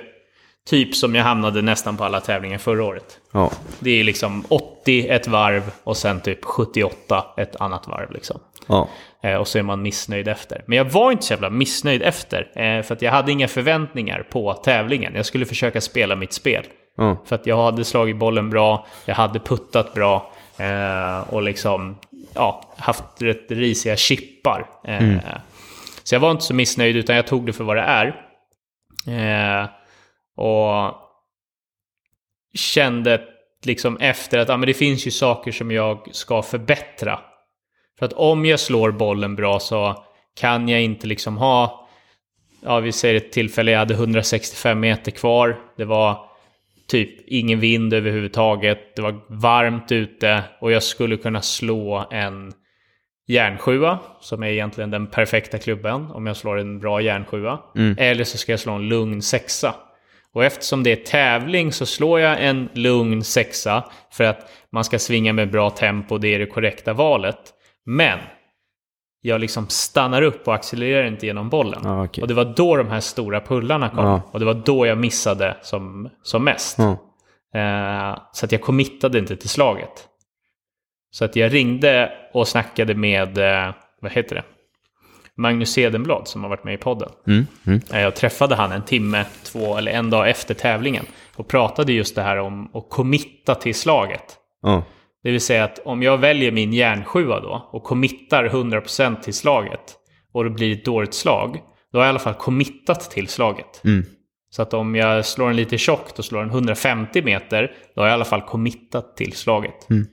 typ 0.70 0.94
som 0.94 1.14
jag 1.14 1.24
hamnade 1.24 1.62
nästan 1.62 1.96
på 1.96 2.04
alla 2.04 2.20
tävlingar 2.20 2.58
förra 2.58 2.84
året. 2.84 3.18
Ja. 3.32 3.50
Det 3.80 4.00
är 4.00 4.04
liksom 4.04 4.44
80 4.48 5.08
ett 5.08 5.28
varv 5.28 5.62
och 5.84 5.96
sen 5.96 6.20
typ 6.20 6.44
78 6.44 7.24
ett 7.36 7.56
annat 7.60 7.88
varv. 7.88 8.12
Liksom. 8.12 8.40
Ja. 8.66 8.88
Eh, 9.22 9.34
och 9.36 9.48
så 9.48 9.58
är 9.58 9.62
man 9.62 9.82
missnöjd 9.82 10.28
efter. 10.28 10.64
Men 10.66 10.78
jag 10.78 10.84
var 10.84 11.12
inte 11.12 11.24
så 11.24 11.32
jävla 11.32 11.50
missnöjd 11.50 12.02
efter. 12.02 12.40
Eh, 12.62 12.82
för 12.82 12.94
att 12.94 13.02
jag 13.02 13.12
hade 13.12 13.32
inga 13.32 13.48
förväntningar 13.48 14.26
på 14.30 14.52
tävlingen. 14.54 15.14
Jag 15.14 15.26
skulle 15.26 15.46
försöka 15.46 15.80
spela 15.80 16.16
mitt 16.16 16.32
spel. 16.32 16.64
Ja. 16.96 17.16
För 17.24 17.36
att 17.36 17.46
jag 17.46 17.62
hade 17.62 17.84
slagit 17.84 18.16
bollen 18.16 18.50
bra, 18.50 18.86
jag 19.04 19.14
hade 19.14 19.38
puttat 19.38 19.94
bra 19.94 20.32
eh, 20.58 21.34
och 21.34 21.42
liksom 21.42 21.98
ja, 22.34 22.74
haft 22.76 23.04
rätt 23.18 23.50
risiga 23.50 23.96
chippar. 23.96 24.66
Eh, 24.84 25.02
Så 26.04 26.14
jag 26.14 26.20
var 26.20 26.30
inte 26.30 26.44
så 26.44 26.54
missnöjd 26.54 26.96
utan 26.96 27.16
jag 27.16 27.26
tog 27.26 27.46
det 27.46 27.52
för 27.52 27.64
vad 27.64 27.76
det 27.76 27.82
är. 27.82 28.14
Och 30.42 30.94
kände 32.54 33.20
liksom 33.64 33.96
efter 33.96 34.38
att 34.38 34.48
ja, 34.48 34.56
men 34.56 34.66
det 34.66 34.74
finns 34.74 35.06
ju 35.06 35.10
saker 35.10 35.52
som 35.52 35.70
jag 35.70 36.08
ska 36.12 36.42
förbättra. 36.42 37.20
För 37.98 38.06
att 38.06 38.12
om 38.12 38.44
jag 38.44 38.60
slår 38.60 38.90
bollen 38.90 39.36
bra 39.36 39.60
så 39.60 40.04
kan 40.40 40.68
jag 40.68 40.82
inte 40.82 41.06
liksom 41.06 41.36
ha, 41.36 41.88
ja 42.60 42.80
vi 42.80 42.92
säger 42.92 43.14
ett 43.14 43.32
tillfälle 43.32 43.70
jag 43.70 43.78
hade 43.78 43.94
165 43.94 44.80
meter 44.80 45.10
kvar. 45.10 45.60
Det 45.76 45.84
var 45.84 46.24
typ 46.88 47.28
ingen 47.28 47.60
vind 47.60 47.94
överhuvudtaget. 47.94 48.96
Det 48.96 49.02
var 49.02 49.20
varmt 49.28 49.92
ute 49.92 50.42
och 50.60 50.72
jag 50.72 50.82
skulle 50.82 51.16
kunna 51.16 51.42
slå 51.42 52.06
en 52.10 52.52
järnsjua 53.26 53.98
som 54.20 54.42
är 54.42 54.46
egentligen 54.46 54.90
den 54.90 55.06
perfekta 55.06 55.58
klubben 55.58 56.10
om 56.10 56.26
jag 56.26 56.36
slår 56.36 56.58
en 56.58 56.78
bra 56.78 57.00
järnsjua. 57.00 57.58
Eller 57.98 58.24
så 58.24 58.38
ska 58.38 58.52
jag 58.52 58.60
slå 58.60 58.72
en 58.72 58.88
lugn 58.88 59.22
sexa. 59.22 59.74
Och 60.34 60.44
eftersom 60.44 60.82
det 60.82 60.92
är 60.92 60.96
tävling 60.96 61.72
så 61.72 61.86
slår 61.86 62.20
jag 62.20 62.44
en 62.44 62.68
lugn 62.72 63.24
sexa 63.24 63.84
för 64.12 64.24
att 64.24 64.50
man 64.72 64.84
ska 64.84 64.98
svinga 64.98 65.32
med 65.32 65.50
bra 65.50 65.70
tempo, 65.70 66.18
det 66.18 66.34
är 66.34 66.38
det 66.38 66.46
korrekta 66.46 66.92
valet. 66.92 67.52
Men 67.86 68.18
jag 69.20 69.40
liksom 69.40 69.68
stannar 69.68 70.22
upp 70.22 70.48
och 70.48 70.54
accelererar 70.54 71.06
inte 71.06 71.26
genom 71.26 71.48
bollen. 71.48 71.80
Ja, 71.84 72.04
okej. 72.04 72.22
Och 72.22 72.28
det 72.28 72.34
var 72.34 72.44
då 72.44 72.76
de 72.76 72.88
här 72.88 73.00
stora 73.00 73.40
pullarna 73.40 73.88
kom. 73.88 74.04
Ja. 74.04 74.22
Och 74.32 74.40
det 74.40 74.46
var 74.46 74.54
då 74.54 74.86
jag 74.86 74.98
missade 74.98 75.56
som, 75.62 76.10
som 76.22 76.44
mest. 76.44 76.78
Ja. 76.78 76.90
Eh, 77.60 78.18
så 78.32 78.44
att 78.44 78.52
jag 78.52 78.60
committade 78.60 79.18
inte 79.18 79.36
till 79.36 79.48
slaget. 79.48 80.08
Så 81.10 81.24
att 81.24 81.36
jag 81.36 81.54
ringde 81.54 82.12
och 82.32 82.48
snackade 82.48 82.94
med, 82.94 83.38
eh, 83.38 83.74
vad 84.00 84.12
heter 84.12 84.34
det? 84.34 84.42
Magnus 85.38 85.78
Edenblad 85.78 86.28
som 86.28 86.42
har 86.42 86.50
varit 86.50 86.64
med 86.64 86.74
i 86.74 86.76
podden. 86.76 87.08
Mm. 87.26 87.46
Mm. 87.66 87.80
Eh, 87.92 88.00
Jag 88.00 88.16
träffade 88.16 88.54
han 88.54 88.72
en 88.72 88.84
timme, 88.84 89.24
två 89.44 89.76
eller 89.76 89.92
en 89.92 90.10
dag 90.10 90.30
efter 90.30 90.54
tävlingen. 90.54 91.04
Och 91.36 91.48
pratade 91.48 91.92
just 91.92 92.14
det 92.14 92.22
här 92.22 92.36
om 92.38 92.70
att 92.74 92.86
committa 92.90 93.54
till 93.54 93.74
slaget. 93.74 94.36
Ja. 94.62 94.84
Det 95.22 95.30
vill 95.30 95.40
säga 95.40 95.64
att 95.64 95.78
om 95.78 96.02
jag 96.02 96.18
väljer 96.18 96.52
min 96.52 96.72
järnsjua 96.72 97.40
då 97.40 97.68
och 97.72 97.82
committar 97.82 98.44
100% 98.48 99.20
till 99.20 99.34
slaget 99.34 99.94
och 100.32 100.44
det 100.44 100.50
blir 100.50 100.72
ett 100.72 100.84
dåligt 100.84 101.14
slag, 101.14 101.58
då 101.92 101.98
har 101.98 102.04
jag 102.04 102.08
i 102.08 102.10
alla 102.10 102.18
fall 102.18 102.34
committat 102.34 103.10
till 103.10 103.28
slaget. 103.28 103.84
Mm. 103.84 104.04
Så 104.50 104.62
att 104.62 104.74
om 104.74 104.94
jag 104.94 105.26
slår 105.26 105.50
en 105.50 105.56
lite 105.56 105.78
tjockt 105.78 106.18
och 106.18 106.24
slår 106.24 106.42
en 106.42 106.50
150 106.50 107.22
meter, 107.22 107.72
då 107.94 108.00
har 108.00 108.06
jag 108.08 108.12
i 108.12 108.14
alla 108.14 108.24
fall 108.24 108.40
committat 108.42 109.16
till 109.16 109.32
slaget. 109.32 109.90
Mm. 109.90 110.06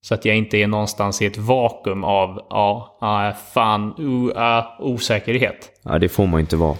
Så 0.00 0.14
att 0.14 0.24
jag 0.24 0.36
inte 0.36 0.56
är 0.56 0.66
någonstans 0.66 1.22
i 1.22 1.26
ett 1.26 1.36
vakuum 1.36 2.04
av, 2.04 2.46
ja, 2.50 2.98
ah, 3.00 3.32
fan, 3.32 3.94
uh, 3.98 4.32
ah, 4.36 4.76
osäkerhet. 4.80 5.70
ja, 5.82 5.98
det 5.98 6.08
får 6.08 6.26
man 6.26 6.40
inte 6.40 6.56
vara. 6.56 6.76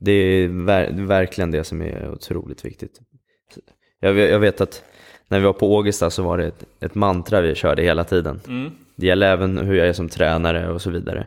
Det 0.00 0.12
är 0.12 0.48
ver- 0.48 1.06
verkligen 1.06 1.50
det 1.50 1.64
som 1.64 1.82
är 1.82 2.10
otroligt 2.10 2.64
viktigt. 2.64 3.00
Jag 4.00 4.12
vet, 4.12 4.30
jag 4.30 4.38
vet 4.38 4.60
att 4.60 4.82
när 5.28 5.38
vi 5.38 5.44
var 5.44 5.52
på 5.52 5.74
Ågesta 5.74 6.10
så 6.10 6.22
var 6.22 6.38
det 6.38 6.46
ett, 6.46 6.64
ett 6.80 6.94
mantra 6.94 7.40
vi 7.40 7.54
körde 7.54 7.82
hela 7.82 8.04
tiden. 8.04 8.40
Det 8.96 9.06
gäller 9.06 9.32
även 9.32 9.58
hur 9.58 9.74
jag 9.74 9.88
är 9.88 9.92
som 9.92 10.08
tränare 10.08 10.70
och 10.70 10.82
så 10.82 10.90
vidare. 10.90 11.26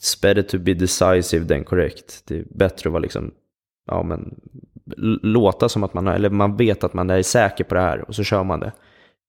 It's 0.00 0.22
better 0.22 0.42
to 0.42 0.58
be 0.58 0.74
decisive 0.74 1.48
than 1.48 1.64
correct. 1.64 2.22
Det 2.28 2.38
är 2.38 2.44
bättre 2.50 2.88
att 2.88 2.92
vara 2.92 3.02
liksom, 3.02 3.30
ja 3.86 4.02
men, 4.02 4.40
låta 5.22 5.68
som 5.68 5.84
att 5.84 5.94
man 5.94 6.06
har, 6.06 6.14
eller 6.14 6.30
man 6.30 6.56
vet 6.56 6.84
att 6.84 6.94
man 6.94 7.10
är 7.10 7.22
säker 7.22 7.64
på 7.64 7.74
det 7.74 7.80
här 7.80 8.08
och 8.08 8.14
så 8.14 8.24
kör 8.24 8.44
man 8.44 8.60
det. 8.60 8.72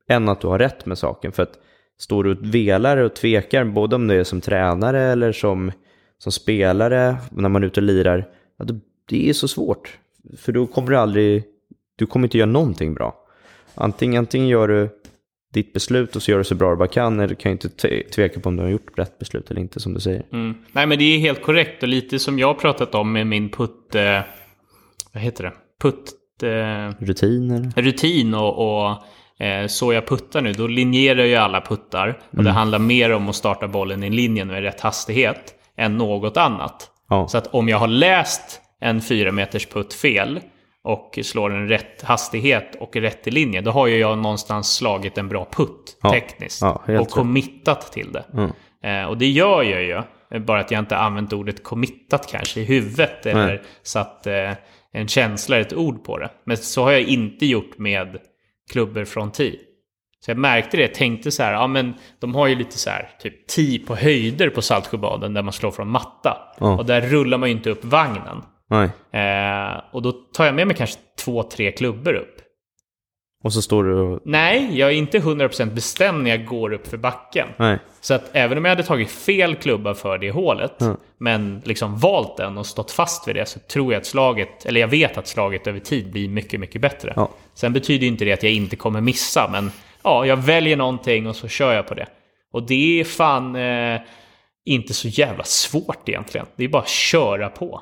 Än 0.09 0.29
att 0.29 0.41
du 0.41 0.47
har 0.47 0.59
rätt 0.59 0.85
med 0.85 0.97
saken. 0.97 1.31
För 1.31 1.43
att 1.43 1.59
står 1.97 2.23
du 2.23 2.31
och 2.31 2.37
velar 2.41 2.97
och 2.97 3.15
tvekar, 3.15 3.65
både 3.65 3.95
om 3.95 4.07
det 4.07 4.15
är 4.15 4.23
som 4.23 4.41
tränare 4.41 5.01
eller 5.01 5.31
som, 5.31 5.71
som 6.17 6.31
spelare, 6.31 7.17
när 7.31 7.49
man 7.49 7.63
är 7.63 7.67
ute 7.67 7.79
och 7.79 7.83
lirar, 7.83 8.27
ja, 8.57 8.65
det 9.09 9.29
är 9.29 9.33
så 9.33 9.47
svårt. 9.47 9.97
För 10.37 10.51
då 10.51 10.67
kommer 10.67 10.89
du 10.89 10.97
aldrig, 10.97 11.43
du 11.95 12.05
kommer 12.05 12.27
inte 12.27 12.37
göra 12.37 12.49
någonting 12.49 12.93
bra. 12.93 13.15
Antingen, 13.75 14.19
antingen 14.19 14.47
gör 14.47 14.67
du 14.67 14.89
ditt 15.53 15.73
beslut 15.73 16.15
och 16.15 16.21
så 16.21 16.31
gör 16.31 16.37
du 16.37 16.43
så 16.43 16.55
bra 16.55 16.69
du 16.69 16.75
bara 16.75 16.87
kan, 16.87 17.19
eller 17.19 17.27
du 17.27 17.35
kan 17.35 17.49
ju 17.49 17.53
inte 17.53 17.69
te- 17.69 18.03
tveka 18.03 18.39
på 18.39 18.49
om 18.49 18.55
du 18.55 18.63
har 18.63 18.69
gjort 18.69 18.99
rätt 18.99 19.19
beslut 19.19 19.51
eller 19.51 19.61
inte 19.61 19.79
som 19.79 19.93
du 19.93 19.99
säger. 19.99 20.23
Mm. 20.31 20.55
Nej, 20.71 20.85
men 20.87 20.99
det 20.99 21.03
är 21.03 21.19
helt 21.19 21.41
korrekt. 21.41 21.83
Och 21.83 21.89
lite 21.89 22.19
som 22.19 22.39
jag 22.39 22.47
har 22.47 22.53
pratat 22.53 22.95
om 22.95 23.11
med 23.11 23.27
min 23.27 23.49
putt... 23.49 23.95
Eh, 23.95 24.19
vad 25.13 25.23
heter 25.23 25.43
det? 25.43 25.53
Putt... 25.81 26.13
Eh, 26.43 27.05
Rutin 27.05 27.51
eller? 27.51 27.81
rutin 27.81 28.33
och, 28.33 28.87
och 28.89 28.97
så 29.67 29.93
jag 29.93 30.07
puttar 30.07 30.41
nu, 30.41 30.53
då 30.53 30.67
linjerar 30.67 31.23
ju 31.23 31.35
alla 31.35 31.61
puttar. 31.61 32.19
Och 32.37 32.43
det 32.43 32.51
handlar 32.51 32.79
mer 32.79 33.13
om 33.13 33.29
att 33.29 33.35
starta 33.35 33.67
bollen 33.67 34.03
i 34.03 34.09
linjen 34.09 34.47
med 34.47 34.61
rätt 34.61 34.81
hastighet 34.81 35.55
än 35.77 35.97
något 35.97 36.37
annat. 36.37 36.91
Ja. 37.09 37.27
Så 37.27 37.37
att 37.37 37.47
om 37.47 37.69
jag 37.69 37.77
har 37.77 37.87
läst 37.87 38.61
en 38.81 39.01
4 39.01 39.31
meters 39.31 39.65
putt 39.67 39.93
fel 39.93 40.39
och 40.83 41.19
slår 41.23 41.53
en 41.53 41.67
rätt 41.69 42.01
hastighet 42.01 42.75
och 42.79 42.95
rätt 42.95 43.27
i 43.27 43.31
linje, 43.31 43.61
då 43.61 43.71
har 43.71 43.87
ju 43.87 43.97
jag 43.97 44.17
någonstans 44.17 44.75
slagit 44.75 45.17
en 45.17 45.27
bra 45.29 45.47
putt 45.51 45.97
Ja. 46.01 46.11
tekniskt. 46.11 46.61
Ja, 46.61 46.83
och 46.99 47.09
committat 47.09 47.91
till 47.91 48.11
det. 48.11 48.23
Mm. 48.33 48.51
Eh, 48.83 49.09
och 49.09 49.17
det 49.17 49.27
gör 49.27 49.63
jag 49.63 49.83
ju. 49.83 50.01
Eh, 50.33 50.39
Bara 50.41 50.59
att 50.59 50.71
jag 50.71 50.79
inte 50.79 50.97
använt 50.97 51.33
ordet 51.33 51.63
committat 51.63 52.27
kanske 52.31 52.59
i 52.59 52.65
huvudet 52.65 53.25
eller 53.25 53.47
Nej. 53.47 53.61
satt 53.83 54.27
eh, 54.27 54.51
en 54.93 55.07
känsla, 55.07 55.57
ett 55.59 55.73
ord 55.73 56.03
på 56.03 56.17
det. 56.17 56.29
Men 56.45 56.57
så 56.57 56.83
har 56.83 56.91
jag 56.91 57.01
inte 57.01 57.45
gjort 57.45 57.77
med 57.77 58.17
klubbor 58.69 59.05
från 59.05 59.31
tee. 59.31 59.55
Så 60.25 60.31
jag 60.31 60.37
märkte 60.37 60.77
det, 60.77 60.83
jag 60.83 60.93
tänkte 60.93 61.31
så 61.31 61.43
här, 61.43 61.53
ja 61.53 61.67
men 61.67 61.93
de 62.19 62.35
har 62.35 62.47
ju 62.47 62.55
lite 62.55 62.77
så 62.77 62.89
här, 62.89 63.09
typ 63.19 63.47
tee 63.47 63.79
på 63.79 63.95
höjder 63.95 64.49
på 64.49 64.61
Saltsjöbaden 64.61 65.33
där 65.33 65.41
man 65.41 65.53
slår 65.53 65.71
från 65.71 65.89
matta. 65.89 66.37
Ja. 66.59 66.77
Och 66.77 66.85
där 66.85 67.01
rullar 67.01 67.37
man 67.37 67.49
ju 67.49 67.55
inte 67.55 67.69
upp 67.69 67.85
vagnen. 67.85 68.41
Eh, 69.11 69.81
och 69.91 70.01
då 70.01 70.11
tar 70.11 70.45
jag 70.45 70.55
med 70.55 70.67
mig 70.67 70.75
kanske 70.75 70.99
två, 71.25 71.43
tre 71.43 71.71
klubbor 71.71 72.13
upp. 72.13 72.38
Och 73.43 73.53
så 73.53 73.61
står 73.61 73.83
du 73.83 73.93
och... 73.93 74.19
Nej, 74.25 74.79
jag 74.79 74.89
är 74.89 74.93
inte 74.93 75.19
100% 75.19 75.73
bestämd 75.73 76.23
när 76.23 76.29
jag 76.29 76.45
går 76.45 76.73
upp 76.73 76.87
för 76.87 76.97
backen. 76.97 77.47
Nej. 77.57 77.77
Så 78.01 78.13
att 78.13 78.29
även 78.33 78.57
om 78.57 78.65
jag 78.65 78.69
hade 78.71 78.83
tagit 78.83 79.09
fel 79.11 79.55
klubba 79.55 79.93
för 79.93 80.17
det 80.17 80.31
hålet, 80.31 80.81
Mm. 80.81 80.97
men 81.17 81.61
liksom 81.65 81.97
valt 81.97 82.37
den 82.37 82.57
och 82.57 82.65
stått 82.65 82.91
fast 82.91 83.27
vid 83.27 83.35
det, 83.35 83.45
så 83.45 83.59
tror 83.59 83.93
jag 83.93 83.99
att 83.99 84.05
slaget, 84.05 84.65
eller 84.65 84.81
jag 84.81 84.87
vet 84.87 85.17
att 85.17 85.27
slaget 85.27 85.67
över 85.67 85.79
tid 85.79 86.11
blir 86.11 86.29
mycket, 86.29 86.59
mycket 86.59 86.81
bättre. 86.81 87.13
Ja. 87.15 87.29
Sen 87.53 87.73
betyder 87.73 88.07
inte 88.07 88.25
det 88.25 88.33
att 88.33 88.43
jag 88.43 88.51
inte 88.51 88.75
kommer 88.75 89.01
missa, 89.01 89.49
men 89.51 89.71
ja, 90.03 90.25
jag 90.25 90.37
väljer 90.37 90.77
någonting 90.77 91.27
och 91.27 91.35
så 91.35 91.47
kör 91.47 91.73
jag 91.73 91.87
på 91.87 91.93
det. 91.93 92.05
Och 92.53 92.63
det 92.67 92.99
är 92.99 93.03
fan 93.03 93.55
eh, 93.55 94.01
inte 94.65 94.93
så 94.93 95.07
jävla 95.07 95.43
svårt 95.43 96.09
egentligen. 96.09 96.45
Det 96.55 96.63
är 96.63 96.67
bara 96.69 96.81
att 96.81 96.89
köra 96.89 97.49
på. 97.49 97.81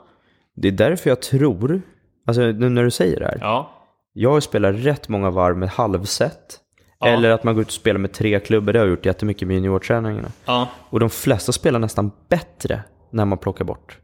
Det 0.55 0.67
är 0.67 0.71
därför 0.71 1.09
jag 1.09 1.21
tror, 1.21 1.81
alltså 2.27 2.41
nu 2.41 2.69
när 2.69 2.83
du 2.83 2.91
säger 2.91 3.19
det 3.19 3.25
här. 3.25 3.37
Ja, 3.41 3.76
Jag 4.19 4.31
har 4.31 4.39
spelat 4.39 4.75
rätt 4.75 5.09
många 5.09 5.29
varv 5.29 5.57
med 5.57 5.69
halvset. 5.69 6.59
Ja. 6.99 7.07
Eller 7.07 7.29
att 7.31 7.43
man 7.43 7.53
går 7.53 7.61
ut 7.61 7.67
och 7.67 7.73
spelar 7.73 7.99
med 7.99 8.11
tre 8.11 8.39
klubbor. 8.39 8.73
Det 8.73 8.79
har 8.79 8.85
jag 8.85 8.91
gjort 8.91 9.05
jättemycket 9.05 9.47
med 9.47 9.55
juniorträningarna. 9.55 10.27
ja, 10.45 10.67
Och 10.89 10.99
de 10.99 11.09
flesta 11.09 11.51
spelar 11.51 11.79
nästan 11.79 12.11
bättre 12.29 12.81
när 13.11 13.25
man 13.25 13.37
plockar 13.37 13.65
bort 13.65 13.97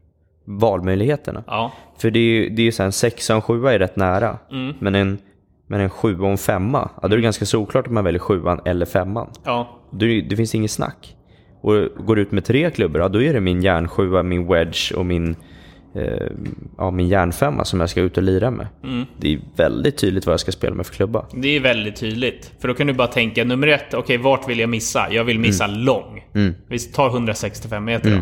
valmöjligheterna. 0.44 1.44
ja, 1.46 1.72
För 1.98 2.10
det 2.10 2.18
är 2.18 2.22
ju 2.22 2.48
det 2.48 2.62
är 2.62 2.64
ju 2.64 2.72
så 2.72 2.82
här, 2.82 2.86
en 2.86 2.92
sexa 2.92 3.32
och 3.32 3.36
en 3.36 3.42
sjua 3.42 3.72
är 3.74 3.78
rätt 3.78 3.96
nära. 3.96 4.38
Mm. 4.50 4.74
Men, 4.78 4.94
en, 4.94 5.18
men 5.66 5.80
en 5.80 5.90
sjua 5.90 6.24
och 6.24 6.30
en 6.30 6.38
femma, 6.38 6.90
ja, 7.02 7.08
då 7.08 7.14
är 7.14 7.16
det 7.16 7.22
ganska 7.22 7.46
såklart 7.46 7.86
om 7.86 7.94
man 7.94 8.04
väljer 8.04 8.20
sjuan 8.20 8.60
eller 8.64 8.86
femman. 8.86 9.30
ja, 9.44 9.68
det, 9.92 10.20
det 10.20 10.36
finns 10.36 10.54
inget 10.54 10.70
snack. 10.70 11.16
Och 11.60 11.72
går 12.06 12.16
du 12.16 12.22
ut 12.22 12.32
med 12.32 12.44
tre 12.44 12.70
klubbor, 12.70 13.00
ja, 13.00 13.08
då 13.08 13.22
är 13.22 13.32
det 13.32 13.40
min 13.40 13.62
järnsjua, 13.62 14.22
min 14.22 14.46
wedge 14.46 14.92
och 14.96 15.06
min, 15.06 15.36
eh, 15.94 16.26
ja, 16.78 16.90
min 16.90 17.08
järnfemma 17.08 17.64
som 17.64 17.80
jag 17.80 17.90
ska 17.90 18.00
ut 18.00 18.16
och 18.16 18.22
lira 18.22 18.50
med. 18.50 18.66
Mm. 18.84 19.06
Det 19.16 19.34
är 19.34 19.40
väldigt 19.56 19.98
tydligt 19.98 20.26
vad 20.26 20.32
jag 20.32 20.40
ska 20.40 20.52
spela 20.52 20.74
med 20.74 20.86
för 20.86 20.94
klubba. 20.94 21.26
Det 21.32 21.48
är 21.48 21.60
väldigt 21.60 21.96
tydligt. 21.96 22.52
För 22.60 22.68
då 22.68 22.74
kan 22.74 22.86
du 22.86 22.92
bara 22.92 23.08
tänka, 23.08 23.44
nummer 23.44 23.66
ett, 23.66 23.94
okej 23.94 24.16
vart 24.16 24.48
vill 24.48 24.58
jag 24.58 24.68
missa? 24.68 25.06
Jag 25.10 25.24
vill 25.24 25.38
missa 25.38 25.66
lång. 25.66 26.24
Vi 26.68 26.78
tar 26.78 27.08
165 27.08 27.84
meter 27.84 28.10
då. 28.10 28.16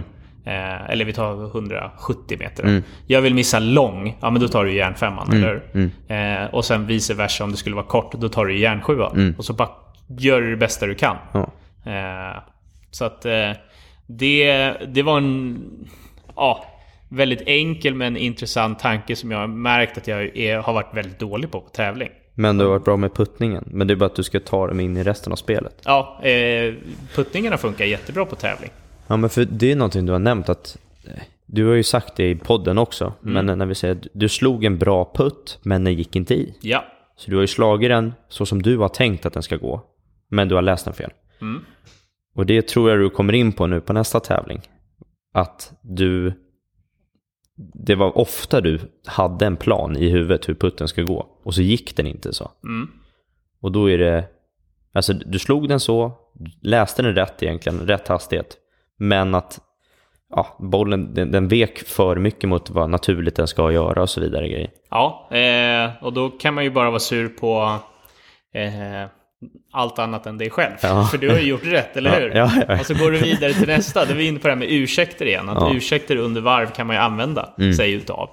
Eh, 0.50 0.90
eller 0.90 1.04
vi 1.04 1.12
tar 1.12 1.46
170 1.46 2.38
meter. 2.40 2.62
då. 2.62 2.86
Jag 3.06 3.20
vill 3.20 3.34
missa 3.34 3.58
lång, 3.58 4.16
ja 4.20 4.30
men 4.30 4.42
då 4.42 4.48
tar 4.48 4.64
du 4.64 4.74
järnfemman, 4.74 5.32
eller 5.32 5.62
hur? 5.72 5.90
Eh, 6.16 6.54
och 6.54 6.64
sen 6.64 6.86
vice 6.86 7.14
versa, 7.14 7.44
om 7.44 7.50
det 7.50 7.56
skulle 7.56 7.76
vara 7.76 7.86
kort, 7.86 8.12
då 8.12 8.28
tar 8.28 8.44
du 8.46 8.58
järnsjuan. 8.58 9.34
Och 9.38 9.44
så 9.44 9.52
bara 9.52 9.68
gör 10.18 10.40
du 10.40 10.50
det 10.50 10.56
bästa 10.56 10.86
du 10.86 10.94
kan. 10.94 11.16
Ja. 11.32 11.52
Eh, 11.86 12.42
så 12.90 13.04
att 13.04 13.26
eh, 13.26 13.50
det, 14.06 14.72
det 14.88 15.02
var 15.02 15.18
en 15.18 15.58
ja, 16.36 16.64
väldigt 17.16 17.42
enkel 17.46 17.94
men 17.94 18.16
intressant 18.16 18.78
tanke 18.78 19.16
som 19.16 19.30
jag 19.30 19.38
har 19.38 19.46
märkt 19.46 19.98
att 19.98 20.06
jag 20.08 20.36
är, 20.36 20.58
har 20.58 20.72
varit 20.72 20.94
väldigt 20.94 21.18
dålig 21.18 21.50
på 21.50 21.60
på 21.60 21.68
tävling. 21.68 22.10
Men 22.34 22.58
du 22.58 22.64
har 22.64 22.70
varit 22.70 22.84
bra 22.84 22.96
med 22.96 23.14
puttningen. 23.14 23.64
Men 23.66 23.86
det 23.86 23.94
är 23.94 23.96
bara 23.96 24.06
att 24.06 24.14
du 24.14 24.22
ska 24.22 24.40
ta 24.40 24.66
dem 24.66 24.80
in 24.80 24.96
i 24.96 25.02
resten 25.02 25.32
av 25.32 25.36
spelet. 25.36 25.82
Ja, 25.84 26.20
eh, 26.22 26.74
puttningarna 27.14 27.56
funkar 27.56 27.84
jättebra 27.84 28.24
på 28.24 28.36
tävling. 28.36 28.70
Ja 29.06 29.16
men 29.16 29.30
för 29.30 29.44
det 29.44 29.72
är 29.72 29.76
någonting 29.76 30.06
du 30.06 30.12
har 30.12 30.18
nämnt 30.18 30.48
att 30.48 30.78
eh, 31.06 31.22
du 31.46 31.66
har 31.66 31.74
ju 31.74 31.82
sagt 31.82 32.16
det 32.16 32.30
i 32.30 32.34
podden 32.34 32.78
också, 32.78 33.12
men 33.20 33.46
när 33.46 33.66
vi 33.66 33.74
säger 33.74 33.94
att 33.94 34.06
du 34.12 34.28
slog 34.28 34.64
en 34.64 34.78
bra 34.78 35.12
putt, 35.14 35.58
men 35.62 35.84
den 35.84 35.94
gick 35.94 36.16
inte 36.16 36.34
i. 36.34 36.54
Ja, 36.60 36.84
Så 37.16 37.30
du 37.30 37.36
har 37.36 37.42
ju 37.42 37.46
slagit 37.46 37.90
den 37.90 38.12
så 38.28 38.46
som 38.46 38.62
du 38.62 38.76
har 38.78 38.88
tänkt 38.88 39.26
att 39.26 39.32
den 39.32 39.42
ska 39.42 39.56
gå, 39.56 39.82
men 40.28 40.48
du 40.48 40.54
har 40.54 40.62
läst 40.62 40.84
den 40.84 40.94
fel. 40.94 41.10
Mm. 41.40 41.64
Och 42.34 42.46
det 42.46 42.68
tror 42.68 42.90
jag 42.90 42.98
du 42.98 43.10
kommer 43.10 43.32
in 43.32 43.52
på 43.52 43.66
nu 43.66 43.80
på 43.80 43.92
nästa 43.92 44.20
tävling. 44.20 44.60
Att 45.34 45.72
du, 45.82 46.32
det 47.74 47.94
var 47.94 48.18
ofta 48.18 48.60
du 48.60 48.80
hade 49.06 49.46
en 49.46 49.56
plan 49.56 49.96
i 49.96 50.08
huvudet 50.08 50.48
hur 50.48 50.54
putten 50.54 50.88
ska 50.88 51.02
gå, 51.02 51.26
och 51.42 51.54
så 51.54 51.62
gick 51.62 51.96
den 51.96 52.06
inte 52.06 52.32
så. 52.32 52.50
Mm. 52.64 52.88
Och 53.60 53.72
då 53.72 53.90
är 53.90 53.98
det, 53.98 54.24
alltså 54.92 55.12
du 55.12 55.38
slog 55.38 55.68
den 55.68 55.80
så, 55.80 56.12
läste 56.62 57.02
den 57.02 57.14
rätt 57.14 57.42
egentligen, 57.42 57.86
rätt 57.86 58.08
hastighet. 58.08 58.56
Men 58.98 59.34
att 59.34 59.60
ja, 60.30 60.56
bollen, 60.58 61.14
den, 61.14 61.30
den 61.30 61.48
vek 61.48 61.78
för 61.78 62.16
mycket 62.16 62.48
mot 62.48 62.70
vad 62.70 62.90
naturligt 62.90 63.36
den 63.36 63.48
ska 63.48 63.72
göra 63.72 64.02
och 64.02 64.10
så 64.10 64.20
vidare 64.20 64.48
grejer. 64.48 64.70
ja 64.90 65.28
eh, 65.30 66.04
och 66.04 66.12
då 66.12 66.30
kan 66.30 66.54
man 66.54 66.64
ju 66.64 66.70
bara 66.70 66.90
vara 66.90 67.00
sur 67.00 67.28
på 67.28 67.78
eh, 68.54 69.08
allt 69.72 69.98
annat 69.98 70.26
än 70.26 70.38
dig 70.38 70.50
själv. 70.50 70.74
Ja. 70.82 71.04
För 71.04 71.18
du 71.18 71.30
har 71.30 71.38
ju 71.38 71.46
gjort 71.46 71.64
rätt, 71.64 71.96
eller 71.96 72.20
hur? 72.20 72.30
ja, 72.34 72.50
ja. 72.68 72.80
Och 72.80 72.86
så 72.86 72.94
går 72.94 73.10
du 73.10 73.18
vidare 73.18 73.52
till 73.52 73.66
nästa. 73.66 74.04
Då 74.04 74.10
är 74.10 74.16
vi 74.16 74.26
inne 74.26 74.38
på 74.38 74.48
det 74.48 74.52
här 74.52 74.58
med 74.58 74.68
ursäkter 74.70 75.26
igen. 75.26 75.48
Att 75.48 75.74
ursäkter 75.74 76.16
under 76.16 76.40
varv 76.40 76.70
kan 76.70 76.86
man 76.86 76.96
ju 76.96 77.02
använda 77.02 77.48
sig 77.76 77.92
utav. 77.92 78.30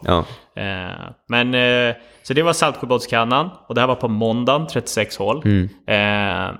Eh, 0.55 0.89
men, 1.27 1.53
eh, 1.53 1.95
så 2.23 2.33
det 2.33 2.43
var 2.43 2.53
Saltsjöbadskannan 2.53 3.49
och 3.67 3.75
det 3.75 3.81
här 3.81 3.87
var 3.87 3.95
på 3.95 4.07
måndagen, 4.07 4.67
36 4.67 5.17
hål. 5.17 5.41
Mm. 5.45 5.69
Eh, 5.87 6.55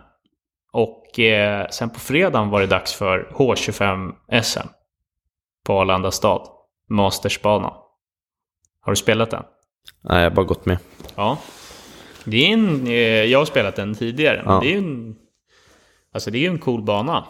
och 0.71 1.19
eh, 1.19 1.67
sen 1.69 1.89
på 1.89 1.99
fredagen 1.99 2.49
var 2.49 2.61
det 2.61 2.67
dags 2.67 2.93
för 2.93 3.27
H25 3.33 4.11
SM 4.41 4.67
på 5.65 5.79
Arlanda 5.79 6.11
stad, 6.11 6.47
Mastersbanan. 6.89 7.73
Har 8.81 8.91
du 8.91 8.95
spelat 8.95 9.31
den? 9.31 9.43
nej 10.01 10.17
jag 10.17 10.29
har 10.29 10.35
bara 10.35 10.45
gått 10.45 10.65
med. 10.65 10.77
Ja. 11.15 11.37
Det 12.29 12.37
är 12.49 12.53
en, 12.53 12.87
eh, 12.87 12.93
jag 13.25 13.39
har 13.39 13.45
spelat 13.45 13.75
den 13.75 13.95
tidigare, 13.95 14.41
men 14.45 14.53
Ja. 14.53 14.59
det 14.63 14.73
är 14.73 14.77
en, 14.77 15.15
alltså 16.13 16.31
det 16.31 16.45
är 16.45 16.49
en 16.49 16.59
cool 16.59 16.81
bana. 16.81 17.25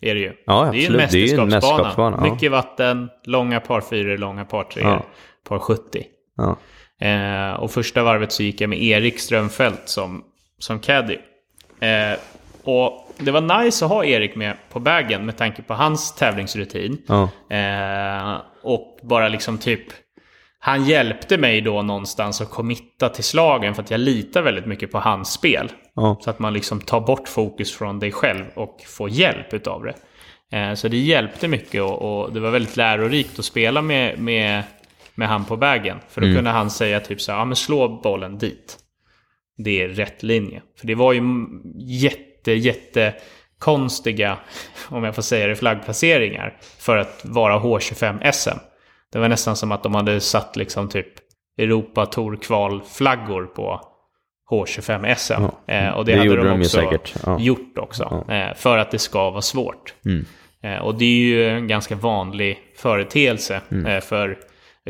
Är 0.00 0.14
det 0.14 0.20
ju. 0.20 0.32
Ja, 0.46 0.54
det 0.54 0.66
är 0.66 0.66
en. 0.66 0.72
Det 0.72 0.78
är 0.82 0.90
en 0.90 0.96
mästerskapsbana. 0.96 1.46
mästerskapsbana, 1.46 2.16
ja. 2.26 2.32
Mycket 2.34 2.50
vatten, 2.50 3.10
långa 3.24 3.60
par 3.60 3.80
4, 3.80 4.16
långa 4.16 4.44
par 4.44 4.64
3, 4.64 4.82
Ja. 4.82 5.04
par 5.48 5.58
70. 5.58 6.04
Ja. 6.36 6.56
Eh, 7.06 7.52
och 7.54 7.70
första 7.70 8.02
varvet 8.02 8.32
så 8.32 8.42
gick 8.42 8.60
jag 8.60 8.70
med 8.70 8.82
Erik 8.82 9.18
Strömfält 9.18 9.82
som, 9.84 10.24
som 10.58 10.78
caddy. 10.78 11.16
Eh, 11.80 12.18
och 12.64 13.12
det 13.18 13.30
var 13.30 13.62
nice 13.64 13.84
att 13.84 13.90
ha 13.90 14.04
Erik 14.04 14.36
med 14.36 14.56
på 14.72 14.78
vägen 14.78 15.26
med 15.26 15.36
tanke 15.36 15.62
på 15.62 15.74
hans 15.74 16.14
tävlingsrutin. 16.14 16.98
Eh, 17.50 18.36
och 18.62 18.98
bara 19.02 19.28
liksom 19.28 19.58
typ... 19.58 19.82
Han 20.66 20.84
hjälpte 20.84 21.38
mig 21.38 21.60
då 21.60 21.82
någonstans 21.82 22.40
att 22.40 22.50
committa 22.50 23.08
till 23.08 23.24
slagen 23.24 23.74
för 23.74 23.82
att 23.82 23.90
jag 23.90 24.00
litar 24.00 24.42
väldigt 24.42 24.66
mycket 24.66 24.92
på 24.92 24.98
hans 24.98 25.32
spel. 25.32 25.72
Ja. 25.94 26.18
Så 26.20 26.30
att 26.30 26.38
man 26.38 26.52
liksom 26.52 26.80
tar 26.80 27.00
bort 27.00 27.28
fokus 27.28 27.76
från 27.76 27.98
dig 27.98 28.12
själv 28.12 28.44
och 28.54 28.80
får 28.86 29.10
hjälp 29.10 29.54
utav 29.54 29.82
det. 29.84 29.94
Eh, 30.58 30.74
så 30.74 30.88
det 30.88 30.96
hjälpte 30.96 31.48
mycket 31.48 31.82
och, 31.82 32.22
och 32.22 32.32
det 32.32 32.40
var 32.40 32.50
väldigt 32.50 32.76
lärorikt 32.76 33.38
att 33.38 33.44
spela 33.44 33.82
med, 33.82 34.18
med, 34.18 34.62
med 35.14 35.28
han 35.28 35.44
på 35.44 35.56
vägen. 35.56 35.98
För 36.08 36.20
då 36.20 36.26
kunde 36.26 36.50
han 36.50 36.70
säga 36.70 37.00
typ 37.00 37.20
så 37.20 37.32
här, 37.32 37.38
ja 37.38 37.44
men 37.44 37.56
slå 37.56 37.88
bollen 37.88 38.38
dit. 38.38 38.78
Det 39.56 39.82
är 39.82 39.88
rätt 39.88 40.22
linje. 40.22 40.62
För 40.78 40.86
det 40.86 40.94
var 40.94 41.12
ju 41.12 41.22
jätte, 41.78 42.52
jätte 42.52 43.14
konstiga, 43.58 44.38
om 44.88 45.04
jag 45.04 45.14
får 45.14 45.22
säga 45.22 45.46
det, 45.46 45.56
flaggplaceringar 45.56 46.56
för 46.78 46.96
att 46.96 47.20
vara 47.24 47.58
H25 47.58 48.30
SM. 48.32 48.73
Det 49.14 49.20
var 49.20 49.28
nästan 49.28 49.56
som 49.56 49.72
att 49.72 49.82
de 49.82 49.94
hade 49.94 50.20
satt 50.20 50.56
liksom 50.56 50.88
typ 50.88 51.06
Europa 51.58 52.06
Tour 52.06 52.36
kvalflaggor 52.36 53.44
på 53.46 53.80
H25 54.50 55.14
SM. 55.14 55.32
Ja. 55.66 55.74
Eh, 55.74 55.88
och 55.90 56.04
det, 56.04 56.12
Det 56.12 56.18
hade 56.18 56.36
de 56.36 56.46
de 56.46 56.60
också 56.60 56.70
säkert. 56.70 57.14
Ja. 57.26 57.38
gjort 57.40 57.78
också. 57.78 58.24
Eh, 58.28 58.54
för 58.54 58.78
att 58.78 58.90
det 58.90 58.98
ska 58.98 59.30
vara 59.30 59.42
svårt. 59.42 59.94
Mm. 60.06 60.24
Eh, 60.62 60.78
och 60.84 60.94
det 60.94 61.04
är 61.04 61.18
ju 61.26 61.48
en 61.48 61.68
ganska 61.68 61.96
vanlig 61.96 62.58
företeelse 62.76 63.60
Mm. 63.70 64.00
för 64.02 64.38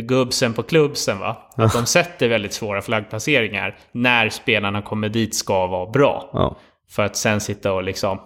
gubbsen 0.01 0.53
på 0.53 0.63
klubbsen. 0.63 1.19
Va? 1.19 1.37
Att 1.57 1.73
de 1.73 1.87
sätter 1.87 2.29
väldigt 2.29 2.53
svåra 2.53 2.83
flaggplaceringar 2.83 3.77
när 3.93 4.29
spelarna 4.29 4.83
kommer 4.83 5.09
dit 5.09 5.35
ska 5.35 5.67
vara 5.67 5.91
bra. 5.91 6.31
Ja. 6.33 6.57
För 6.91 7.03
att 7.03 7.17
sen 7.17 7.41
sitta 7.41 7.73
och 7.73 7.83
liksom 7.83 8.21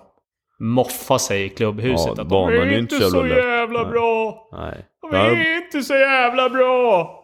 moffa 0.61 1.19
sig 1.19 1.45
i 1.45 1.49
klubbhuset. 1.49 2.13
Ja, 2.17 2.23
att 2.23 2.29
de 2.29 2.49
är 2.49 2.79
inte 2.79 2.95
så 3.01 3.11
så 3.11 3.17
jävla 3.27 3.35
lätt." 3.35 3.45
jävla 3.45 3.83
Nej. 3.83 3.91
bra. 3.91 4.49
Nej. 4.53 4.85
De 5.11 5.17
är 5.17 5.57
inte 5.65 5.83
så 5.83 5.95
jävla 5.95 6.49
bra. 6.49 7.15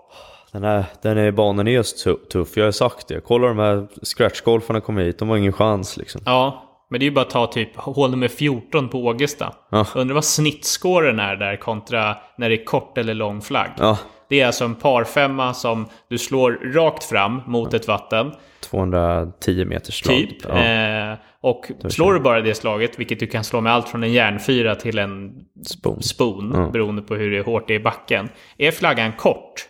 Den 0.53 0.65
här, 0.65 0.85
den 1.03 1.17
här 1.17 1.31
banan 1.31 1.69
är 1.69 1.83
så 1.83 2.15
tuff, 2.15 2.57
jag 2.57 2.65
har 2.65 2.73
sagt 2.73 3.09
det. 3.09 3.21
Kolla 3.21 3.49
de 3.49 3.59
här 3.59 3.87
scratchgolfarna 4.03 4.81
kommer 4.81 5.03
hit, 5.03 5.19
de 5.19 5.29
har 5.29 5.37
ingen 5.37 5.53
chans 5.53 5.97
liksom. 5.97 6.21
Ja, 6.25 6.63
men 6.91 7.01
det 7.01 7.05
är 7.05 7.09
ju 7.09 7.15
bara 7.15 7.25
att 7.25 7.31
ta 7.31 7.47
typ 7.47 7.77
hål 7.77 8.11
nummer 8.11 8.29
14 8.29 8.89
på 8.89 8.99
Ågesta. 8.99 9.55
Ja. 9.71 9.87
Undrar 9.95 10.15
vad 10.15 10.25
snittskåren 10.25 11.21
är 11.21 11.37
där 11.37 11.57
kontra 11.57 12.17
när 12.39 12.49
det 12.49 12.55
är 12.63 12.65
kort 12.65 12.99
eller 12.99 13.15
lång 13.15 13.41
flagg. 13.41 13.71
Ja, 13.79 13.99
Det 14.29 14.41
är 14.41 14.47
alltså 14.47 14.65
en 14.65 14.75
parfemma 14.75 15.55
som 15.55 15.87
du 16.09 16.19
slår 16.19 16.73
rakt 16.75 17.05
fram 17.05 17.43
mot 17.47 17.75
ett 17.75 17.89
vatten. 17.89 18.33
210 18.61 19.65
meters 19.65 20.01
slag. 20.05 20.17
Typ. 20.17 20.37
Ja. 20.49 20.65
Eh, 20.65 21.15
och 21.45 21.71
slår 21.89 22.15
du 22.15 22.21
bara 22.21 22.41
det 22.41 22.55
slaget, 22.55 22.99
vilket 22.99 23.21
du 23.21 23.27
kan 23.27 23.45
slå 23.45 23.61
med 23.61 23.73
allt 23.73 23.89
från 23.89 24.03
en 24.03 24.13
järnfyra 24.13 24.75
till 24.75 24.99
en 24.99 25.33
Spoon. 25.67 26.03
spon, 26.03 26.53
Ja. 26.55 26.71
beroende 26.73 27.03
på 27.03 27.15
hur 27.15 27.31
det 27.31 27.39
är 27.39 27.43
hårt 27.45 27.69
det 27.69 27.75
är 27.75 27.81
i 27.81 27.83
backen. 27.83 28.29
Är 28.59 28.71
flaggan 28.71 29.13
kort, 29.13 29.69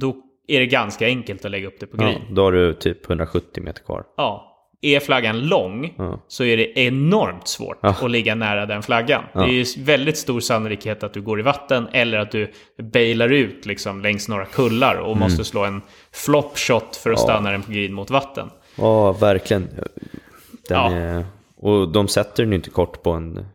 då 0.00 0.16
är 0.48 0.60
det 0.60 0.66
ganska 0.66 1.06
enkelt 1.06 1.44
att 1.44 1.50
lägga 1.50 1.66
upp 1.68 1.80
det 1.80 1.86
på 1.86 1.96
Ja, 2.02 2.06
green. 2.06 2.34
då 2.34 2.42
har 2.42 2.52
du 2.52 2.74
typ 2.74 3.06
170 3.10 3.62
meter 3.62 3.82
kvar. 3.84 4.04
Ja. 4.16 4.52
Är 4.82 5.00
flaggan 5.00 5.40
lång 5.40 5.94
Ja. 5.98 6.24
så 6.28 6.44
är 6.44 6.56
det 6.56 6.78
enormt 6.80 7.48
svårt 7.48 7.78
Ja. 7.82 7.88
att 7.88 8.10
ligga 8.10 8.34
nära 8.34 8.66
den 8.66 8.82
flaggan. 8.82 9.22
Det 9.34 9.40
är 9.40 9.46
ju 9.48 9.64
väldigt 9.78 10.16
stor 10.16 10.40
sannolikhet 10.40 11.02
att 11.02 11.12
du 11.12 11.22
går 11.22 11.40
i 11.40 11.42
vatten 11.42 11.88
eller 11.92 12.18
att 12.18 12.30
du 12.30 12.50
bailar 12.92 13.32
ut 13.32 13.66
liksom 13.66 14.00
längs 14.02 14.28
några 14.28 14.44
kullar 14.44 14.94
och 14.94 15.16
måste 15.16 15.44
slå 15.44 15.64
en 15.64 15.82
flop 16.12 16.58
shot 16.58 16.96
för 16.96 17.10
att 17.12 17.20
stanna 17.20 17.50
den 17.50 17.62
på 17.62 17.72
green 17.72 17.92
mot 17.92 18.10
vatten. 18.10 18.50
Ja, 18.78 19.12
verkligen. 19.12 19.68
Ja. 20.74 20.92
är, 20.92 21.24
och 21.56 21.92
de 21.92 22.08
sätter 22.08 22.42
den 22.42 22.52
ju 22.52 22.56
inte 22.56 22.70
kort 22.70 23.02
på 23.02 23.10
en, 23.10 23.46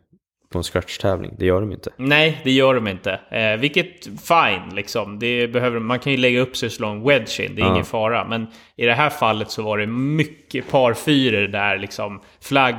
på 0.51 0.57
en 0.57 0.63
scratch-tävling. 0.63 1.35
Det 1.39 1.45
gör 1.45 1.61
de 1.61 1.71
inte. 1.71 1.89
Nej, 1.97 2.41
det 2.43 2.51
gör 2.51 2.75
de 2.75 2.87
inte. 2.87 3.19
Eh, 3.31 3.59
vilket, 3.59 4.05
fine, 4.05 4.75
liksom. 4.75 5.19
Det 5.19 5.47
behöver, 5.47 5.79
man 5.79 5.99
kan 5.99 6.11
ju 6.11 6.17
lägga 6.17 6.39
upp 6.41 6.57
sig 6.57 6.69
slå 6.69 6.87
en 6.87 7.03
wedge 7.03 7.39
in, 7.39 7.55
det 7.55 7.61
är 7.61 7.65
Ja. 7.65 7.71
ingen 7.71 7.85
fara. 7.85 8.27
Men 8.27 8.47
i 8.75 8.85
det 8.85 8.93
här 8.93 9.09
fallet 9.09 9.51
så 9.51 9.61
var 9.63 9.77
det 9.77 9.87
mycket 9.87 10.71
parfyror 10.71 11.47
där 11.47 11.77
liksom 11.77 12.21
flagg 12.41 12.75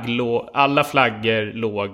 alla 0.53 0.83
flaggor 0.83 1.53
låg 1.53 1.89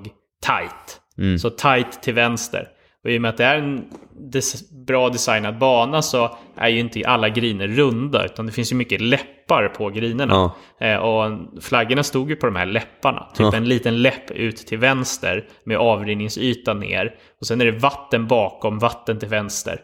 tight. 0.46 1.02
Mm. 1.18 1.40
Så 1.40 1.50
tight 1.50 2.02
till 2.02 2.14
vänster. 2.14 2.68
Och 3.04 3.10
i 3.12 3.18
och 3.18 3.22
med 3.22 3.30
att 3.30 3.38
det 3.38 3.46
är 3.46 3.58
en 3.58 3.86
des 4.32 4.72
bra 4.72 5.10
designad 5.10 5.58
bana 5.58 6.02
så 6.02 6.38
är 6.58 6.68
ju 6.68 6.80
inte 6.80 7.08
alla 7.08 7.30
griner 7.30 7.68
runda 7.68 8.26
utan 8.26 8.46
det 8.46 8.52
finns 8.52 8.72
ju 8.72 8.76
mycket 8.76 9.02
läppar 9.02 9.68
på 9.68 9.90
grinerna. 9.90 10.52
Eh, 10.80 10.96
och 10.98 11.40
flaggorna 11.64 12.04
stod 12.04 12.30
ju 12.30 12.36
på 12.36 12.46
de 12.46 12.56
här 12.56 12.66
läpparna. 12.66 13.28
Typ 13.34 13.40
Ja. 13.40 13.56
en 13.56 13.66
liten 13.70 14.02
läpp 14.02 14.32
ut 14.32 14.58
till 14.58 14.78
vänster 14.78 15.46
med 15.64 15.78
avrinningsyta 15.78 16.74
ner. 16.74 17.16
Och 17.42 17.48
sen 17.48 17.62
är 17.62 17.66
det 17.66 17.72
vatten 17.80 18.28
bakom, 18.28 18.80
vatten 18.80 19.20
till 19.20 19.30
vänster. 19.30 19.80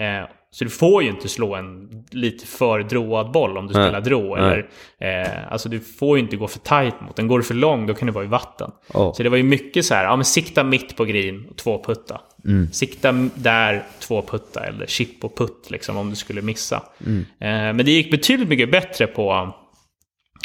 Eh, 0.00 0.28
så 0.50 0.64
du 0.64 0.70
får 0.70 1.02
ju 1.02 1.08
inte 1.08 1.28
slå 1.28 1.54
en 1.54 1.88
lite 2.10 2.46
för 2.46 2.82
dråad 2.82 3.32
boll 3.32 3.58
om 3.58 3.66
du 3.66 3.74
Nej. 3.74 3.84
spelar 3.84 4.00
drå. 4.00 4.36
Eller, 4.36 4.68
eh, 5.00 5.52
alltså 5.52 5.68
du 5.68 5.80
får 5.80 6.16
ju 6.16 6.22
inte 6.22 6.36
gå 6.36 6.48
för 6.48 6.58
tight 6.58 7.00
mot 7.00 7.16
den. 7.16 7.28
Går 7.28 7.38
du 7.38 7.44
för 7.44 7.54
lång 7.54 7.86
då 7.86 7.94
kan 7.94 8.06
du 8.06 8.12
vara 8.12 8.24
i 8.24 8.28
vatten. 8.28 8.70
Ja. 8.94 9.12
Så 9.16 9.22
det 9.22 9.28
var 9.28 9.36
ju 9.36 9.42
mycket 9.42 9.84
så 9.84 9.94
här, 9.94 10.04
ja 10.04 10.16
men 10.16 10.24
sikta 10.24 10.64
mitt 10.64 10.96
på 10.96 11.04
green 11.04 11.46
och 11.50 11.56
två 11.56 11.84
putta. 11.84 12.20
Mm. 12.44 12.72
Sikta 12.72 13.12
där, 13.34 13.82
två 13.98 14.22
putta 14.22 14.64
eller 14.64 14.86
chip 14.86 15.24
och 15.24 15.36
putt 15.38 15.70
liksom 15.70 15.96
om 15.96 16.10
du 16.10 16.16
skulle 16.16 16.42
missa. 16.42 16.82
Mm. 17.06 17.20
Eh, 17.20 17.76
men 17.76 17.76
det 17.76 17.90
gick 17.90 18.10
betydligt 18.10 18.48
mycket 18.48 18.70
bättre 18.70 19.06
på 19.06 19.54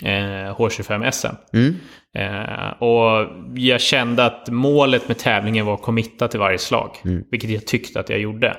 eh, 0.04 0.56
H25 0.58 1.12
SM. 1.12 1.58
Mm. 1.58 1.76
Eh, 2.16 2.70
och 2.70 3.28
jag 3.56 3.82
kände 3.82 4.26
att 4.26 4.50
målet 4.50 5.08
med 5.08 5.18
tävlingen 5.18 5.66
var 5.66 5.74
att 5.74 5.82
committa 5.82 6.28
till 6.28 6.40
varje 6.40 6.58
slag. 6.58 6.98
Mm. 7.06 7.24
Vilket 7.32 7.50
jag 7.50 7.68
tyckte 7.68 8.00
att 8.00 8.10
jag 8.10 8.20
gjorde. 8.20 8.58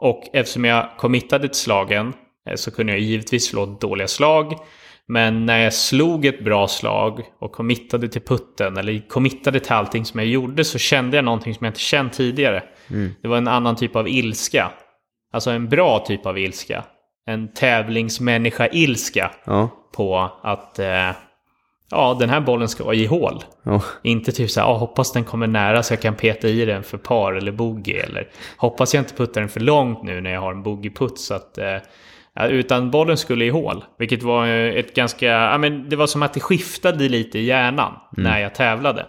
Och 0.00 0.22
eftersom 0.32 0.64
jag 0.64 0.88
committade 0.98 1.48
till 1.48 1.60
slagen 1.60 2.14
eh, 2.48 2.54
så 2.54 2.70
kunde 2.70 2.92
jag 2.92 3.00
givetvis 3.00 3.46
slå 3.46 3.66
dåliga 3.66 4.08
slag. 4.08 4.54
Men 5.08 5.46
när 5.46 5.58
jag 5.58 5.74
slog 5.74 6.26
ett 6.26 6.44
bra 6.44 6.68
slag 6.68 7.22
och 7.40 7.52
committade 7.52 8.08
till 8.08 8.20
putten 8.20 8.76
eller 8.76 9.08
committade 9.08 9.60
till 9.60 9.72
allting 9.72 10.04
som 10.04 10.20
jag 10.20 10.28
gjorde 10.28 10.64
så 10.64 10.78
kände 10.78 11.16
jag 11.16 11.24
någonting 11.24 11.54
som 11.54 11.64
jag 11.64 11.70
inte 11.70 11.80
känt 11.80 12.12
tidigare. 12.12 12.62
Det 13.22 13.28
var 13.28 13.36
en 13.36 13.48
annan 13.48 13.76
typ 13.76 13.96
av 13.96 14.08
ilska. 14.08 14.70
Alltså 15.32 15.50
en 15.50 15.68
bra 15.68 15.98
typ 15.98 16.26
av 16.26 16.38
ilska. 16.38 16.84
En 17.26 17.52
tävlingsmänniska-ilska 17.54 19.30
Ja. 19.44 19.68
på 19.96 20.30
att 20.42 20.78
eh, 20.78 21.10
ja, 21.90 22.16
den 22.20 22.30
här 22.30 22.40
bollen 22.40 22.68
ska 22.68 22.84
vara 22.84 22.94
i 22.94 23.06
hål. 23.06 23.44
Ja. 23.62 23.82
Inte 24.02 24.32
typ 24.32 24.50
så 24.50 24.60
här, 24.60 24.66
ah, 24.68 24.76
hoppas 24.76 25.12
den 25.12 25.24
kommer 25.24 25.46
nära 25.46 25.82
så 25.82 25.92
jag 25.92 26.00
kan 26.02 26.14
peta 26.14 26.48
i 26.48 26.64
den 26.64 26.82
för 26.82 26.98
par 26.98 27.32
eller 27.32 27.52
bogey. 27.52 27.94
Eller 27.96 28.28
hoppas 28.56 28.94
jag 28.94 29.00
inte 29.00 29.14
puttar 29.14 29.40
den 29.40 29.50
för 29.50 29.60
långt 29.60 30.02
nu 30.02 30.20
när 30.20 30.30
jag 30.30 30.40
har 30.40 30.52
en 30.52 30.62
bogeyputt. 30.62 31.18
Så 31.20 31.34
att, 31.34 31.58
eh, 31.58 31.76
utan 32.48 32.90
bollen 32.90 33.16
skulle 33.16 33.44
i 33.44 33.48
hål. 33.50 33.84
Vilket 33.98 34.22
var 34.22 34.46
eh, 34.46 34.74
ett 34.74 34.94
ganska, 34.94 35.26
ja 35.26 35.58
men 35.58 35.88
det 35.88 35.96
var 35.96 36.06
som 36.06 36.22
att 36.22 36.34
det 36.34 36.40
skiftade 36.40 37.08
lite 37.08 37.38
i 37.38 37.44
hjärnan 37.44 37.92
när 38.16 38.38
jag 38.40 38.54
tävlade. 38.54 39.06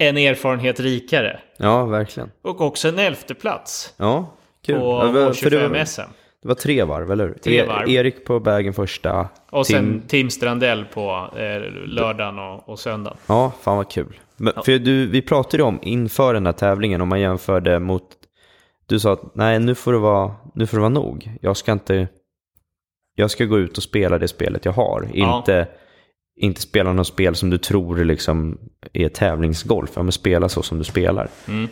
En 0.00 0.16
erfarenhet 0.16 0.80
rikare. 0.80 1.40
ja, 1.56 1.84
verkligen. 1.84 2.30
Och 2.44 2.60
också 2.60 2.88
en 2.88 2.98
elfte 2.98 3.34
plats 3.34 3.94
Ja, 3.96 4.34
kul. 4.66 4.78
på 4.80 4.84
Ja, 4.86 6.14
det 6.42 6.48
var- 6.48 6.54
för 6.54 6.68
det, 6.68 6.74
H25 6.74 6.84
var, 6.84 6.96
SM. 6.96 7.02
det 7.02 7.02
var 7.02 7.04
tre 7.04 7.04
varv, 7.04 7.12
eller 7.12 7.26
hur? 7.28 7.34
Tre 7.34 7.58
E- 7.60 7.66
varv. 7.66 7.88
Erik 7.88 8.24
på 8.24 8.38
vägen 8.38 8.72
första. 8.74 9.28
Och 9.50 9.64
Tim- 9.66 9.76
sen 9.76 10.02
Tim 10.08 10.30
Strandell 10.30 10.84
på 10.84 11.28
eh, 11.36 11.72
lördagen 11.86 12.38
och, 12.38 12.68
och 12.68 12.78
söndagen. 12.78 13.16
Ja, 13.26 13.52
fan 13.60 13.76
vad 13.76 13.90
kul. 13.90 14.20
Men, 14.36 14.52
För 14.64 14.78
du, 14.78 15.06
vi 15.06 15.22
pratade 15.22 15.62
om 15.62 15.78
inför 15.82 16.34
den 16.34 16.46
här 16.46 16.52
tävlingen, 16.52 17.00
om 17.00 17.08
man 17.08 17.20
jämförde 17.20 17.78
mot... 17.80 18.02
Du 18.86 19.00
sa 19.00 19.12
att 19.12 19.34
nej, 19.34 19.58
nu 19.58 19.74
får 19.74 19.92
det 19.92 19.98
vara, 19.98 20.34
nu 20.54 20.66
får 20.66 20.76
det 20.76 20.80
vara 20.80 20.88
nog. 20.88 21.30
Jag 21.40 21.56
ska 21.56 21.72
inte... 21.72 22.08
Jag 23.14 23.30
ska 23.30 23.44
gå 23.44 23.58
ut 23.58 23.76
och 23.76 23.82
spela 23.82 24.18
det 24.18 24.28
spelet 24.28 24.64
jag 24.64 24.72
har. 24.72 25.08
Ja. 25.14 25.36
Inte, 25.38 25.68
inte 26.40 26.60
spela 26.60 26.92
något 26.92 27.06
spel 27.06 27.34
som 27.34 27.50
du 27.50 27.58
tror 27.58 27.96
liksom 28.04 28.58
är 28.92 29.08
tävlingsgolf. 29.08 29.90
Ja, 29.96 30.02
men 30.02 30.12
spela 30.12 30.48
så 30.48 30.62
som 30.62 30.78
du 30.78 30.84
spelar. 30.84 31.28
Mm. 31.48 31.68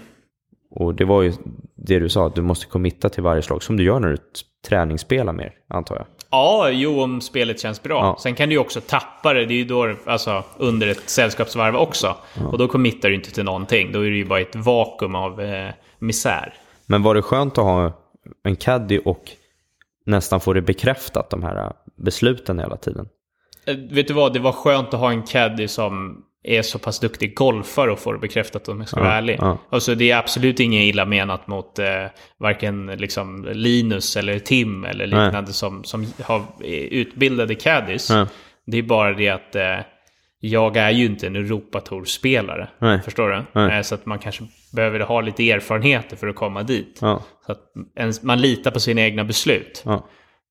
Och 0.70 0.94
det 0.94 1.04
var 1.04 1.22
ju 1.22 1.32
det 1.76 1.98
du 1.98 2.08
sa, 2.08 2.26
att 2.26 2.34
du 2.34 2.42
måste 2.42 2.66
committa 2.66 3.08
till 3.08 3.22
varje 3.22 3.42
slag. 3.42 3.62
Som 3.62 3.76
du 3.76 3.84
gör 3.84 4.00
när 4.00 4.08
du 4.08 4.16
träningsspelar 4.68 5.32
mer, 5.32 5.52
antar 5.68 5.96
jag. 5.96 6.06
Ja, 6.30 6.70
jo 6.70 7.02
om 7.02 7.20
spelet 7.20 7.60
känns 7.60 7.82
bra. 7.82 7.98
Ja. 7.98 8.16
Sen 8.20 8.34
kan 8.34 8.48
du 8.48 8.54
ju 8.54 8.58
också 8.58 8.80
tappa 8.80 9.34
det. 9.34 9.46
Det 9.46 9.54
är 9.54 9.58
ju 9.58 9.64
då, 9.64 9.94
alltså, 10.06 10.44
under 10.58 10.86
ett 10.86 11.10
sällskapsvarv 11.10 11.76
också. 11.76 12.16
Och 12.52 12.58
då 12.58 12.68
committar 12.68 13.08
du 13.08 13.14
inte 13.14 13.30
till 13.30 13.44
någonting. 13.44 13.92
Då 13.92 14.06
är 14.06 14.10
det 14.10 14.16
ju 14.16 14.24
bara 14.24 14.40
ett 14.40 14.56
vakuum 14.56 15.14
av 15.14 15.40
eh, 15.40 15.70
misär. 15.98 16.54
Men 16.86 17.02
var 17.02 17.14
det 17.14 17.22
skönt 17.22 17.58
att 17.58 17.64
ha 17.64 17.92
en 18.44 18.56
caddy 18.56 18.98
och 18.98 19.30
nästan 20.06 20.40
få 20.40 20.52
det 20.52 20.62
bekräftat, 20.62 21.30
de 21.30 21.42
här 21.42 21.56
äh, 21.56 21.70
besluten 21.96 22.58
hela 22.58 22.76
tiden? 22.76 23.08
Eh, 23.66 23.76
vet 23.76 24.08
du 24.08 24.14
vad, 24.14 24.32
det 24.32 24.38
var 24.38 24.52
skönt 24.52 24.94
att 24.94 25.00
ha 25.00 25.10
en 25.10 25.22
caddy 25.22 25.68
som 25.68 26.22
är 26.44 26.62
så 26.62 26.78
pass 26.78 27.00
duktig 27.00 27.34
golfare 27.36 27.92
och 27.92 27.98
får 27.98 28.12
det 28.14 28.18
bekräftat 28.20 28.68
om 28.68 28.78
jag 28.78 28.88
ska 28.88 29.00
Ja, 29.00 29.04
vara 29.04 29.14
ärlig. 29.14 29.36
ja. 29.40 29.58
Alltså, 29.70 29.94
det 29.94 30.10
är 30.10 30.16
absolut 30.16 30.60
inget 30.60 30.82
illa 30.82 31.04
menat 31.04 31.46
mot 31.46 31.78
eh, 31.78 31.86
varken 32.38 32.86
liksom, 32.86 33.48
Linus 33.52 34.16
eller 34.16 34.38
Tim 34.38 34.84
eller 34.84 35.06
liknande 35.06 35.52
som, 35.52 35.84
som 35.84 36.06
har 36.22 36.42
är 36.64 36.80
utbildade 36.88 37.54
caddies. 37.54 38.10
Ja. 38.10 38.26
Det 38.66 38.78
är 38.78 38.82
bara 38.82 39.12
det 39.12 39.28
att 39.28 39.54
eh, 39.54 39.76
jag 40.40 40.76
är 40.76 40.90
ju 40.90 41.06
inte 41.06 41.26
en 41.26 41.36
Europatour-spelare. 41.36 42.68
Nej. 42.78 43.00
Förstår 43.02 43.28
du? 43.30 43.42
Nej. 43.52 43.76
Eh, 43.76 43.82
Så 43.82 43.94
att 43.94 44.06
man 44.06 44.18
kanske 44.18 44.44
behöver 44.72 45.00
ha 45.00 45.20
lite 45.20 45.50
erfarenheter 45.50 46.16
för 46.16 46.26
att 46.28 46.36
komma 46.36 46.62
dit. 46.62 46.98
Ja, 47.00 47.22
Så 47.46 47.52
att 47.52 47.60
ens, 47.96 48.22
man 48.22 48.40
litar 48.40 48.70
på 48.70 48.80
sina 48.80 49.00
egna 49.00 49.24
beslut. 49.24 49.84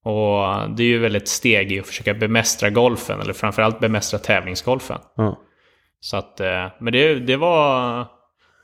Och 0.04 0.70
det 0.76 0.82
är 0.82 0.86
ju 0.88 0.98
väl 0.98 1.16
ett 1.16 1.28
steg 1.28 1.72
i 1.72 1.80
att 1.80 1.86
försöka 1.86 2.14
bemästra 2.14 2.70
golfen, 2.70 3.20
eller 3.20 3.32
framförallt 3.32 3.80
bemästra 3.80 4.18
tävlingsgolfen. 4.18 4.98
ja. 5.16 5.38
Så 6.00 6.16
att, 6.16 6.40
eh, 6.40 6.66
men 6.78 6.92
det, 6.92 7.14
det, 7.14 7.36
var, 7.36 8.06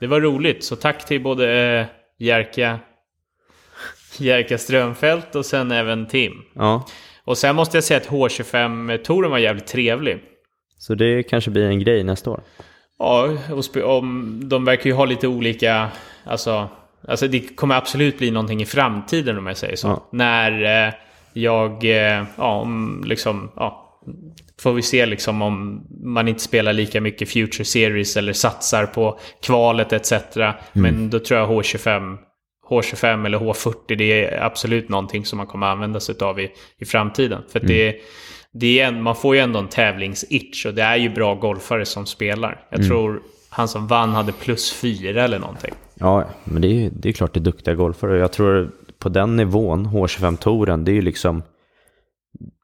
det 0.01 0.07
var 0.07 0.20
roligt. 0.20 0.64
Så 0.64 0.76
tack 0.76 1.07
till 1.07 1.22
både 1.22 1.53
eh, 1.53 1.87
Jerka, 2.18 2.78
Jerka 4.18 4.59
Strömfält 4.59 5.35
och 5.35 5.47
sen 5.47 5.72
även 5.72 6.07
Tim. 6.07 6.32
ja. 6.55 6.87
Och 7.26 7.39
sen 7.39 7.57
måste 7.57 7.76
jag 7.76 7.85
säga 7.85 8.01
att 8.01 8.09
H25-touren 8.09 9.30
var 9.30 9.39
jävligt 9.39 9.66
trevlig. 9.66 10.22
Så 10.78 10.95
det 10.95 11.22
kanske 11.22 11.51
blir 11.51 11.64
en 11.64 11.78
grej 11.78 12.05
nästa 12.05 12.30
år. 12.30 12.41
Ja, 12.99 13.28
och 13.51 13.97
om, 13.99 14.41
de 14.45 14.64
verkar 14.64 14.87
ju 14.87 14.93
ha 14.93 15.05
lite 15.05 15.28
olika... 15.28 15.89
Alltså, 16.24 16.68
alltså 17.09 17.28
det 17.28 17.57
kommer 17.57 17.74
absolut 17.74 18.18
bli 18.18 18.30
någonting 18.30 18.62
i 18.62 18.66
framtiden 18.66 19.39
om 19.39 19.47
jag 19.47 19.57
säger 19.57 19.76
så. 19.76 19.89
Ja. 19.89 20.09
När 20.12 20.87
eh, 20.87 20.95
jag... 21.32 21.85
Eh, 21.85 22.24
ja, 22.37 22.61
om 22.61 23.03
liksom... 23.07 23.51
Ja, 23.57 24.01
får 24.61 24.72
vi 24.72 24.82
se 24.82 25.07
liksom 25.07 25.42
om 25.42 25.86
man 26.05 26.28
inte 26.28 26.42
spelar 26.42 26.72
lika 26.72 27.00
mycket 27.00 27.28
Future 27.28 27.64
Series 27.64 28.16
eller 28.16 28.32
satsar 28.32 28.86
på 28.86 29.18
kvalet 29.42 29.92
etc. 29.92 30.12
Men 30.72 31.11
då 31.11 31.18
tror 31.18 31.40
jag 31.40 31.50
H25, 31.50 32.16
H25 32.70 33.26
eller 33.26 33.38
H40 33.38 33.96
det 33.96 34.24
är 34.24 34.42
absolut 34.42 34.88
någonting 34.88 35.24
som 35.24 35.36
man 35.36 35.46
kommer 35.46 35.66
använda 35.66 36.00
sig 36.00 36.14
av 36.20 36.40
i, 36.40 36.50
i 36.78 36.84
framtiden. 36.84 37.42
För 37.48 37.61
att 37.61 37.66
det, 37.66 37.96
det 38.52 38.80
är 38.80 38.86
en, 38.88 39.02
man 39.02 39.16
får 39.16 39.34
ju 39.34 39.40
ändå 39.40 39.59
en 39.59 39.68
tävlingsitch 39.68 40.66
och 40.66 40.74
det 40.74 40.82
är 40.82 40.96
ju 40.96 41.09
bra 41.09 41.34
golfare 41.34 41.84
som 41.84 42.07
spelar. 42.07 42.66
Jag 42.70 42.86
tror 42.86 43.20
han 43.48 43.68
som 43.68 43.86
vann 43.86 44.11
hade 44.11 44.32
plus 44.32 44.72
fyra 44.72 45.24
eller 45.24 45.38
någonting. 45.38 45.74
Ja, 45.94 46.24
men 46.44 46.62
det 46.62 46.68
är 46.68 46.90
det 46.92 47.09
är 47.09 47.12
klart 47.12 47.34
det 47.34 47.40
är 47.40 47.42
duktiga 47.42 47.74
golfare. 47.74 48.18
Jag 48.18 48.32
tror 48.32 48.70
på 48.98 49.09
den 49.09 49.36
nivån, 49.36 49.86
H25-touren, 49.86 50.84
det 50.84 50.90
är 50.90 50.94
ju 50.94 51.02
liksom 51.02 51.42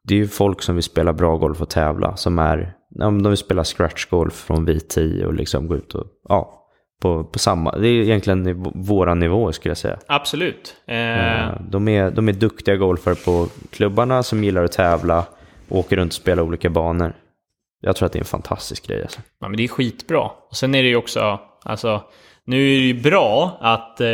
det 0.03 0.15
är 0.15 0.19
ju 0.19 0.29
folk 0.29 0.63
som 0.63 0.75
vill 0.75 0.83
spela 0.85 1.13
bra 1.13 1.37
golf 1.37 1.61
och 1.63 1.69
tävla 1.71 2.17
som 2.17 2.39
är, 2.39 2.73
de 2.91 3.23
vill 3.29 3.37
spela 3.37 3.63
scratch-golf 3.65 4.33
från 4.47 4.69
V10 4.69 5.25
och 5.25 5.35
liksom 5.35 5.69
gå 5.69 5.77
ut 5.77 5.95
och, 5.95 6.07
ja, 6.29 6.57
på, 7.03 7.25
på 7.25 7.39
samma, 7.39 7.79
det 7.79 7.89
är 7.89 8.03
egentligen 8.03 8.47
niv- 8.49 8.73
våra 8.75 9.15
nivåer 9.15 9.53
skulle 9.53 9.71
jag 9.71 9.79
säga. 9.79 9.99
Absolut. 10.07 10.77
Eh, 10.87 10.97
Eh, 11.49 11.61
De 11.71 11.89
är, 11.89 12.11
de 12.11 12.29
är 12.29 12.33
duktiga 12.33 12.77
golfare 12.77 13.15
på 13.15 13.47
klubbarna 13.71 14.23
som 14.23 14.45
gillar 14.45 14.65
att 14.65 14.73
tävla 14.73 15.25
och 15.69 15.79
åker 15.79 15.97
runt 15.97 16.11
och 16.13 16.15
spelar 16.17 16.43
olika 16.43 16.71
banor. 16.71 17.13
Jag 17.81 17.97
tror 17.97 18.07
att 18.07 18.13
det 18.13 18.19
är 18.19 18.21
en 18.21 18.25
fantastisk 18.27 18.87
grej 18.87 19.03
alltså. 19.03 19.21
Ja, 19.41 19.49
men 19.49 19.57
det 19.57 19.65
är 19.65 19.69
skitbra. 19.69 20.21
Och 20.51 20.57
sen 20.57 20.75
är 20.75 20.83
det 20.83 20.89
ju 20.89 20.97
också, 20.97 21.41
alltså, 21.63 22.03
nu 22.45 22.75
är 22.75 22.81
det 22.81 22.87
ju 22.87 22.95
bra 22.95 23.59
att 23.61 24.01
eh, 24.01 24.07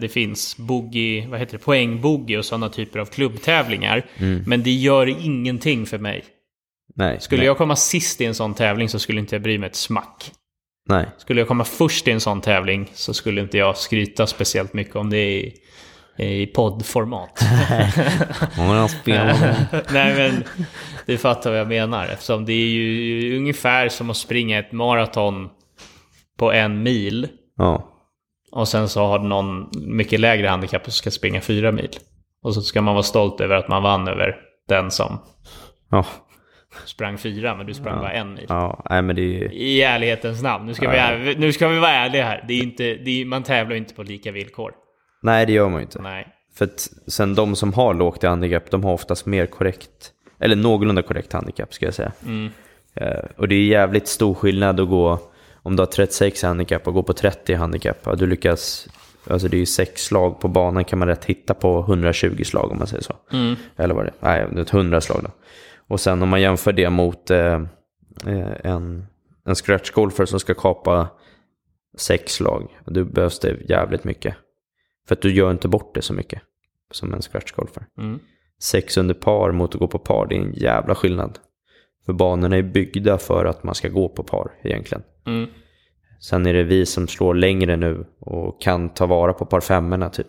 det 0.00 0.12
finns 0.12 0.56
boogie, 0.56 1.26
vad 1.28 1.40
heter 1.40 1.58
det, 1.58 1.64
poängboogie 1.64 2.38
och 2.38 2.44
sådana 2.44 2.68
typer 2.68 2.98
av 2.98 3.06
klubbtävlingar. 3.06 4.06
Men 4.46 4.62
det 4.62 4.70
gör 4.70 5.06
ingenting 5.24 5.86
för 5.86 5.98
mig. 5.98 6.24
Nej, 6.94 7.20
Skulle 7.20 7.40
nej, 7.40 7.46
jag 7.46 7.58
komma 7.58 7.76
sist 7.76 8.20
i 8.20 8.24
en 8.24 8.34
sån 8.34 8.54
tävling 8.54 8.88
så 8.88 8.98
skulle 8.98 9.20
inte 9.20 9.34
jag 9.34 9.42
bry 9.42 9.58
mig 9.58 9.66
ett 9.66 9.76
smack. 9.76 10.30
nej. 10.88 11.06
Skulle 11.18 11.40
jag 11.40 11.48
komma 11.48 11.64
först 11.64 12.08
i 12.08 12.10
en 12.10 12.20
sån 12.20 12.40
tävling 12.40 12.90
så 12.94 13.14
skulle 13.14 13.40
inte 13.40 13.58
jag 13.58 13.76
skryta 13.76 14.26
speciellt 14.26 14.72
mycket 14.72 14.96
om 14.96 15.10
det 15.10 15.30
i, 15.32 15.54
i 16.18 16.46
poddformat. 16.46 17.40
Nej 19.92 20.14
men, 20.14 20.44
du 21.06 21.18
fattar 21.18 21.50
vad 21.50 21.60
jag 21.60 21.68
menar. 21.68 22.06
Eftersom 22.06 22.44
det 22.44 22.52
är 22.52 22.68
ju 22.68 23.36
ungefär 23.36 23.88
som 23.88 24.10
att 24.10 24.16
springa 24.16 24.58
ett 24.58 24.72
maraton 24.72 25.48
på 26.40 26.52
en 26.52 26.82
mil. 26.82 27.28
Ja, 27.56 27.88
Och 28.52 28.68
sen 28.68 28.88
så 28.88 29.06
har 29.06 29.18
någon 29.18 29.70
mycket 29.86 30.20
lägre 30.20 30.48
handikapp 30.48 30.86
och 30.86 30.92
ska 30.92 31.10
springa 31.10 31.40
fyra 31.40 31.72
mil. 31.72 31.90
Och 32.42 32.54
så 32.54 32.62
ska 32.62 32.82
man 32.82 32.94
vara 32.94 33.02
stolt 33.02 33.40
över 33.40 33.56
att 33.56 33.68
man 33.68 33.82
vann 33.82 34.08
över 34.08 34.36
den 34.68 34.90
som 34.90 35.18
ja, 35.90 36.06
sprang 36.84 37.18
fyra, 37.18 37.56
men 37.56 37.66
du 37.66 37.74
sprang 37.74 37.98
bara 37.98 38.12
en 38.12 38.34
mil. 38.34 38.46
ja, 38.48 38.84
nej 38.90 39.02
men 39.02 39.16
det 39.16 39.22
är 39.22 39.52
I 39.52 39.82
ärlighetens 39.82 40.42
namn. 40.42 40.66
Nu 40.66 40.74
ska, 40.74 40.90
vi, 40.90 41.34
nu 41.34 41.52
ska 41.52 41.68
vi 41.68 41.78
vara 41.78 41.90
ärliga 41.90 42.24
här. 42.24 42.44
Det 42.48 42.54
är 42.54 42.62
inte, 42.62 42.94
det 42.94 43.20
är, 43.20 43.24
man 43.24 43.42
tävlar 43.42 43.76
inte 43.76 43.94
på 43.94 44.02
lika 44.02 44.32
villkor. 44.32 44.72
nej 45.22 45.46
det 45.46 45.52
gör 45.52 45.68
man 45.68 45.80
ju 45.80 45.82
inte. 45.82 46.02
Nej. 46.02 46.26
För 46.54 46.64
att 46.64 46.88
sen 47.06 47.34
de 47.34 47.56
som 47.56 47.72
har 47.72 47.94
lågt 47.94 48.22
handikapp, 48.22 48.70
de 48.70 48.84
har 48.84 48.92
oftast 48.92 49.26
mer 49.26 49.46
korrekt, 49.46 50.12
eller 50.40 50.56
någorlunda 50.56 51.02
korrekt 51.02 51.32
handikapp 51.32 51.74
ska 51.74 51.84
jag 51.86 51.94
säga. 51.94 52.12
Eh, 52.94 53.24
och 53.36 53.48
det 53.48 53.54
är 53.54 53.64
jävligt 53.64 54.08
stor 54.08 54.34
skillnad 54.34 54.80
att 54.80 54.88
gå, 54.88 55.18
om 55.62 55.76
du 55.76 55.82
har 55.82 55.86
36 55.86 56.42
handikapp 56.42 56.86
och 56.86 56.94
gå 56.94 57.02
på 57.02 57.12
30 57.12 57.54
handikapp. 57.54 58.18
Du 58.18 58.26
lyckas, 58.26 58.88
alltså 59.26 59.48
det 59.48 59.56
är 59.56 59.58
ju 59.58 59.66
sex 59.66 60.04
slag 60.04 60.40
på 60.40 60.48
banan 60.48 60.84
kan 60.84 60.98
man 60.98 61.08
rätt 61.08 61.24
hitta 61.24 61.54
på 61.54 61.80
120 61.80 62.44
slag 62.44 62.70
om 62.70 62.78
man 62.78 62.86
säger 62.86 63.02
så. 63.02 63.14
Eller 63.76 63.94
vad 63.94 64.04
det 64.04 64.12
är, 64.20 64.48
nej, 64.52 64.62
ett 64.62 64.74
100 64.74 65.00
slag 65.00 65.20
då. 65.22 65.30
Och 65.88 66.00
sen 66.00 66.22
om 66.22 66.28
man 66.28 66.40
jämför 66.40 66.72
det 66.72 66.90
mot 66.90 67.30
eh, 67.30 67.62
eh, 68.26 68.52
en, 68.64 69.06
en 69.44 69.54
scratch-golfer 69.54 70.24
som 70.24 70.40
ska 70.40 70.54
kapa 70.54 71.08
sex 71.96 72.32
slag, 72.32 72.78
då 72.84 73.04
behövs 73.04 73.38
det 73.38 73.56
jävligt 73.68 74.04
mycket. 74.04 74.34
För 75.08 75.14
att 75.14 75.22
du 75.22 75.34
gör 75.34 75.50
inte 75.50 75.68
bort 75.68 75.94
det 75.94 76.02
så 76.02 76.12
mycket 76.12 76.42
som 76.90 77.14
en 77.14 77.20
scratch-golfer. 77.20 77.84
Mm. 77.98 78.18
Sex 78.62 78.96
under 78.96 79.14
par 79.14 79.52
mot 79.52 79.74
att 79.74 79.80
gå 79.80 79.88
på 79.88 79.98
par, 79.98 80.26
det 80.26 80.36
är 80.36 80.40
en 80.40 80.52
jävla 80.52 80.94
skillnad. 80.94 81.38
För 82.06 82.12
banorna 82.12 82.56
är 82.56 82.62
byggda 82.62 83.18
för 83.18 83.44
att 83.44 83.64
man 83.64 83.74
ska 83.74 83.88
gå 83.88 84.08
på 84.08 84.22
par 84.22 84.52
egentligen. 84.62 85.02
Mm. 85.26 85.50
Sen 86.20 86.46
är 86.46 86.52
det 86.52 86.62
vi 86.62 86.86
som 86.86 87.08
slår 87.08 87.34
längre 87.34 87.76
nu 87.76 88.06
och 88.20 88.62
kan 88.62 88.88
ta 88.88 89.06
vara 89.06 89.32
på 89.32 89.46
par 89.46 89.60
femmorna 89.60 90.08
typ. 90.08 90.26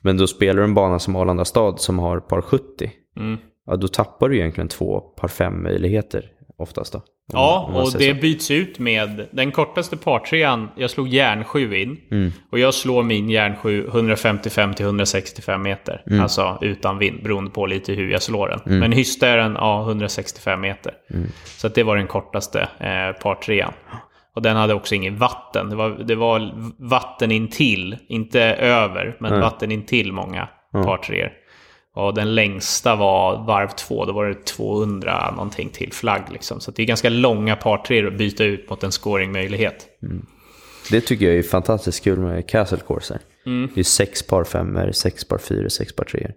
Men 0.00 0.16
då 0.16 0.26
spelar 0.26 0.62
du 0.62 0.64
en 0.64 0.74
bana 0.74 0.98
som 0.98 1.16
Arlanda 1.16 1.44
stad 1.44 1.80
som 1.80 1.98
har 1.98 2.20
par 2.20 2.40
70. 2.40 2.90
Mm. 3.16 3.38
Ja, 3.66 3.76
då 3.76 3.88
tappar 3.88 4.28
du 4.28 4.38
egentligen 4.38 4.68
två 4.68 5.00
par 5.00 5.28
fem 5.28 5.62
möjligheter 5.62 6.32
oftast 6.56 6.92
då. 6.92 7.02
Ja, 7.32 7.70
och 7.74 7.92
det 7.98 8.14
så. 8.14 8.20
byts 8.20 8.50
ut 8.50 8.78
med 8.78 9.28
den 9.32 9.52
kortaste 9.52 9.96
partrean. 9.96 10.68
Jag 10.76 10.90
slog 10.90 11.08
järn 11.08 11.44
7 11.44 11.76
in. 11.76 12.00
Mm. 12.10 12.32
Och 12.50 12.58
jag 12.58 12.74
slår 12.74 13.02
min 13.02 13.30
järn 13.30 13.56
7 13.56 13.86
155 13.86 14.74
till 14.74 14.84
165 14.84 15.62
meter. 15.62 16.02
Mm. 16.06 16.22
Alltså 16.22 16.58
utan 16.60 16.98
vind, 16.98 17.22
beroende 17.22 17.50
på 17.50 17.66
lite 17.66 17.92
hur 17.92 18.10
jag 18.10 18.22
slår 18.22 18.48
den. 18.48 18.80
Men 18.80 18.92
hysta 18.92 19.28
är 19.28 19.36
den 19.36 19.54
ja, 19.54 19.82
165 19.82 20.60
meter. 20.60 20.92
Mm. 21.10 21.28
Så 21.44 21.66
att 21.66 21.74
det 21.74 21.82
var 21.82 21.96
den 21.96 22.06
kortaste 22.06 22.60
eh, 22.60 23.22
partrean. 23.22 23.72
Och 24.34 24.42
den 24.42 24.56
hade 24.56 24.74
också 24.74 24.94
ingen 24.94 25.16
vatten. 25.16 25.70
Det 25.70 25.76
var, 25.76 25.90
det 25.90 26.14
var 26.14 26.52
vatten 26.88 27.30
intill, 27.30 27.96
inte 28.08 28.40
över, 28.42 29.16
men 29.20 29.40
vatten 29.40 29.72
intill 29.72 30.12
många 30.12 30.48
partreor. 30.72 31.32
Och 31.94 32.14
den 32.14 32.34
längsta 32.34 32.96
var 32.96 33.46
varv 33.46 33.68
två, 33.68 34.04
då 34.04 34.12
var 34.12 34.26
det 34.26 34.44
200 34.46 35.30
någonting 35.30 35.68
till 35.68 35.92
flagg. 35.92 36.22
Liksom. 36.32 36.60
Så 36.60 36.70
det 36.70 36.82
är 36.82 36.86
ganska 36.86 37.08
långa 37.08 37.56
partreor 37.56 38.06
att 38.06 38.18
byta 38.18 38.44
ut 38.44 38.70
mot 38.70 38.82
en 38.84 38.92
scoringmöjlighet. 38.92 39.86
Det 40.90 41.00
tycker 41.00 41.26
jag 41.26 41.36
är 41.36 41.42
fantastiskt 41.42 42.04
kul 42.04 42.18
med 42.18 42.48
castle 42.48 42.78
courser. 42.86 43.18
Mm. 43.46 43.70
Det 43.74 43.80
är 43.80 43.84
sex 43.84 44.22
par 44.26 44.44
femmor, 44.44 44.92
sex 44.92 45.24
par 45.24 45.38
fyror, 45.38 45.68
sex 45.68 45.96
par 45.96 46.04
treor. 46.04 46.32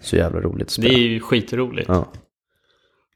Så 0.00 0.16
jävla 0.16 0.40
roligt 0.40 0.62
att 0.68 0.76
Det 0.76 0.82
spela. 0.82 0.94
är 0.94 0.98
ju 0.98 1.20
skitroligt. 1.20 1.88
Ja. 1.88 2.06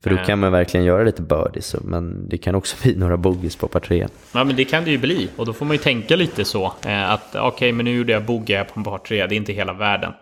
För 0.02 0.10
då 0.10 0.16
kan 0.16 0.38
man 0.38 0.52
verkligen 0.52 0.86
göra 0.86 1.04
lite 1.04 1.22
birdies, 1.22 1.76
men 1.84 2.28
det 2.28 2.38
kan 2.38 2.54
också 2.54 2.76
bli 2.82 2.96
några 2.96 3.16
bogeys 3.16 3.56
på 3.56 3.68
par 3.68 3.80
trean. 3.80 4.10
Ja 4.34 4.44
men 4.44 4.56
det 4.56 4.64
kan 4.64 4.84
det 4.84 4.90
ju 4.90 4.98
bli. 4.98 5.28
Och 5.36 5.46
då 5.46 5.52
får 5.52 5.66
man 5.66 5.74
ju 5.76 5.82
tänka 5.82 6.16
lite 6.16 6.44
så. 6.44 6.72
Eh, 6.86 7.10
att 7.10 7.34
okej 7.36 7.72
men 7.72 7.84
nu 7.84 7.96
gjorde 7.96 8.12
jag 8.12 8.24
bogey 8.24 8.64
på 8.64 8.72
en 8.80 8.84
par 8.84 8.98
tre. 8.98 9.26
Det 9.26 9.34
är 9.34 9.36
inte 9.36 9.52
hela 9.52 9.72
världen. 9.72 10.12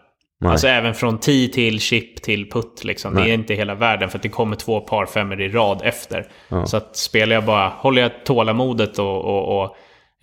Nej. 0.41 0.51
Alltså 0.53 0.67
även 0.69 0.95
från 0.95 1.19
tee 1.19 1.49
till 1.49 1.81
chip 1.81 2.23
till 2.23 2.51
putt 2.51 2.85
liksom. 2.85 3.15
Det 3.15 3.21
är 3.31 3.35
inte 3.35 3.55
hela 3.55 3.75
världen 3.75 4.09
för 4.11 4.19
att 4.19 4.23
det 4.23 4.29
kommer 4.29 4.57
två 4.57 4.81
par 4.81 5.07
femmor 5.07 5.41
i 5.41 5.49
rad 5.49 5.81
efter. 5.85 6.27
Så 6.67 6.77
att 6.77 6.97
spelar 6.97 7.35
jag 7.35 7.45
bara, 7.45 7.69
håller 7.69 8.03
jag 8.03 8.11
tålamodet 8.25 8.99
och, 8.99 9.25
och, 9.25 9.63
och 9.63 9.77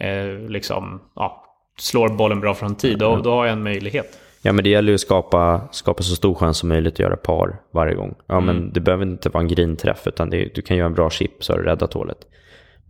eh, 0.06 0.40
liksom, 0.50 1.02
ja, 1.16 1.44
slår 1.78 2.10
bollen 2.10 2.40
bra 2.40 2.54
från 2.54 2.76
tee, 2.76 2.96
då, 2.96 3.16
då 3.24 3.32
har 3.34 3.46
jag 3.46 3.54
en 3.54 3.64
möjlighet. 3.64 4.18
Ja, 4.42 4.52
men 4.54 4.64
det 4.64 4.70
gäller 4.70 4.90
ju 4.90 4.94
att 4.96 5.02
skapa, 5.02 5.62
skapa 5.72 6.04
så 6.04 6.16
stor 6.16 6.36
chans 6.36 6.58
som 6.58 6.70
möjligt 6.70 6.94
att 6.94 7.00
göra 7.00 7.16
par 7.18 7.60
varje 7.74 7.96
gång. 7.96 8.16
Ja, 8.28 8.40
men 8.40 8.74
det 8.74 8.80
behöver 8.80 9.06
inte 9.06 9.30
vara 9.30 9.42
en 9.42 9.48
grinträff, 9.48 10.08
utan 10.08 10.34
är- 10.34 10.50
du 10.56 10.62
kan 10.62 10.78
göra 10.78 10.86
en 10.88 10.94
bra 10.94 11.10
chip 11.10 11.32
så 11.44 11.54
har 11.54 11.58
du 11.60 11.66
räddat 11.66 11.94
hålet. 11.94 12.18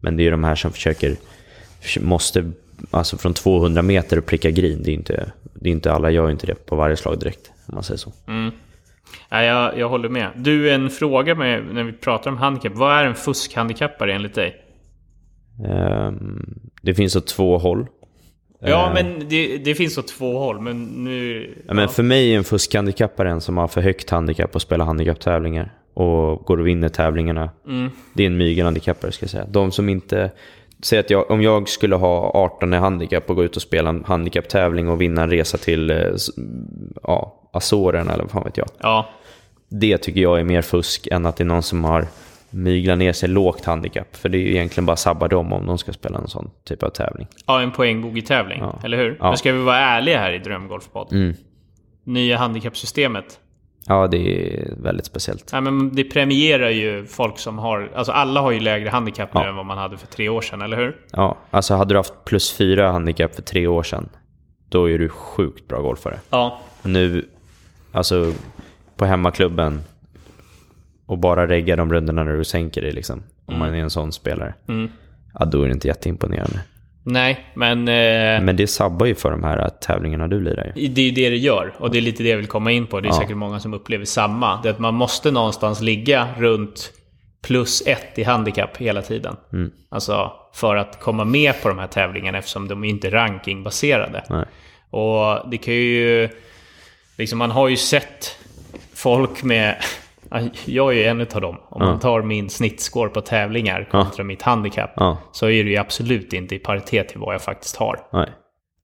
Men 0.01 0.17
det 0.17 0.24
är 0.24 0.26
ju 0.26 0.32
de 0.32 0.43
här 0.43 0.55
som 0.55 0.72
försöker, 0.72 1.15
måste, 2.01 2.51
alltså 2.91 3.17
från 3.17 3.34
200 3.34 3.82
meter 3.82 4.17
och 4.17 4.26
pricka 4.26 4.49
green. 4.49 4.84
Det 4.84 4.91
är 4.91 4.93
inte, 4.93 5.32
det 5.54 5.70
är 5.70 5.74
inte 5.74 5.91
alla 5.91 6.10
gör 6.12 6.32
inte 6.32 6.47
det 6.47 6.66
på 6.66 6.76
varje 6.76 6.95
slag 6.95 7.20
direkt, 7.20 7.52
om 7.68 7.76
man 7.76 7.84
säger 7.84 7.97
så. 7.97 8.12
Ja, 9.30 9.43
jag, 9.43 9.78
jag 9.78 9.89
håller 9.89 10.10
med. 10.10 10.30
Du, 10.36 10.72
en 10.72 10.89
fråga 10.89 11.36
med, 11.36 11.66
när 11.74 11.84
vi 11.84 11.91
pratar 11.91 12.32
om 12.32 12.38
handikapp. 12.38 12.74
Vad 12.76 12.97
är 12.97 13.06
en 13.06 13.16
fuskhandikappare 13.16 14.14
enligt 14.14 14.36
dig? 14.36 14.56
Ehm, 15.66 16.60
det 16.82 16.93
finns 16.93 17.14
så 17.14 17.22
två 17.22 17.58
håll. 17.58 17.88
Ja, 18.60 18.91
men 18.93 19.30
det, 19.30 19.58
det 19.58 19.76
finns 19.76 19.93
så 19.93 20.02
två 20.02 20.39
håll, 20.39 20.62
men 20.62 20.84
nu... 20.84 21.49
Ja, 21.68 21.74
men 21.74 21.89
för 21.89 22.04
mig 22.04 22.34
är 22.34 22.38
en 22.38 22.43
fuskhandikappare 22.43 23.32
en 23.32 23.41
som 23.41 23.58
har 23.58 23.68
för 23.68 23.82
högt 23.82 24.10
handikapp 24.10 24.56
och 24.56 24.62
spelar 24.62 24.86
handikapptävlingar 24.86 25.74
och 25.93 26.45
går 26.45 26.60
och 26.60 26.68
vinner 26.68 26.89
tävlingarna. 26.89 27.49
Det 28.14 28.24
är 28.24 28.28
en 28.28 28.38
mygelhandikappare 28.38 29.12
ska 29.12 29.24
jag 29.24 29.30
säga. 29.30 29.45
De 29.49 29.72
som 29.72 29.89
inte... 29.89 30.32
Säg 30.84 30.99
att 30.99 31.09
jag, 31.09 31.32
om 31.32 31.41
jag 31.41 31.69
skulle 31.69 31.95
ha 31.95 32.32
18 32.34 32.73
i 32.73 32.77
handikapp 32.77 33.29
och 33.29 33.36
gå 33.36 33.43
ut 33.43 33.55
och 33.55 33.61
spela 33.61 33.89
en 33.89 34.03
handikapptävling 34.07 34.89
och 34.89 35.01
vinna 35.01 35.23
en 35.23 35.29
resa 35.29 35.57
till 35.57 35.89
eh, 35.89 35.97
ja, 37.03 37.49
Azorerna 37.53 38.13
eller 38.13 38.23
vad 38.23 38.32
fan 38.32 38.43
vet 38.43 38.57
jag. 38.57 38.67
Ja, 38.79 39.09
Det 39.69 39.97
tycker 39.97 40.21
jag 40.21 40.39
är 40.39 40.43
mer 40.43 40.61
fusk 40.61 41.07
än 41.11 41.25
att 41.25 41.38
det 41.38 41.43
är 41.43 41.45
någon 41.45 41.63
som 41.63 41.84
har 41.84 42.07
myglat 42.49 42.97
ner 42.97 43.13
sig 43.13 43.29
lågt 43.29 43.65
handikapp. 43.65 44.15
För 44.15 44.29
det 44.29 44.38
är 44.38 44.39
ju 44.39 44.51
egentligen 44.51 44.86
bara 44.86 44.95
sabbar 44.95 45.27
dem 45.27 45.53
om 45.53 45.65
de 45.65 45.77
ska 45.77 45.93
spela 45.93 46.19
en 46.19 46.27
sån 46.27 46.49
typ 46.63 46.84
av 46.84 46.89
tävling. 46.89 47.27
ja 47.47 47.61
en 47.61 47.71
poängbogey-tävling, 47.71 48.59
Ja. 48.59 48.79
eller 48.84 48.97
hur? 48.97 49.17
Ja. 49.19 49.27
Men 49.27 49.38
ska 49.38 49.51
vi 49.51 49.63
vara 49.63 49.77
ärliga 49.77 50.17
här 50.19 50.32
i 50.34 50.39
Drömgolfpodd? 50.39 51.13
Mm. 51.13 51.34
Nya 52.03 52.38
handikappsystemet. 52.38 53.39
Ja, 53.88 54.07
det 54.07 54.17
är 54.17 54.73
väldigt 54.77 55.05
speciellt. 55.05 55.49
Ja, 55.53 55.61
men 55.61 55.95
det 55.95 56.03
premierar 56.03 56.69
ju 56.69 57.05
folk 57.05 57.39
som 57.39 57.59
har... 57.59 57.91
Alltså 57.95 58.11
alla 58.11 58.41
har 58.41 58.51
ju 58.51 58.59
lägre 58.59 58.89
handikapp 58.89 59.34
nu 59.34 59.41
Ja. 59.41 59.47
än 59.49 59.55
vad 59.55 59.65
man 59.65 59.77
hade 59.77 59.97
för 59.97 60.07
tre 60.07 60.29
år 60.29 60.41
sedan, 60.41 60.61
eller 60.61 60.77
hur? 60.77 60.97
Ja, 61.11 61.38
alltså 61.51 61.73
hade 61.75 61.93
du 61.93 61.97
haft 61.97 62.13
plus 62.25 62.51
fyra 62.53 62.91
handikapp 62.91 63.36
för 63.36 63.41
tre 63.41 63.67
år 63.67 63.84
sedan, 63.84 64.09
då 64.69 64.89
är 64.89 64.99
du 64.99 65.09
sjukt 65.09 65.67
bra 65.67 65.82
golfare. 65.82 66.19
Ja. 66.29 66.59
Nu, 66.84 67.29
alltså 67.91 68.34
på 68.97 69.05
hemmaklubben 69.05 69.82
och 71.05 71.17
bara 71.17 71.47
regga 71.47 71.75
de 71.75 71.93
rundorna 71.93 72.23
när 72.23 72.38
du 72.38 72.43
sänker 72.43 72.82
dig 72.82 72.91
liksom. 72.91 73.23
Om 73.45 73.59
man 73.59 73.73
är 73.73 73.79
en 73.79 73.89
sån 73.89 74.11
spelare. 74.11 74.53
Ja, 75.39 75.45
då 75.45 75.61
är 75.61 75.67
det 75.67 75.73
inte 75.73 75.88
jätteimponerande. 75.88 76.59
Nej, 77.04 77.45
men... 77.54 77.88
Eh, 77.88 78.41
Men 78.43 78.56
det 78.56 78.68
sabbar 78.68 79.06
ju 79.06 79.16
för 79.16 79.32
de 79.32 79.43
här 79.43 79.70
tävlingarna 79.70 80.28
du 80.28 80.39
lirar 80.41 80.72
ju. 80.76 80.88
Det 80.88 81.02
är 81.02 81.06
ju 81.06 81.12
det 81.12 81.30
det 81.30 81.38
gör. 81.38 81.74
Och 81.78 81.91
det 81.91 81.97
är 81.97 82.02
lite 82.02 82.24
det 82.24 82.30
jag 82.30 82.38
vill 82.38 82.47
komma 82.47 82.72
in 82.72 82.88
på. 82.88 82.99
Det 82.99 83.08
är 83.08 83.10
Ja. 83.14 83.20
säkert 83.20 83.38
många 83.38 83.60
som 83.60 83.74
upplever 83.74 84.06
samma. 84.06 84.62
Det 84.62 84.70
är 84.70 84.74
att 84.74 84.80
man 84.80 84.93
måste 84.93 85.32
någonstans 85.32 85.82
ligga 85.82 86.28
runt 86.38 86.91
plus 87.43 87.84
ett 87.88 88.20
i 88.20 88.24
handikapp 88.24 88.78
hela 88.78 89.02
tiden. 89.02 89.36
Mm. 89.54 89.72
Alltså 89.89 90.32
för 90.54 90.76
att 90.76 90.99
komma 90.99 91.26
med 91.26 91.62
på 91.62 91.70
de 91.70 91.80
här 91.80 91.88
tävlingarna 91.88 92.38
eftersom 92.38 92.68
de 92.68 92.84
inte 92.84 93.08
är 93.08 93.12
rankingbaserade. 93.12 94.24
Nej. 94.30 94.45
Och 94.89 95.49
det 95.52 95.58
kan 95.58 95.74
ju... 95.74 96.30
liksom 97.18 97.39
man 97.39 97.52
har 97.52 97.68
ju 97.70 97.78
sett 97.78 98.38
folk 98.95 99.43
med... 99.43 99.76
Jag 100.65 100.89
är 100.93 100.97
ju 100.97 101.03
en 101.03 101.21
av 101.21 101.41
dem. 101.41 101.57
Om 101.69 101.86
man 101.86 101.99
tar 101.99 102.21
min 102.21 102.49
snittscore 102.49 103.09
på 103.09 103.21
tävlingar 103.21 103.88
kontra 103.91 104.23
mitt 104.23 104.41
handikapp. 104.41 104.91
Ja. 104.95 105.17
Så 105.32 105.49
är 105.49 105.63
det 105.63 105.69
ju 105.69 105.77
absolut 105.77 106.34
inte 106.34 106.55
i 106.55 106.59
paritet 106.59 107.09
till 107.09 107.19
vad 107.19 107.34
jag 107.34 107.41
faktiskt 107.41 107.75
har. 107.75 107.99
Nej. 108.13 108.29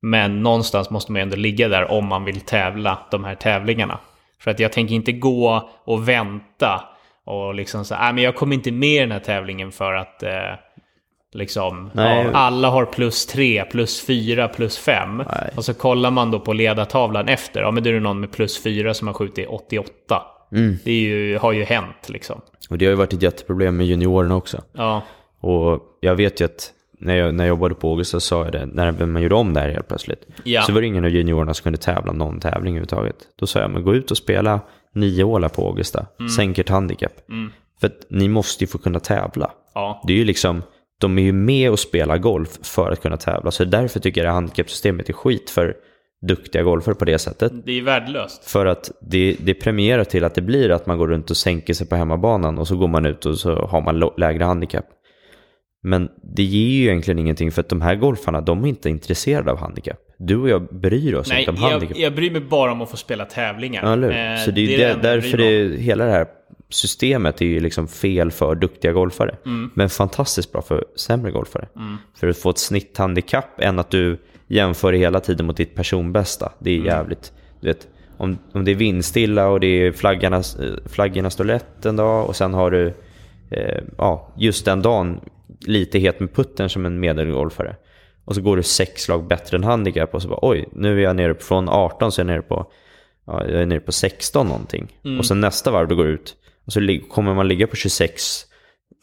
Men 0.02 0.44
någonstans 0.44 0.90
måste 0.90 1.12
man 1.12 1.20
ju 1.20 1.24
ändå 1.24 1.36
ligga 1.36 1.68
där 1.68 1.92
om 1.92 2.06
man 2.08 2.24
vill 2.24 2.42
tävla 2.42 3.00
de 3.12 3.24
här 3.24 3.36
tävlingarna. 3.36 4.00
För 4.40 4.52
att 4.52 4.60
jag 4.60 4.72
tänker 4.72 4.96
inte 4.96 5.12
gå 5.12 5.70
och 5.86 6.10
vänta 6.10 6.84
och 7.26 7.56
liksom 7.56 7.86
så 7.86 7.96
här, 7.96 8.10
"Ah, 8.10 8.14
men 8.14 8.24
jag 8.24 8.36
kommer 8.36 8.56
inte 8.56 8.72
med 8.72 8.96
i 8.96 9.00
den 9.00 9.12
här 9.12 9.20
tävlingen 9.20 9.72
för 9.72 9.94
att 9.94 10.24
eh, 10.24 10.32
liksom 11.34 11.92
ja, 11.96 12.32
alla 12.34 12.70
har 12.70 12.86
plus 12.86 13.26
3, 13.26 13.64
plus 13.72 14.06
4, 14.06 14.48
plus 14.48 14.78
5. 14.78 15.18
Nej. 15.18 15.50
Och 15.56 15.66
så 15.66 15.74
kollar 15.74 16.12
man 16.12 16.32
då 16.32 16.40
på 16.40 16.54
ledartavlan 16.54 17.28
efter, 17.28 17.62
ja 17.62 17.72
men 17.72 17.84
då 17.84 17.90
är 17.90 17.94
det 17.94 18.00
någon 18.00 18.20
med 18.20 18.32
plus 18.32 18.64
4 18.64 18.94
som 18.94 19.08
har 19.08 19.14
skjutit 19.14 19.48
88. 19.50 20.22
Mm. 20.52 20.78
Det 20.84 20.92
ju, 20.92 21.38
har 21.38 21.52
ju 21.52 21.64
hänt 21.64 22.10
liksom. 22.10 22.42
Och 22.70 22.78
det 22.78 22.86
har 22.86 22.90
ju 22.90 22.96
varit 22.96 23.14
ett 23.14 23.22
jätteproblem 23.22 23.78
med 23.78 23.86
juniorerna 23.88 24.36
också. 24.36 24.64
Ja, 24.72 25.04
Och 25.40 25.82
jag 26.00 26.16
vet 26.16 26.42
ju 26.42 26.46
att 26.46 26.74
när 27.00 27.16
jag, 27.16 27.36
när 27.36 27.44
jag 27.44 27.50
jobbade 27.50 27.76
på 27.76 27.90
Augusta 27.90 28.20
sa 28.20 28.44
jag 28.44 28.52
det, 28.52 28.66
när 28.66 29.06
man 29.06 29.22
gjorde 29.22 29.36
om 29.36 29.54
det 29.54 29.60
här 29.60 29.70
helt 29.70 29.88
plötsligt. 29.88 30.28
Ja. 30.44 30.62
Så 30.62 30.74
var 30.74 30.82
det 30.82 30.88
ingen 30.88 31.06
av 31.06 31.10
juniorerna 31.10 31.54
som 31.54 31.64
kunde 31.64 31.78
tävla 31.78 32.12
någon 32.12 32.40
tävling 32.40 32.74
överhuvudtaget. 32.74 33.16
Då 33.40 33.48
sa 33.48 33.60
jag, 33.60 33.72
men 33.72 33.84
gå 33.84 33.96
ut 33.96 34.12
och 34.12 34.18
spela 34.18 34.60
nio 34.94 35.24
hålar 35.24 35.50
på 35.50 35.68
Augusta. 35.68 36.06
Sänk 36.36 36.58
ert 36.58 36.70
handikapp. 36.70 37.14
För 37.80 37.88
att 37.88 38.06
ni 38.10 38.28
måste 38.28 38.64
ju 38.64 38.68
få 38.68 38.78
kunna 38.78 39.00
tävla. 39.00 39.52
ja, 39.74 40.02
Det 40.08 40.14
är 40.14 40.18
ju 40.18 40.26
liksom, 40.26 40.64
de 41.00 41.18
är 41.18 41.22
ju 41.22 41.34
med 41.34 41.72
och 41.72 41.80
spelar 41.80 42.18
golf 42.18 42.50
för 42.62 42.92
att 42.92 43.02
kunna 43.02 43.18
tävla. 43.18 43.52
Så 43.52 43.64
därför 43.66 44.00
tycker 44.00 44.22
jag 44.22 44.26
det 44.26 44.30
här 44.30 44.36
handikappsystemet 44.36 45.10
är 45.10 45.14
skit 45.14 45.50
för 45.50 45.76
duktiga 46.22 46.64
golfare 46.64 46.96
på 46.96 47.06
det 47.06 47.20
sättet. 47.20 47.52
det 47.66 47.72
är 47.72 47.82
värdelöst. 47.82 48.50
För 48.50 48.66
att 48.66 48.92
det, 49.02 49.36
det 49.40 49.54
premierar 49.54 50.04
till 50.04 50.24
att 50.24 50.36
det 50.36 50.42
blir 50.42 50.70
att 50.72 50.86
man 50.86 50.98
går 50.98 51.08
runt 51.08 51.30
och 51.30 51.38
sänker 51.38 51.74
sig 51.74 51.88
på 51.88 51.96
hemmabanan 51.96 52.58
och 52.58 52.68
så 52.68 52.78
går 52.78 52.88
man 52.88 53.06
ut 53.06 53.26
och 53.26 53.38
så 53.38 53.56
har 53.66 53.82
man 53.82 54.12
lägre 54.18 54.44
handikapp. 54.44 54.86
Men 55.84 56.10
det 56.36 56.44
ger 56.44 56.70
ju 56.70 56.84
egentligen 56.84 57.20
ingenting 57.20 57.52
för 57.52 57.62
att 57.62 57.70
de 57.70 57.82
här 57.82 57.96
golfarna, 57.96 58.42
de 58.42 58.64
är 58.64 58.68
inte 58.68 58.90
intresserade 58.90 59.52
av 59.52 59.58
handikapp. 59.58 60.00
Du 60.18 60.36
och 60.38 60.50
jag 60.50 60.68
bryr 60.80 61.16
oss 61.16 61.30
Nej, 61.30 61.40
inte 61.40 61.52
om 61.52 61.58
jag, 61.62 61.70
handikapp. 61.70 61.98
jag 61.98 62.16
bryr 62.16 62.32
mig 62.32 62.42
bara 62.42 62.72
om 62.72 62.82
att 62.82 62.90
få 62.90 62.98
spela 62.98 63.26
tävlingar. 63.26 63.84
Ja? 63.84 64.12
Eh, 64.12 64.38
Så 64.46 64.52
det 64.52 64.62
är, 64.62 64.78
det 64.78 64.84
enda 64.84 65.08
jag 65.10 65.18
därför 65.18 65.38
det, 65.38 65.78
hela 65.78 66.06
det 66.06 66.12
här 66.12 66.28
systemet 66.70 67.42
är 67.42 67.46
ju 67.46 67.60
liksom 67.60 67.88
fel 67.88 68.32
för 68.32 68.56
duktiga 68.56 68.92
golfare. 68.92 69.36
Mm. 69.46 69.72
Men 69.76 69.90
fantastiskt 69.90 70.52
bra 70.52 70.62
för 70.62 70.86
sämre 70.96 71.32
golfare. 71.32 71.68
För 72.20 72.28
att 72.28 72.38
få 72.38 72.50
ett 72.50 72.58
snitthandikapp 72.58 73.60
än 73.62 73.80
att 73.80 73.90
du 73.90 74.18
jämför 74.48 74.94
hela 74.94 75.20
tiden 75.20 75.46
mot 75.46 75.58
ditt 75.58 75.76
personbästa. 75.76 76.52
Det 76.60 76.76
Mm. 76.76 76.88
är 76.88 76.92
jävligt, 76.92 77.34
du 77.62 77.68
vet. 77.68 77.88
Om, 78.18 78.38
om 78.52 78.66
det 78.66 78.72
är 78.72 78.76
vindstilla 78.76 79.48
och 79.48 79.60
det 79.60 79.68
är 79.68 79.92
flaggarna, 79.92 80.38
eh, 80.38 80.44
flaggorna 80.86 81.30
står 81.30 81.44
lätt 81.44 81.86
en 81.86 81.96
dag 81.96 82.28
och 82.28 82.36
sen 82.36 82.54
har 82.54 82.72
du 82.72 82.94
eh, 83.52 83.84
ja, 83.98 84.34
just 84.38 84.66
den 84.66 84.82
dagen 84.82 85.20
lite 85.60 86.00
het 86.00 86.20
med 86.20 86.34
putten 86.36 86.70
som 86.70 86.86
en 86.86 87.00
medelgolfare. 87.00 87.76
Och 88.26 88.36
så 88.36 88.42
går 88.42 88.58
du 88.58 88.64
sex 88.64 89.02
slag 89.04 89.28
bättre 89.28 89.58
än 89.58 89.64
handikapp 89.64 90.14
och 90.16 90.22
så 90.22 90.28
bara 90.28 90.40
oj, 90.42 90.70
nu 90.72 91.00
är 91.00 91.04
jag 91.04 91.16
nere 91.16 91.34
på, 91.34 91.44
från 91.44 91.70
18 91.70 92.12
så 92.12 92.22
är 92.22 92.26
jag 92.26 92.28
nere 92.34 92.42
på, 92.42 92.72
ja, 93.28 93.46
jag 93.48 93.62
är 93.62 93.66
nere 93.66 93.80
på 93.80 93.92
16 93.92 94.48
någonting. 94.48 94.88
Och 95.20 95.26
sen 95.26 95.42
nästa 95.42 95.72
varv 95.72 95.88
då 95.88 95.96
går 95.96 96.04
du 96.06 96.10
ut 96.12 96.36
och 96.66 96.74
så 96.74 97.00
kommer 97.12 97.34
man 97.34 97.48
ligga 97.48 97.68
på 97.68 97.76
26, 97.76 98.46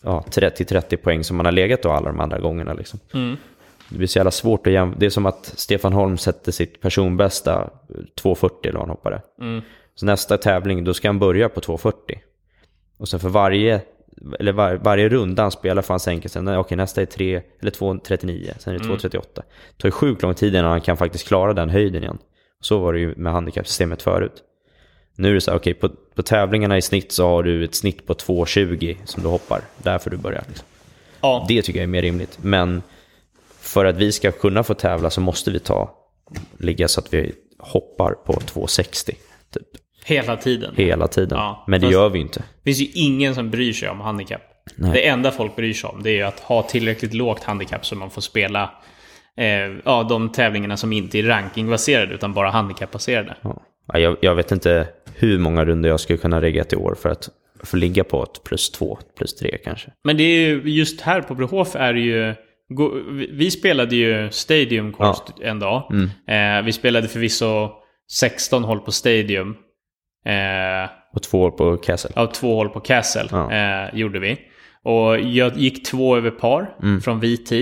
ja 0.03 0.25
30-30 0.31 0.97
poäng 0.97 1.25
som 1.25 1.37
man 1.37 1.47
har 1.47 1.53
legat 1.53 1.83
då 1.83 1.91
alla 1.91 2.07
de 2.09 2.21
andra 2.21 2.39
gångerna 2.39 2.73
liksom. 2.75 3.01
Det 3.89 3.99
blir 3.99 4.09
så 4.09 4.19
jävla 4.19 4.31
svårt 4.31 4.67
att 4.67 4.73
jämföra. 4.73 4.99
Det 4.99 5.07
är 5.07 5.11
som 5.11 5.27
att 5.27 5.53
Stefan 5.57 5.93
Holm 5.93 6.19
sätter 6.19 6.53
sitt 6.53 6.81
personbästa 6.81 7.71
2.40 8.23 8.51
eller 8.63 8.73
vad 8.73 8.83
han 8.83 8.91
hoppade. 8.91 9.23
Så 9.95 10.07
nästa 10.07 10.39
tävling, 10.39 10.85
då 10.85 10.95
ska 10.95 11.09
han 11.09 11.19
börja 11.19 11.49
på 11.49 11.61
2.40. 11.61 11.93
Och 12.99 13.09
sen 13.09 13.21
för 13.21 13.29
varje, 13.29 13.81
eller 14.39 14.53
var, 14.53 14.75
varje 14.75 15.09
runda 15.09 15.43
han 15.43 15.51
spelar 15.51 15.83
får 15.83 15.95
han 15.95 16.01
sänka 16.01 16.29
sig. 16.29 16.57
Okej, 16.57 16.77
nästa 16.77 17.03
är 17.03 17.07
3, 17.07 17.43
eller 17.61 17.71
2.39, 17.71 18.53
sen 18.59 18.75
är 18.75 18.79
det 18.79 18.85
2.38. 18.85 19.21
Det 19.35 19.43
tar 19.79 19.89
ju 19.89 19.91
sjukt 19.91 20.23
lång 20.23 20.35
tid 20.35 20.55
innan 20.55 20.71
han 20.71 20.81
kan 20.81 20.97
faktiskt 20.97 21.29
klara 21.29 21.53
den 21.53 21.71
höjden 21.71 22.03
igen. 22.03 22.19
Så 22.61 22.79
var 22.79 22.93
det 22.93 22.99
ju 22.99 23.15
med 23.17 23.33
handikappsystemet 23.33 24.03
förut. 24.03 24.43
Nu 25.17 25.31
är 25.31 25.35
det 25.35 25.41
så 25.41 25.51
här, 25.51 25.59
okej, 25.59 25.75
på, 25.75 25.89
på 26.15 26.23
tävlingarna 26.23 26.77
i 26.77 26.83
snitt 26.83 27.13
så 27.13 27.29
har 27.29 27.43
du 27.43 27.65
ett 27.65 27.75
snitt 27.75 28.07
på 28.07 28.15
2.20 28.15 28.97
som 29.05 29.23
du 29.23 29.29
hoppar. 29.29 29.61
Därför 29.79 30.11
du 30.11 30.17
börjar. 30.17 30.45
Liksom. 30.49 30.67
Ja, 31.21 31.45
Det 31.49 31.63
tycker 31.63 31.79
jag 31.79 31.85
är 31.85 31.89
mer 31.89 32.03
rimligt. 32.03 32.39
Men 32.43 32.83
för 33.65 33.85
att 33.85 33.97
vi 33.97 34.13
ska 34.13 34.33
kunna 34.33 34.63
få 34.63 34.75
tävla 34.75 35.11
så 35.11 35.21
måste 35.21 35.51
vi 35.51 35.59
ta, 35.59 35.91
ligga 36.59 36.89
så 36.89 37.01
att 37.01 37.15
vi 37.15 37.33
hoppar 37.59 38.13
på 38.13 38.33
2,60 38.33 39.05
typ, 39.05 39.17
hela 40.05 40.37
tiden. 40.37 40.75
hela 40.77 41.09
tiden. 41.09 41.39
Ja, 41.39 41.65
Men 41.67 41.81
det 41.81 41.87
gör 41.87 42.09
vi 42.09 42.19
inte. 42.19 42.41
Det 42.41 42.75
finns 42.75 42.81
ju 42.81 43.03
ingen 43.03 43.35
som 43.35 43.51
bryr 43.51 43.73
sig 43.73 43.89
om 43.89 44.01
handikapp. 44.01 44.43
Nej. 44.77 44.91
Det 44.93 45.07
enda 45.07 45.31
folk 45.31 45.57
bryr 45.57 45.73
sig 45.73 45.91
om 45.91 46.03
det 46.03 46.11
är 46.11 46.15
ju 46.15 46.23
att 46.23 46.41
ha 46.41 46.63
tillräckligt 46.63 47.15
lågt 47.15 47.43
handikapp 47.43 47.87
så 47.87 47.97
man 47.97 48.11
får 48.11 48.21
spela 48.21 48.71
eh, 49.37 49.47
ja, 49.85 50.07
de 50.09 50.33
tävlingarna 50.33 50.77
som 50.77 50.93
inte 50.93 51.19
är 51.19 51.23
rankingbaserade 51.23 52.15
utan 52.15 52.35
bara 52.35 52.51
handikappbaserade. 52.51 53.37
Ja, 53.43 53.63
Jag, 53.99 54.17
jag 54.21 54.35
vet 54.35 54.53
inte 54.53 54.89
hur 55.15 55.39
många 55.39 55.65
runder 55.65 55.89
jag 55.89 56.01
skulle 56.01 56.17
kunna 56.17 56.41
regga 56.41 56.65
till 56.65 56.79
år 56.79 56.97
för 57.03 57.09
att 57.09 57.29
få 57.63 57.77
ligga 57.77 58.05
på 58.05 58.23
ett 58.23 58.45
plus 58.45 58.71
två, 58.71 58.99
plus 59.19 59.37
tre 59.37 59.59
kanske. 59.65 59.91
Men 60.05 60.17
det 60.17 60.23
är 60.23 60.49
ju 60.49 60.63
just 60.65 61.01
här 61.01 61.21
på 61.21 61.35
Brohof 61.35 61.77
är 61.77 61.93
det 61.93 62.01
ju... 62.01 62.35
vi- 63.33 63.51
spelade 63.51 63.97
ju 63.97 64.31
Stadium 64.31 64.93
Course 64.93 65.23
en 65.43 65.59
dag. 65.59 65.83
Eh, 66.29 66.65
vi 66.65 66.73
spelade 66.73 67.09
förvisso 67.09 67.71
16 68.13 68.65
hål 68.65 68.81
på 68.81 68.93
Stadium. 68.93 69.57
Eh, 70.27 70.91
Och 71.15 71.23
två 71.23 71.43
år 71.43 71.51
på 71.51 71.77
Castle. 71.77 72.11
av 72.17 72.27
två 72.27 72.55
hål 72.55 72.69
på 72.69 72.81
Castle 72.81 73.29
Ja. 73.31 73.53
eh, 73.53 73.95
gjorde 73.99 74.19
vi. 74.19 74.37
Och 74.83 75.21
jag 75.21 75.57
gick 75.57 75.87
två 75.87 76.17
över 76.17 76.31
par 76.31 76.77
Mm. 76.83 77.01
från 77.01 77.21
VT. 77.21 77.53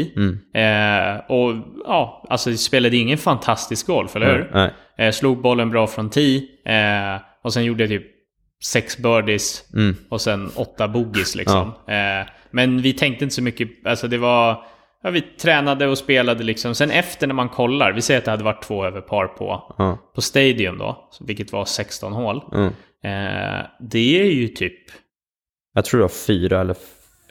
Eh, 0.55 1.31
och 1.31 1.55
ja, 1.85 2.27
alltså 2.31 2.51
det 2.51 2.57
spelade 2.57 2.97
ingen 2.97 3.19
fantastisk 3.19 3.87
golf, 3.87 4.17
eller 4.17 4.27
hur? 4.35 4.51
Nej. 4.55 4.71
Eh, 4.99 5.11
slog 5.13 5.43
bollen 5.43 5.71
bra 5.71 5.87
från 5.87 6.11
tee. 6.11 6.37
Eh, 6.67 7.21
och 7.45 7.53
sen 7.53 7.65
gjorde 7.65 7.83
jag 7.83 7.91
typ 7.91 8.07
sex 8.65 8.99
birdies 8.99 9.65
Mm. 9.75 9.97
och 10.09 10.21
sen 10.21 10.51
åtta 10.57 10.89
bogeys 10.89 11.35
liksom. 11.37 11.69
Eh, 11.89 12.29
men 12.51 12.83
vi 12.83 12.93
tänkte 12.93 13.25
inte 13.25 13.35
så 13.35 13.43
mycket, 13.43 13.69
alltså 13.87 14.09
det 14.09 14.19
var... 14.19 14.65
Ja, 15.03 15.11
vi 15.11 15.21
tränade 15.21 15.87
och 15.87 15.99
spelade 15.99 16.45
liksom. 16.45 16.75
Sen 16.75 16.91
efter 16.91 17.27
när 17.27 17.35
man 17.35 17.49
kollar, 17.49 17.93
vi 17.93 18.03
säger 18.03 18.19
att 18.19 18.25
det 18.25 18.31
hade 18.31 18.45
varit 18.45 18.63
två 18.63 18.85
över 18.85 19.01
par 19.01 19.27
på, 19.27 19.75
Ja. 19.79 19.99
på 20.15 20.21
Stadium 20.21 20.79
då, 20.79 21.09
vilket 21.21 21.53
var 21.53 21.65
16 21.65 22.13
hål. 22.13 22.43
Mm. 22.55 22.67
Eh, 23.05 23.65
det 23.81 24.21
är 24.21 24.25
ju 24.25 24.49
typ 24.49 24.75
Jag 25.75 25.85
tror 25.85 25.99
det 25.99 26.05
var 26.05 26.09
fyra 26.27 26.61
eller... 26.61 26.77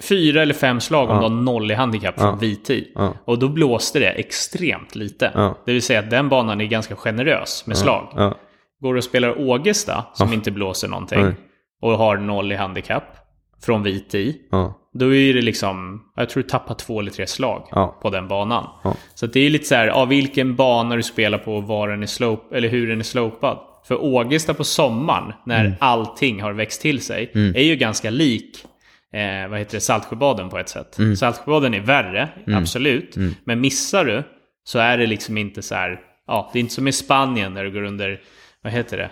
fyra 0.10 0.42
eller 0.42 0.54
fem 0.54 0.80
slag 0.80 1.10
om 1.10 1.16
Ja. 1.16 1.22
du 1.22 1.36
har 1.36 1.42
noll 1.42 1.72
i 1.72 1.74
handikapp 1.74 2.20
från 2.20 2.38
VT. 2.40 2.70
Ja. 2.96 3.14
Och 3.26 3.40
då 3.40 3.48
blåste 3.50 4.00
det 4.00 4.10
extremt 4.12 4.96
lite. 4.96 5.32
Ja. 5.36 5.58
Det 5.66 5.74
vill 5.74 5.82
säga 5.82 6.00
att 6.00 6.10
den 6.10 6.30
banan 6.30 6.62
är 6.62 6.66
ganska 6.66 6.96
generös 6.96 7.64
med 7.68 7.78
slag. 7.78 8.08
Ja. 8.16 8.38
Går 8.80 8.94
du 8.94 8.98
och 8.98 9.04
spelar 9.04 9.40
Ågesta, 9.42 10.06
som 10.14 10.34
inte 10.34 10.52
blåser 10.52 10.88
någonting, 10.88 11.34
och 11.82 11.92
har 11.92 12.18
noll 12.18 12.52
i 12.52 12.56
handikapp 12.56 13.18
från 13.66 13.84
VT, 13.84 14.14
Ja. 14.52 14.78
då 14.94 15.14
är 15.16 15.34
det 15.34 15.42
liksom, 15.42 16.02
jag 16.16 16.30
tror 16.30 16.44
du 16.44 16.50
tappar 16.50 16.76
två 16.76 17.00
eller 17.00 17.12
tre 17.12 17.28
slag 17.28 17.68
Ja. 17.72 18.00
på 18.02 18.10
den 18.10 18.28
banan. 18.28 18.68
Ja. 18.84 18.96
Så 19.16 19.26
det 19.26 19.40
är 19.40 19.50
lite 19.50 19.66
så 19.66 19.76
här, 19.76 19.88
ja, 19.88 20.06
vilken 20.06 20.56
bana 20.56 20.96
du 20.96 21.04
spelar 21.04 21.38
på 21.38 21.56
och 21.56 21.64
var 21.64 21.88
den 21.90 22.04
är 22.04 22.08
slope, 22.08 22.58
eller 22.58 22.70
hur 22.70 22.88
den 22.88 23.00
är 23.00 23.04
slopad. 23.04 23.58
För 23.88 24.04
Ågesta 24.04 24.54
på 24.54 24.64
sommaren, 24.64 25.34
när 25.46 25.66
Mm. 25.66 25.78
allting 25.80 26.42
har 26.42 26.54
växt 26.54 26.82
till 26.82 27.02
sig, 27.02 27.32
är 27.34 27.64
ju 27.64 27.76
ganska 27.76 28.10
lik 28.10 28.66
eh, 29.14 29.50
vad 29.50 29.60
heter 29.60 29.78
det, 29.78 29.82
Saltsjöbaden 29.82 30.50
på 30.50 30.58
ett 30.60 30.70
sätt. 30.70 30.98
Mm. 31.00 31.16
Saltsjöbaden 31.16 31.74
är 31.74 31.80
värre, 31.80 32.30
absolut. 32.48 33.16
Men 33.44 33.62
missar 33.62 34.06
du 34.06 34.24
så 34.64 34.80
är 34.80 34.98
det 34.98 35.06
liksom 35.06 35.38
inte 35.38 35.62
så 35.62 35.76
här, 35.76 36.00
ja, 36.28 36.50
det 36.54 36.60
är 36.60 36.62
inte 36.62 36.74
som 36.74 36.88
i 36.88 36.92
Spanien 36.92 37.54
när 37.54 37.64
du 37.64 37.72
går 37.72 37.84
under, 37.84 38.22
vad 38.64 38.74
heter 38.74 38.98
det, 38.98 39.10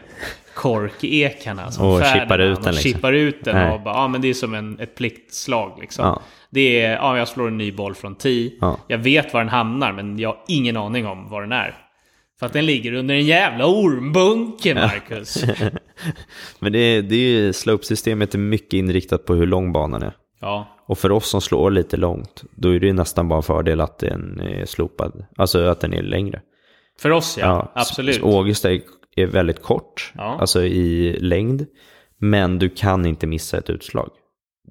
korkekarna 0.55 1.71
som 1.71 1.87
Och 1.87 2.01
chippar 2.05 2.39
ut 2.39 2.55
den, 2.55 2.67
och 2.67 2.73
liksom. 2.73 2.91
chippar 2.91 3.13
ut 3.13 3.43
den 3.45 3.55
Nej. 3.55 3.73
och 3.73 3.81
bara, 3.81 3.95
ja 3.95 4.07
men 4.07 4.21
det 4.21 4.27
är 4.27 4.33
som 4.33 4.53
en, 4.53 4.79
ett 4.79 4.95
pliktslag 4.95 5.77
liksom. 5.81 6.05
Ja. 6.05 6.21
Det 6.49 6.81
är, 6.81 6.91
ja 6.91 7.17
jag 7.17 7.27
slår 7.27 7.47
en 7.47 7.57
ny 7.57 7.71
boll 7.71 7.95
från 7.95 8.15
tee. 8.15 8.51
Ja. 8.61 8.77
Jag 8.87 8.97
vet 8.97 9.33
var 9.33 9.41
den 9.41 9.49
hamnar 9.49 9.91
men 9.91 10.19
jag 10.19 10.29
har 10.29 10.43
ingen 10.47 10.77
aning 10.77 11.07
om 11.07 11.29
var 11.29 11.41
den 11.41 11.51
är. 11.51 11.75
För 12.39 12.45
att 12.45 12.53
den 12.53 12.65
ligger 12.65 12.93
under 12.93 13.15
en 13.15 13.25
jävla 13.25 13.65
ormbunke, 13.67 14.75
Marcus. 14.75 15.43
Men 16.59 16.71
det 16.71 16.79
är, 16.79 17.01
det 17.01 17.15
är 17.15 17.19
ju, 17.29 17.53
slopesystemet 17.53 18.33
är 18.33 18.37
mycket 18.39 18.73
inriktat 18.73 19.25
på 19.25 19.33
hur 19.33 19.45
lång 19.45 19.73
banan 19.73 20.03
är. 20.03 20.13
Ja, 20.41 20.67
Och 20.87 20.97
för 20.97 21.11
oss 21.11 21.29
som 21.29 21.41
slår 21.41 21.71
lite 21.71 21.97
långt, 21.97 22.43
då 22.51 22.75
är 22.75 22.79
det 22.79 22.87
ju 22.87 22.93
nästan 22.93 23.27
bara 23.27 23.37
en 23.37 23.43
fördel 23.43 23.81
att 23.81 23.99
den 23.99 24.39
är 24.39 24.65
slopad. 24.65 25.25
Alltså 25.37 25.65
att 25.65 25.79
den 25.81 25.93
är 25.93 26.01
längre. 26.01 26.41
för 26.99 27.09
oss 27.09 27.37
ja. 27.39 27.45
Ja, 27.45 27.71
absolut. 27.81 28.23
Ågesta 28.23 28.71
är, 28.71 28.81
är 29.15 29.25
väldigt 29.27 29.61
kort, 29.61 30.11
Ja. 30.15 30.37
alltså 30.39 30.63
i 30.63 31.17
längd. 31.19 31.65
Men 32.17 32.59
du 32.59 32.69
kan 32.69 33.05
inte 33.05 33.27
missa 33.27 33.57
ett 33.57 33.69
utslag. 33.69 34.09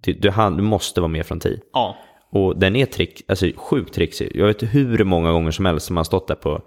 Du, 0.02 0.12
du, 0.12 0.30
du 0.56 0.62
måste 0.62 1.00
vara 1.00 1.08
med 1.08 1.26
från 1.26 1.40
10. 1.40 1.60
Ja. 1.72 1.96
Och 2.32 2.58
den 2.58 2.76
är 2.76 2.86
trick, 2.86 3.22
alltså 3.28 3.46
sjukt 3.56 3.94
trixig. 3.94 4.32
Jag 4.34 4.46
vet 4.46 4.62
hur 4.74 5.04
många 5.04 5.32
gånger 5.32 5.50
som 5.50 5.64
helst 5.64 5.86
som 5.86 5.94
man 5.94 6.04
stått 6.04 6.28
där 6.28 6.34
på 6.34 6.60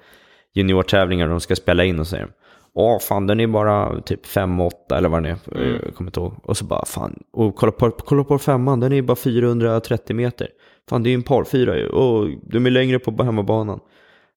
juniortävlingar 0.54 1.26
och 1.26 1.32
de 1.32 1.40
ska 1.40 1.56
spela 1.56 1.84
in 1.84 2.00
och 2.00 2.08
säger 2.08 2.28
Åh 2.74 3.00
fan 3.00 3.28
den 3.28 3.40
är 3.40 3.48
bara 3.48 4.02
typ 4.02 4.26
5-8 4.26 4.72
eller 4.98 5.10
vad 5.10 5.24
den 5.24 5.32
är, 5.32 5.38
Mm. 5.62 5.80
jag 5.86 5.96
kommer 5.96 6.10
inte 6.10 6.20
ihåg. 6.20 6.40
Och 6.44 6.58
så 6.58 6.66
bara 6.66 6.86
fan, 6.86 7.20
och 7.34 7.56
kolla 7.56 7.72
på, 7.72 7.92
kolla 7.92 8.24
på 8.24 8.38
femman, 8.40 8.80
den 8.80 8.94
är 8.94 9.02
bara 9.02 9.16
430 9.16 10.16
meter. 10.16 10.48
Fan 10.90 11.04
det 11.04 11.10
är 11.10 11.12
ju 11.12 11.16
en 11.16 11.24
par 11.24 11.44
fyra 11.44 11.78
ju, 11.78 11.88
och 11.90 12.30
de 12.52 12.66
är 12.66 12.70
längre 12.70 13.00
på 13.00 13.24
hemmabanan. 13.24 13.80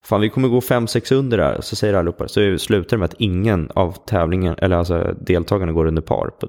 Fan 0.05 0.21
vi 0.21 0.31
kommer 0.31 0.49
gå 0.49 0.61
5-6 0.61 1.15
under 1.15 1.39
där, 1.39 1.61
så 1.61 1.77
säger 1.77 1.95
allihopa. 1.95 2.29
Så 2.29 2.59
slutar 2.59 2.97
det 2.97 2.99
med 2.99 3.05
att 3.05 3.15
ingen 3.19 3.71
av 3.75 3.93
tävlingen, 4.07 4.55
eller 4.59 4.77
alltså 4.77 5.15
deltagarna 5.21 5.73
går 5.73 5.87
under 5.87 6.03
par 6.03 6.29
på 6.41 6.49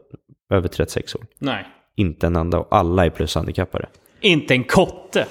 över 0.49 0.67
36 0.67 1.13
hål. 1.13 1.25
Nej. 1.39 1.67
Inte 1.95 2.27
en 2.27 2.35
enda, 2.35 2.59
och 2.59 2.67
alla 2.71 3.05
är 3.05 3.09
plushandikappade. 3.09 3.87
Inte 4.21 4.53
en 4.53 4.63
kotte. 4.63 5.25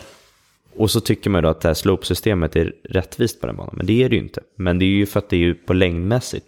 Och 0.77 0.91
så 0.91 1.01
tycker 1.01 1.31
man 1.31 1.43
då 1.43 1.49
att 1.49 1.61
det 1.61 1.69
här 1.69 1.75
slope-systemet 1.75 2.57
är 2.57 2.73
rättvist 2.85 3.41
på 3.41 3.47
den 3.47 3.57
banan, 3.57 3.75
men 3.77 3.87
det 3.87 4.03
är 4.03 4.09
det 4.09 4.17
ju 4.17 4.23
inte. 4.23 4.41
Men 4.57 4.79
det 4.79 4.85
är 4.85 4.89
ju 4.89 5.07
för 5.07 5.19
att 5.19 5.31
det 5.31 5.37
är 5.37 5.41
ju 5.41 5.55
på 5.55 5.73
längdmässigt. 5.73 6.47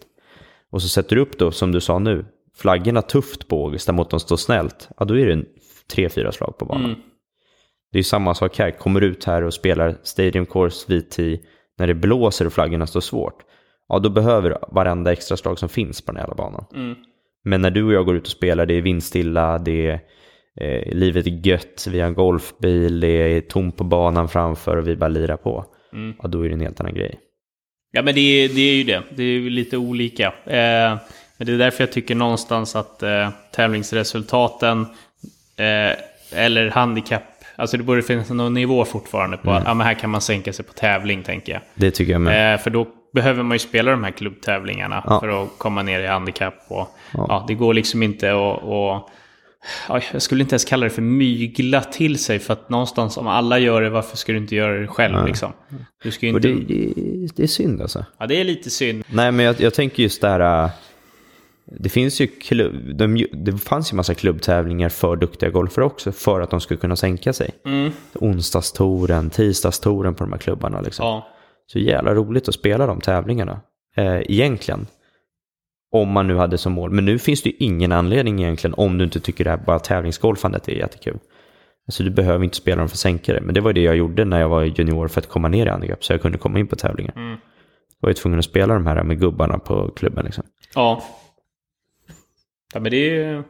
Och 0.71 0.83
så 0.83 0.89
sätter 0.89 1.17
du 1.17 1.23
upp 1.23 1.39
då, 1.39 1.51
som 1.51 1.73
du 1.73 1.81
sa 1.81 1.99
nu, 1.99 2.25
flaggorna 2.57 3.03
tufft 3.03 3.49
på 3.49 3.65
Augusta 3.65 3.93
mot 3.93 4.11
de 4.11 4.21
står 4.21 4.37
snällt, 4.37 4.89
ja 4.99 5.05
då 5.05 5.19
är 5.19 5.27
det 5.27 5.45
tre, 5.95 6.09
fyra 6.09 6.33
slag 6.33 6.59
på 6.59 6.65
banan. 6.65 6.85
Mm. 6.85 6.99
Det 7.93 7.97
är 7.97 8.01
ju 8.01 8.05
samma 8.05 8.35
sak 8.35 8.59
här, 8.59 8.71
kommer 8.71 9.01
ut 9.01 9.25
här 9.25 9.43
och 9.43 9.55
spelar 9.55 9.97
Stadium 10.03 10.47
Course 10.47 10.95
VT 10.95 11.19
när 11.79 11.87
det 11.87 11.95
blåser 11.95 12.47
och 12.47 12.53
flaggorna 12.53 12.87
står 12.87 13.01
svårt, 13.01 13.43
ja 13.89 13.99
då 13.99 14.11
behöver 14.11 14.59
varenda 14.69 15.13
extra 15.13 15.37
slag 15.37 15.59
som 15.59 15.69
finns 15.69 16.03
på 16.03 16.13
den 16.13 16.21
här 16.21 16.35
banan. 16.35 16.65
Mm. 16.75 16.95
Men 17.45 17.63
när 17.63 17.71
du 17.71 17.85
och 17.85 17.93
jag 17.93 18.07
går 18.07 18.17
ut 18.17 18.27
och 18.27 18.33
spelar, 18.33 18.67
det 18.67 18.75
är 18.75 18.83
vindstilla, 18.83 19.59
det 19.59 19.87
är 19.87 20.01
eh, 20.61 20.95
livet 20.95 21.27
är 21.27 21.47
gött, 21.47 21.87
vi 21.91 22.01
har 22.01 22.09
en 22.09 22.15
golfbil, 22.15 23.01
det 23.01 23.09
är 23.09 23.41
tomt 23.41 23.77
på 23.77 23.85
banan 23.85 24.29
framför 24.29 24.77
och 24.77 24.89
vi 24.89 24.97
bara 24.97 25.09
lirar 25.09 25.37
på. 25.37 25.65
Mm. 25.93 26.15
Ja, 26.23 26.29
då 26.29 26.43
är 26.43 26.49
det 26.49 26.55
en 26.55 26.61
helt 26.61 26.81
annan 26.81 26.95
grej. 26.95 27.21
Ja, 27.93 28.03
men 28.03 28.15
det 28.15 28.21
är, 28.21 28.49
det 28.49 28.61
är 28.61 28.75
ju 28.75 28.85
det. 28.85 29.03
Det 29.15 29.23
är 29.23 29.41
lite 29.41 29.77
olika. 29.77 30.27
Eh, 30.27 30.99
men 31.37 31.47
det 31.47 31.53
är 31.53 31.59
därför 31.59 31.85
jag 31.85 31.93
tycker 31.93 32.15
någonstans 32.15 32.77
att 32.77 33.03
eh, 33.03 33.31
tävlingsresultaten 33.53 34.81
eh, 35.57 35.93
eller 36.33 36.71
handikapp, 36.71 37.36
alltså 37.57 37.77
det 37.77 37.83
borde 37.83 38.03
finnas 38.03 38.31
någon 38.31 38.55
nivå 38.55 38.85
fortfarande 38.85 39.37
på 39.37 39.51
att 39.51 39.63
ja, 39.67 39.75
men 39.75 39.87
här 39.87 39.95
kan 39.95 40.11
man 40.11 40.21
sänka 40.21 40.53
sig 40.53 40.65
på 40.65 40.73
tävling, 40.73 41.23
tänker 41.23 41.53
jag. 41.53 41.63
Det 41.75 41.91
tycker 41.91 42.13
jag 42.13 42.21
med. 42.21 42.55
Eh, 42.55 42.61
för 42.61 42.71
då 42.71 42.87
behöver 43.15 43.43
man 43.43 43.55
ju 43.55 43.59
spela 43.59 43.91
de 43.91 44.05
här 44.05 44.11
klubbtävlingarna 44.11 45.03
Ja. 45.07 45.21
för 45.21 45.43
att 45.43 45.49
komma 45.59 45.83
ner 45.83 46.01
i 46.01 46.07
handikapp. 46.07 46.55
Och, 46.69 46.89
Ja. 47.13 47.27
ja. 47.29 47.45
det 47.49 47.55
går 47.55 47.75
liksom 47.75 48.03
inte 48.03 48.31
att... 48.31 48.63
Och, 48.63 49.09
ja, 49.89 50.01
jag 50.13 50.23
skulle 50.23 50.43
inte 50.43 50.53
ens 50.55 50.65
kalla 50.65 50.85
det 50.85 50.91
för 50.91 51.03
mygla 51.03 51.81
till 51.81 52.19
sig. 52.19 52.39
För 52.39 52.53
att 52.53 52.71
någonstans, 52.71 53.17
om 53.17 53.27
alla 53.27 53.59
gör 53.59 53.83
det, 53.83 53.91
varför 53.91 54.17
ska 54.17 54.33
du 54.33 54.39
inte 54.39 54.55
göra 54.57 54.81
det 54.81 54.87
själv? 54.87 55.15
Nej. 55.15 55.27
Liksom? 55.27 55.53
Du 56.03 56.11
ska 56.11 56.27
inte... 56.27 56.49
det, 56.49 56.55
det, 56.55 56.93
det 57.37 57.43
är 57.43 57.47
synd 57.47 57.83
alltså. 57.83 58.05
Ja, 58.19 58.27
det 58.27 58.41
är 58.41 58.45
lite 58.45 58.71
synd. 58.71 59.05
Nej, 59.11 59.33
men 59.33 59.47
jag, 59.47 59.61
jag 59.61 59.75
tänker 59.75 60.03
just 60.03 60.21
det 60.21 60.29
här... 60.29 60.71
Det 61.67 61.89
finns 61.89 62.21
ju 62.21 62.27
klubb, 62.27 62.97
de, 62.97 63.27
det 63.33 63.53
fanns 63.53 63.93
ju 63.93 63.97
massa 63.97 64.15
klubbtävlingar 64.15 64.89
för 64.89 65.17
duktiga 65.17 65.51
golfare 65.51 65.85
också, 65.85 66.13
för 66.13 66.41
att 66.41 66.51
de 66.51 66.61
skulle 66.61 66.81
kunna 66.81 66.97
sänka 66.97 67.33
sig. 67.33 67.51
Mm. 67.65 67.93
Onsdagstoren, 68.15 69.31
tisdagstoren 69.31 70.15
på 70.15 70.25
de 70.25 70.33
här 70.33 70.39
klubbarna. 70.39 70.81
Liksom. 70.81 71.07
Ja. 71.07 71.27
Så 71.67 71.79
jävla 71.79 72.15
roligt 72.15 72.49
att 72.49 72.55
spela 72.55 72.87
de 72.87 73.01
tävlingarna, 73.01 73.61
eh, 73.97 74.21
egentligen. 74.21 74.87
Om 75.93 76.09
man 76.09 76.27
nu 76.27 76.37
hade 76.37 76.59
som 76.59 76.73
mål. 76.73 76.91
Men 76.91 77.05
nu 77.05 77.19
finns 77.19 77.43
det 77.43 77.51
ju 77.51 77.57
ingen 77.59 77.93
anledning 77.93 78.43
egentligen, 78.43 78.75
om 78.75 78.99
du 78.99 79.05
inte 79.05 79.21
tycker 79.21 79.45
det 79.45 79.51
här 79.51 79.57
bara 79.67 79.79
tävlingsgolfandet 79.79 80.69
är 80.69 80.73
jättekul. 80.73 81.19
Alltså 81.89 82.03
du 82.03 82.11
behöver 82.11 82.45
inte 82.45 82.57
spela 82.57 82.79
dem 82.79 82.89
för 82.89 82.95
att 82.95 82.99
sänka 82.99 83.33
det. 83.33 83.41
Men 83.41 83.55
det 83.55 83.61
var 83.61 83.73
det 83.73 83.81
jag 83.81 83.97
gjorde 83.97 84.25
när 84.25 84.41
jag 84.41 84.49
var 84.49 84.63
junior 84.63 85.09
för 85.09 85.21
att 85.21 85.29
komma 85.29 85.49
ner 85.49 85.67
i 85.67 85.69
handikapp, 85.69 86.05
så 86.05 86.13
jag 86.13 86.23
kunde 86.23 86.39
komma 86.39 86.59
in 86.59 86.67
på 86.67 86.77
tävlingar. 86.77 87.13
Mm. 87.17 87.31
Jag 87.31 87.39
var 88.01 88.11
ju 88.11 88.15
tvungen 88.15 88.39
att 88.39 88.45
spela 88.45 88.75
de 88.75 88.87
här 88.87 89.03
med 89.03 89.21
gubbarna 89.21 89.59
på 89.59 89.91
klubben 89.91 90.25
liksom. 90.25 90.45
Ja. 90.75 91.03
Ja, 92.75 92.81
men 92.81 92.91
det 92.91 92.97
är 93.21 93.45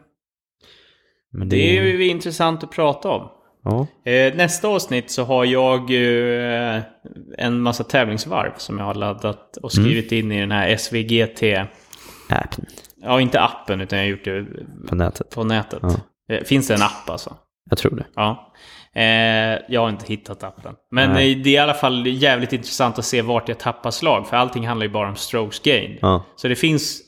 Men 1.33 1.49
det 1.49 1.79
är 1.79 1.83
ju 1.83 2.07
intressant 2.07 2.64
att 2.64 2.71
prata 2.71 3.09
om. 3.09 3.29
Ja, 3.64 3.87
Eh, 4.11 4.35
nästa 4.37 4.69
avsnitt 4.69 5.11
så 5.11 5.25
har 5.25 5.45
jag 5.45 5.81
eh, 5.91 6.83
en 7.39 7.61
massa 7.61 7.85
tävlingsvarv 7.85 8.53
som 8.57 8.79
jag 8.79 8.85
har 8.85 8.95
laddat 8.95 9.57
och 9.57 9.73
skrivit 9.73 10.12
in 10.12 10.33
i 10.33 10.41
den 10.41 10.51
här 10.53 10.77
SVGT. 10.77 11.43
appen 12.31 12.67
Ja, 13.03 13.21
inte 13.21 13.41
appen 13.41 13.81
utan 13.81 13.99
jag 13.99 14.05
har 14.07 14.11
gjort 14.11 14.25
det 14.25 14.47
på 14.89 14.95
nätet. 14.95 15.31
på 15.31 15.45
nätet. 15.45 15.81
Ja. 15.83 15.95
Eh, 16.35 16.45
Finns 16.45 16.69
det 16.69 16.75
en 16.75 16.83
app 16.83 17.11
alltså? 17.11 17.37
Jag 17.71 17.79
tror 17.79 17.97
det. 17.97 18.07
Ja. 18.14 18.53
Jag 19.69 19.81
har 19.81 19.89
inte 19.89 20.07
hittat 20.07 20.43
appen. 20.45 20.75
Men 20.91 21.11
Nej. 21.12 21.35
det 21.35 21.51
är 21.51 21.55
i 21.55 21.59
alla 21.59 21.75
fall 21.75 22.07
jävligt 22.07 22.53
intressant 22.53 22.99
att 22.99 23.05
se 23.05 23.23
vart 23.23 23.49
jag 23.49 23.59
tappar 23.59 23.91
slag. 23.91 24.27
För 24.29 24.37
allting 24.37 24.67
handlar 24.67 24.87
ju 24.87 24.93
bara 24.93 25.09
om 25.09 25.17
strokes 25.17 25.61
gain. 25.62 25.99
Ja, 26.03 26.25
Så 26.37 26.49
det 26.49 26.57
finns 26.57 27.01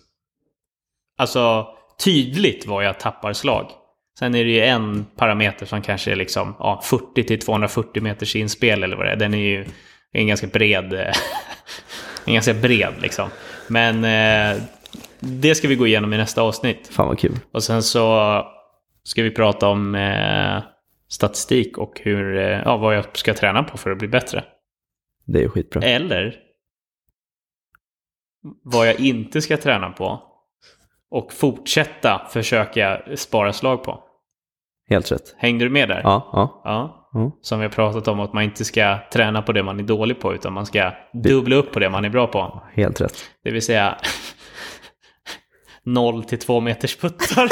alltså 1.19 1.67
tydligt 2.05 2.67
var 2.67 2.83
jag 2.83 3.01
tappar 3.01 3.33
slag. 3.33 3.71
Sen 4.19 4.35
är 4.35 4.45
det 4.45 4.51
ju 4.51 4.61
en 4.61 5.05
parameter 5.05 5.67
som 5.67 5.83
kanske 5.83 6.13
är 6.13 6.17
liksom 6.17 6.55
ja, 6.59 6.81
40 6.85 7.25
till 7.25 7.41
240 7.41 8.03
meters 8.03 8.37
inspel 8.37 8.83
eller 8.83 8.97
vad 8.97 9.07
det 9.07 9.13
är. 9.13 9.17
Den 9.17 9.35
är 9.35 9.39
ju 9.39 9.67
en 10.13 10.27
ganska 10.27 10.47
bred. 10.47 10.93
eh, 10.93 11.01
en 12.25 12.35
ganska 12.35 12.55
bred 12.55 12.95
liksom. 13.03 13.29
Men 13.69 14.05
eh, 14.05 14.63
det 15.21 15.55
ska 15.55 15.69
vi 15.69 15.77
gå 15.77 15.87
igenom 15.87 16.13
i 16.13 16.17
nästa 16.17 16.43
avsnitt. 16.43 16.89
fan 16.89 17.09
vad 17.09 17.19
kul. 17.19 17.37
Och 17.53 17.63
sen 17.63 17.83
så 17.83 18.43
ska 19.03 19.23
vi 19.23 19.31
prata 19.31 19.69
om 19.69 19.95
eh, 19.95 20.63
statistik 21.09 21.79
och 21.79 22.01
hur, 22.05 22.37
eh, 22.37 22.63
ja, 22.65 22.77
vad 22.77 22.97
jag 22.97 23.17
ska 23.19 23.35
träna 23.35 23.63
på 23.63 23.79
för 23.79 23.91
att 23.91 23.99
bli 23.99 24.09
bättre. 24.09 24.45
Det 25.25 25.45
är 25.45 25.49
skitbra. 25.49 25.83
Eller 25.83 26.37
vad 28.65 28.89
jag 28.89 29.01
inte 29.01 29.43
ska 29.43 29.57
träna 29.57 29.91
på. 29.91 30.23
Och 31.11 31.33
fortsätta 31.33 32.27
försöka 32.31 33.01
spara 33.17 33.53
slag 33.53 33.83
på. 33.85 34.01
Helt 34.91 35.13
rätt. 35.13 35.35
Hängde 35.39 35.65
du 35.65 35.71
med 35.71 35.89
där? 35.89 36.01
Ja, 36.05 36.31
ja. 36.33 36.63
Ja. 36.65 37.09
ja. 37.13 37.39
Som 37.43 37.59
vi 37.59 37.65
har 37.65 37.71
pratat 37.71 38.09
om 38.09 38.21
att 38.21 38.33
man 38.33 38.43
inte 38.43 38.65
ska 38.65 38.99
träna 39.13 39.43
på 39.43 39.53
det 39.53 39.63
man 39.63 39.79
är 39.81 39.83
dålig 39.83 40.21
på 40.21 40.35
utan 40.35 40.53
man 40.53 40.67
ska 40.67 40.93
dubbla 41.25 41.57
upp 41.57 41.73
på 41.73 41.79
det 41.79 41.91
man 41.91 42.05
är 42.05 42.09
bra 42.11 42.27
på. 42.27 42.63
Helt 42.75 43.01
rätt. 43.01 43.17
Det 43.45 43.51
vill 43.51 43.63
säga 43.63 43.97
0 45.95 46.25
till 46.25 46.39
2 46.39 46.61
meters 46.61 46.97
puttar. 46.97 47.49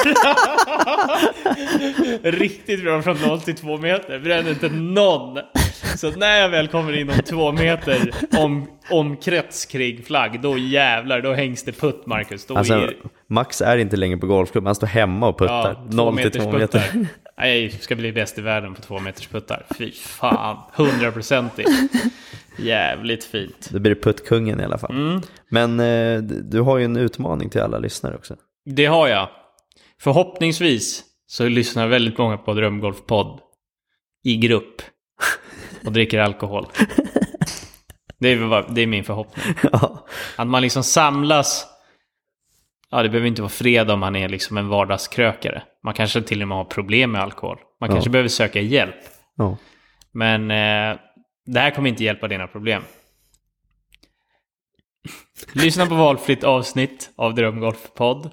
Riktigt 2.30 2.82
bra 2.84 3.02
från 3.02 3.16
0 3.16 3.40
till 3.40 3.54
2 3.56 3.76
meter. 3.78 4.18
Bränner 4.18 4.50
inte 4.50 4.68
någon. 4.68 5.38
Så 5.96 6.10
när 6.10 6.38
jag 6.40 6.48
väl 6.48 6.68
kommer 6.68 6.92
inom 6.96 7.16
2 7.16 7.52
meter 7.52 8.10
om, 8.38 8.66
omkrets 8.90 9.66
kring 9.66 10.02
flagg, 10.02 10.40
då 10.40 10.58
jävlar, 10.58 11.20
då 11.20 11.32
hängs 11.32 11.62
det 11.62 11.72
putt 11.72 12.06
Marcus. 12.06 12.46
Då 12.46 12.56
Alltså, 12.56 12.74
är, 12.74 12.94
Max 13.28 13.60
är 13.60 13.76
inte 13.76 13.96
längre 13.96 14.16
på 14.16 14.26
golfklubben, 14.26 14.66
han 14.66 14.74
står 14.74 14.86
hemma 14.86 15.28
och 15.28 15.38
puttar. 15.38 15.74
två 15.74 15.80
Noll 15.96 16.16
till 16.16 16.24
meters 16.24 16.42
två 16.42 16.52
meter. 16.52 16.78
puttar. 16.80 17.06
Nej, 17.38 17.64
jag 17.64 17.72
ska 17.82 17.96
bli 17.96 18.12
bäst 18.12 18.38
i 18.38 18.40
världen 18.40 18.74
på 18.74 18.82
2 18.82 18.98
meters 18.98 19.26
puttar. 19.26 19.66
Fy 19.78 19.92
fan, 19.92 20.56
100%igt. 20.76 21.68
Jävligt 22.56 23.24
fint. 23.24 23.68
Då 23.72 23.78
blir 23.78 23.94
det 23.94 24.00
puttkungen 24.02 24.60
i 24.60 24.64
alla 24.64 24.78
fall. 24.78 24.90
Mm. 24.90 25.20
Men 25.50 25.80
eh, 25.80 26.22
du 26.22 26.60
har 26.60 26.78
ju 26.78 26.84
en 26.84 26.96
utmaning 26.96 27.50
till 27.50 27.60
alla 27.60 27.78
lyssnare 27.78 28.14
också. 28.14 28.36
Det 28.64 28.86
har 28.86 29.08
jag. 29.08 29.28
Förhoppningsvis 30.00 31.04
så 31.26 31.48
lyssnar 31.48 31.86
väldigt 31.88 32.18
många 32.18 32.36
på 32.38 32.54
Drömgolfpodd 32.54 33.40
i 34.24 34.36
grupp 34.36 34.82
och 35.86 35.92
dricker 35.92 36.18
alkohol. 36.18 36.66
Det 38.18 38.28
är, 38.32 38.36
vad- 38.36 38.74
det 38.74 38.80
är 38.82 38.86
min 38.86 39.04
förhoppning. 39.04 39.44
ja. 39.72 40.06
Att 40.36 40.46
man 40.46 40.62
liksom 40.62 40.82
samlas. 40.82 41.66
Ja, 42.90 43.02
det 43.02 43.08
behöver 43.08 43.28
inte 43.28 43.42
vara 43.42 43.48
fredag 43.50 43.92
om 43.94 44.00
man 44.00 44.16
är 44.16 44.28
liksom 44.28 44.56
en 44.56 44.68
vardagskrökare. 44.68 45.62
Man 45.84 45.94
kanske 45.94 46.22
till 46.22 46.42
och 46.42 46.48
med 46.48 46.56
har 46.56 46.64
problem 46.64 47.12
med 47.12 47.22
alkohol. 47.22 47.58
Man 47.80 47.90
Ja. 47.90 47.94
kanske 47.94 48.10
behöver 48.10 48.28
söka 48.28 48.60
hjälp. 48.60 48.94
ja. 49.36 49.56
Men 50.12 50.50
eh, 50.50 50.98
det 51.46 51.60
här 51.60 51.70
kommer 51.70 51.88
inte 51.88 52.04
hjälpa 52.04 52.28
dina 52.28 52.46
problem. 52.46 52.82
Lyssna 55.52 55.86
på 55.86 55.94
valfritt 55.94 56.44
avsnitt 56.44 57.10
av 57.16 57.34
Drömgolfpodd. 57.34 58.30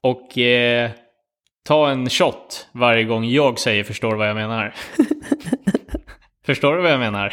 Och 0.00 0.38
eh, 0.38 0.90
ta 1.66 1.90
en 1.90 2.10
shot 2.10 2.68
varje 2.72 3.04
gång 3.04 3.24
jag 3.24 3.58
säger 3.58 3.84
förstår 3.84 4.16
vad 4.16 4.28
jag 4.28 4.34
menar. 4.36 4.74
förstår 6.46 6.76
du 6.76 6.82
vad 6.82 6.92
jag 6.92 7.00
menar? 7.00 7.30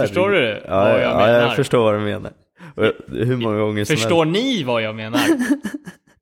förstår 0.00 0.30
du 0.30 0.62
Ja, 0.68 0.84
vad 0.84 0.90
jag 0.90 1.02
ja, 1.02 1.16
menar? 1.16 1.28
jag 1.40 1.56
förstår 1.56 1.82
vad 1.84 1.94
du 1.94 1.98
menar. 2.00 2.32
Hur 3.06 3.36
många 3.36 3.58
gånger 3.58 3.84
som 3.84 3.96
Förstår 3.96 4.24
helst. 4.24 4.42
ni 4.42 4.62
vad 4.62 4.82
jag 4.82 4.94
menar? 4.94 5.20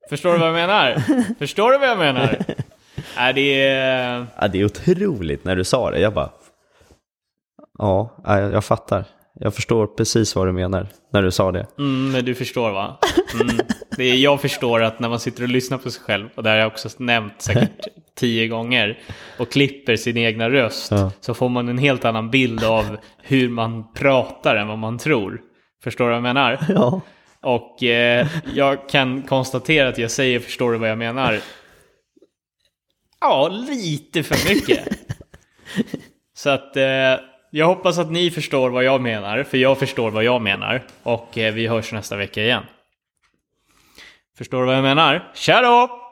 Förstår 0.09 0.33
du 0.33 0.39
vad 0.39 0.47
jag 0.47 0.53
menar? 0.53 0.95
Förstår 1.39 1.71
du 1.71 1.77
vad 1.77 1.89
jag 1.89 1.97
menar? 1.97 2.37
Är 3.15 3.33
det 3.33 3.61
är... 3.67 4.25
Ja, 4.41 4.47
det 4.47 4.59
är 4.61 4.65
otroligt 4.65 5.43
när 5.45 5.55
du 5.55 5.63
sa 5.63 5.91
det. 5.91 5.99
Jag 5.99 6.13
bara... 6.13 6.29
Ja, 7.79 8.17
ja, 8.23 8.39
jag, 8.39 8.53
jag 8.53 8.65
fattar. 8.65 9.05
Jag 9.39 9.55
förstår 9.55 9.87
precis 9.87 10.35
vad 10.35 10.47
du 10.47 10.51
menar 10.51 10.87
när 11.13 11.21
du 11.21 11.31
sa 11.31 11.51
det. 11.51 11.65
Mm, 11.77 12.11
men 12.11 12.25
du 12.25 12.35
förstår 12.35 12.71
va? 12.71 12.97
Mm. 13.41 13.55
Det 13.97 14.03
är, 14.03 14.15
jag 14.15 14.41
förstår 14.41 14.83
att 14.83 14.99
när 14.99 15.09
man 15.09 15.19
sitter 15.19 15.43
och 15.43 15.49
lyssnar 15.49 15.77
på 15.77 15.91
sig 15.91 16.01
själv, 16.03 16.29
och 16.35 16.43
det 16.43 16.49
har 16.49 16.57
jag 16.57 16.67
också 16.67 16.89
nämnt 16.97 17.41
säkert 17.41 17.87
tio 18.19 18.47
gånger, 18.47 18.99
och 19.39 19.51
klipper 19.51 19.95
sin 19.95 20.17
egna 20.17 20.49
röst, 20.49 20.91
Ja. 20.91 21.11
så 21.19 21.33
får 21.33 21.49
man 21.49 21.69
en 21.69 21.77
helt 21.77 22.05
annan 22.05 22.29
bild 22.29 22.63
av 22.63 22.97
hur 23.21 23.49
man 23.49 23.93
pratar 23.93 24.55
än 24.55 24.67
vad 24.67 24.77
man 24.77 24.97
tror. 24.97 25.41
Förstår 25.83 26.05
du 26.05 26.09
vad 26.09 26.15
jag 26.17 26.23
menar? 26.23 26.59
Ja. 26.69 27.01
Och 27.41 27.83
eh, 27.83 28.27
jag 28.53 28.89
kan 28.89 29.21
konstatera 29.21 29.87
att 29.89 29.97
jag 29.97 30.11
säger 30.11 30.39
förstår 30.39 30.71
du 30.71 30.77
vad 30.77 30.89
jag 30.89 30.97
menar? 30.97 31.39
Ja, 33.23 33.47
lite 33.47 34.23
för 34.23 34.53
mycket. 34.53 34.87
Så 36.33 36.49
att 36.49 36.77
eh, 36.77 36.83
jag 37.51 37.65
hoppas 37.65 37.97
att 37.97 38.11
ni 38.11 38.31
förstår 38.31 38.69
vad 38.69 38.83
jag 38.83 39.01
menar, 39.01 39.43
för 39.43 39.57
jag 39.57 39.79
förstår 39.79 40.11
vad 40.11 40.23
jag 40.23 40.41
menar. 40.41 40.83
Och 41.03 41.37
eh, 41.37 41.53
vi 41.53 41.67
hörs 41.67 41.91
nästa 41.91 42.15
vecka 42.15 42.41
igen. 42.41 42.63
Förstår 44.37 44.59
du 44.59 44.65
vad 44.65 44.75
jag 44.75 44.83
menar? 44.83 45.31
Tja 45.35 45.61
då! 45.61 46.02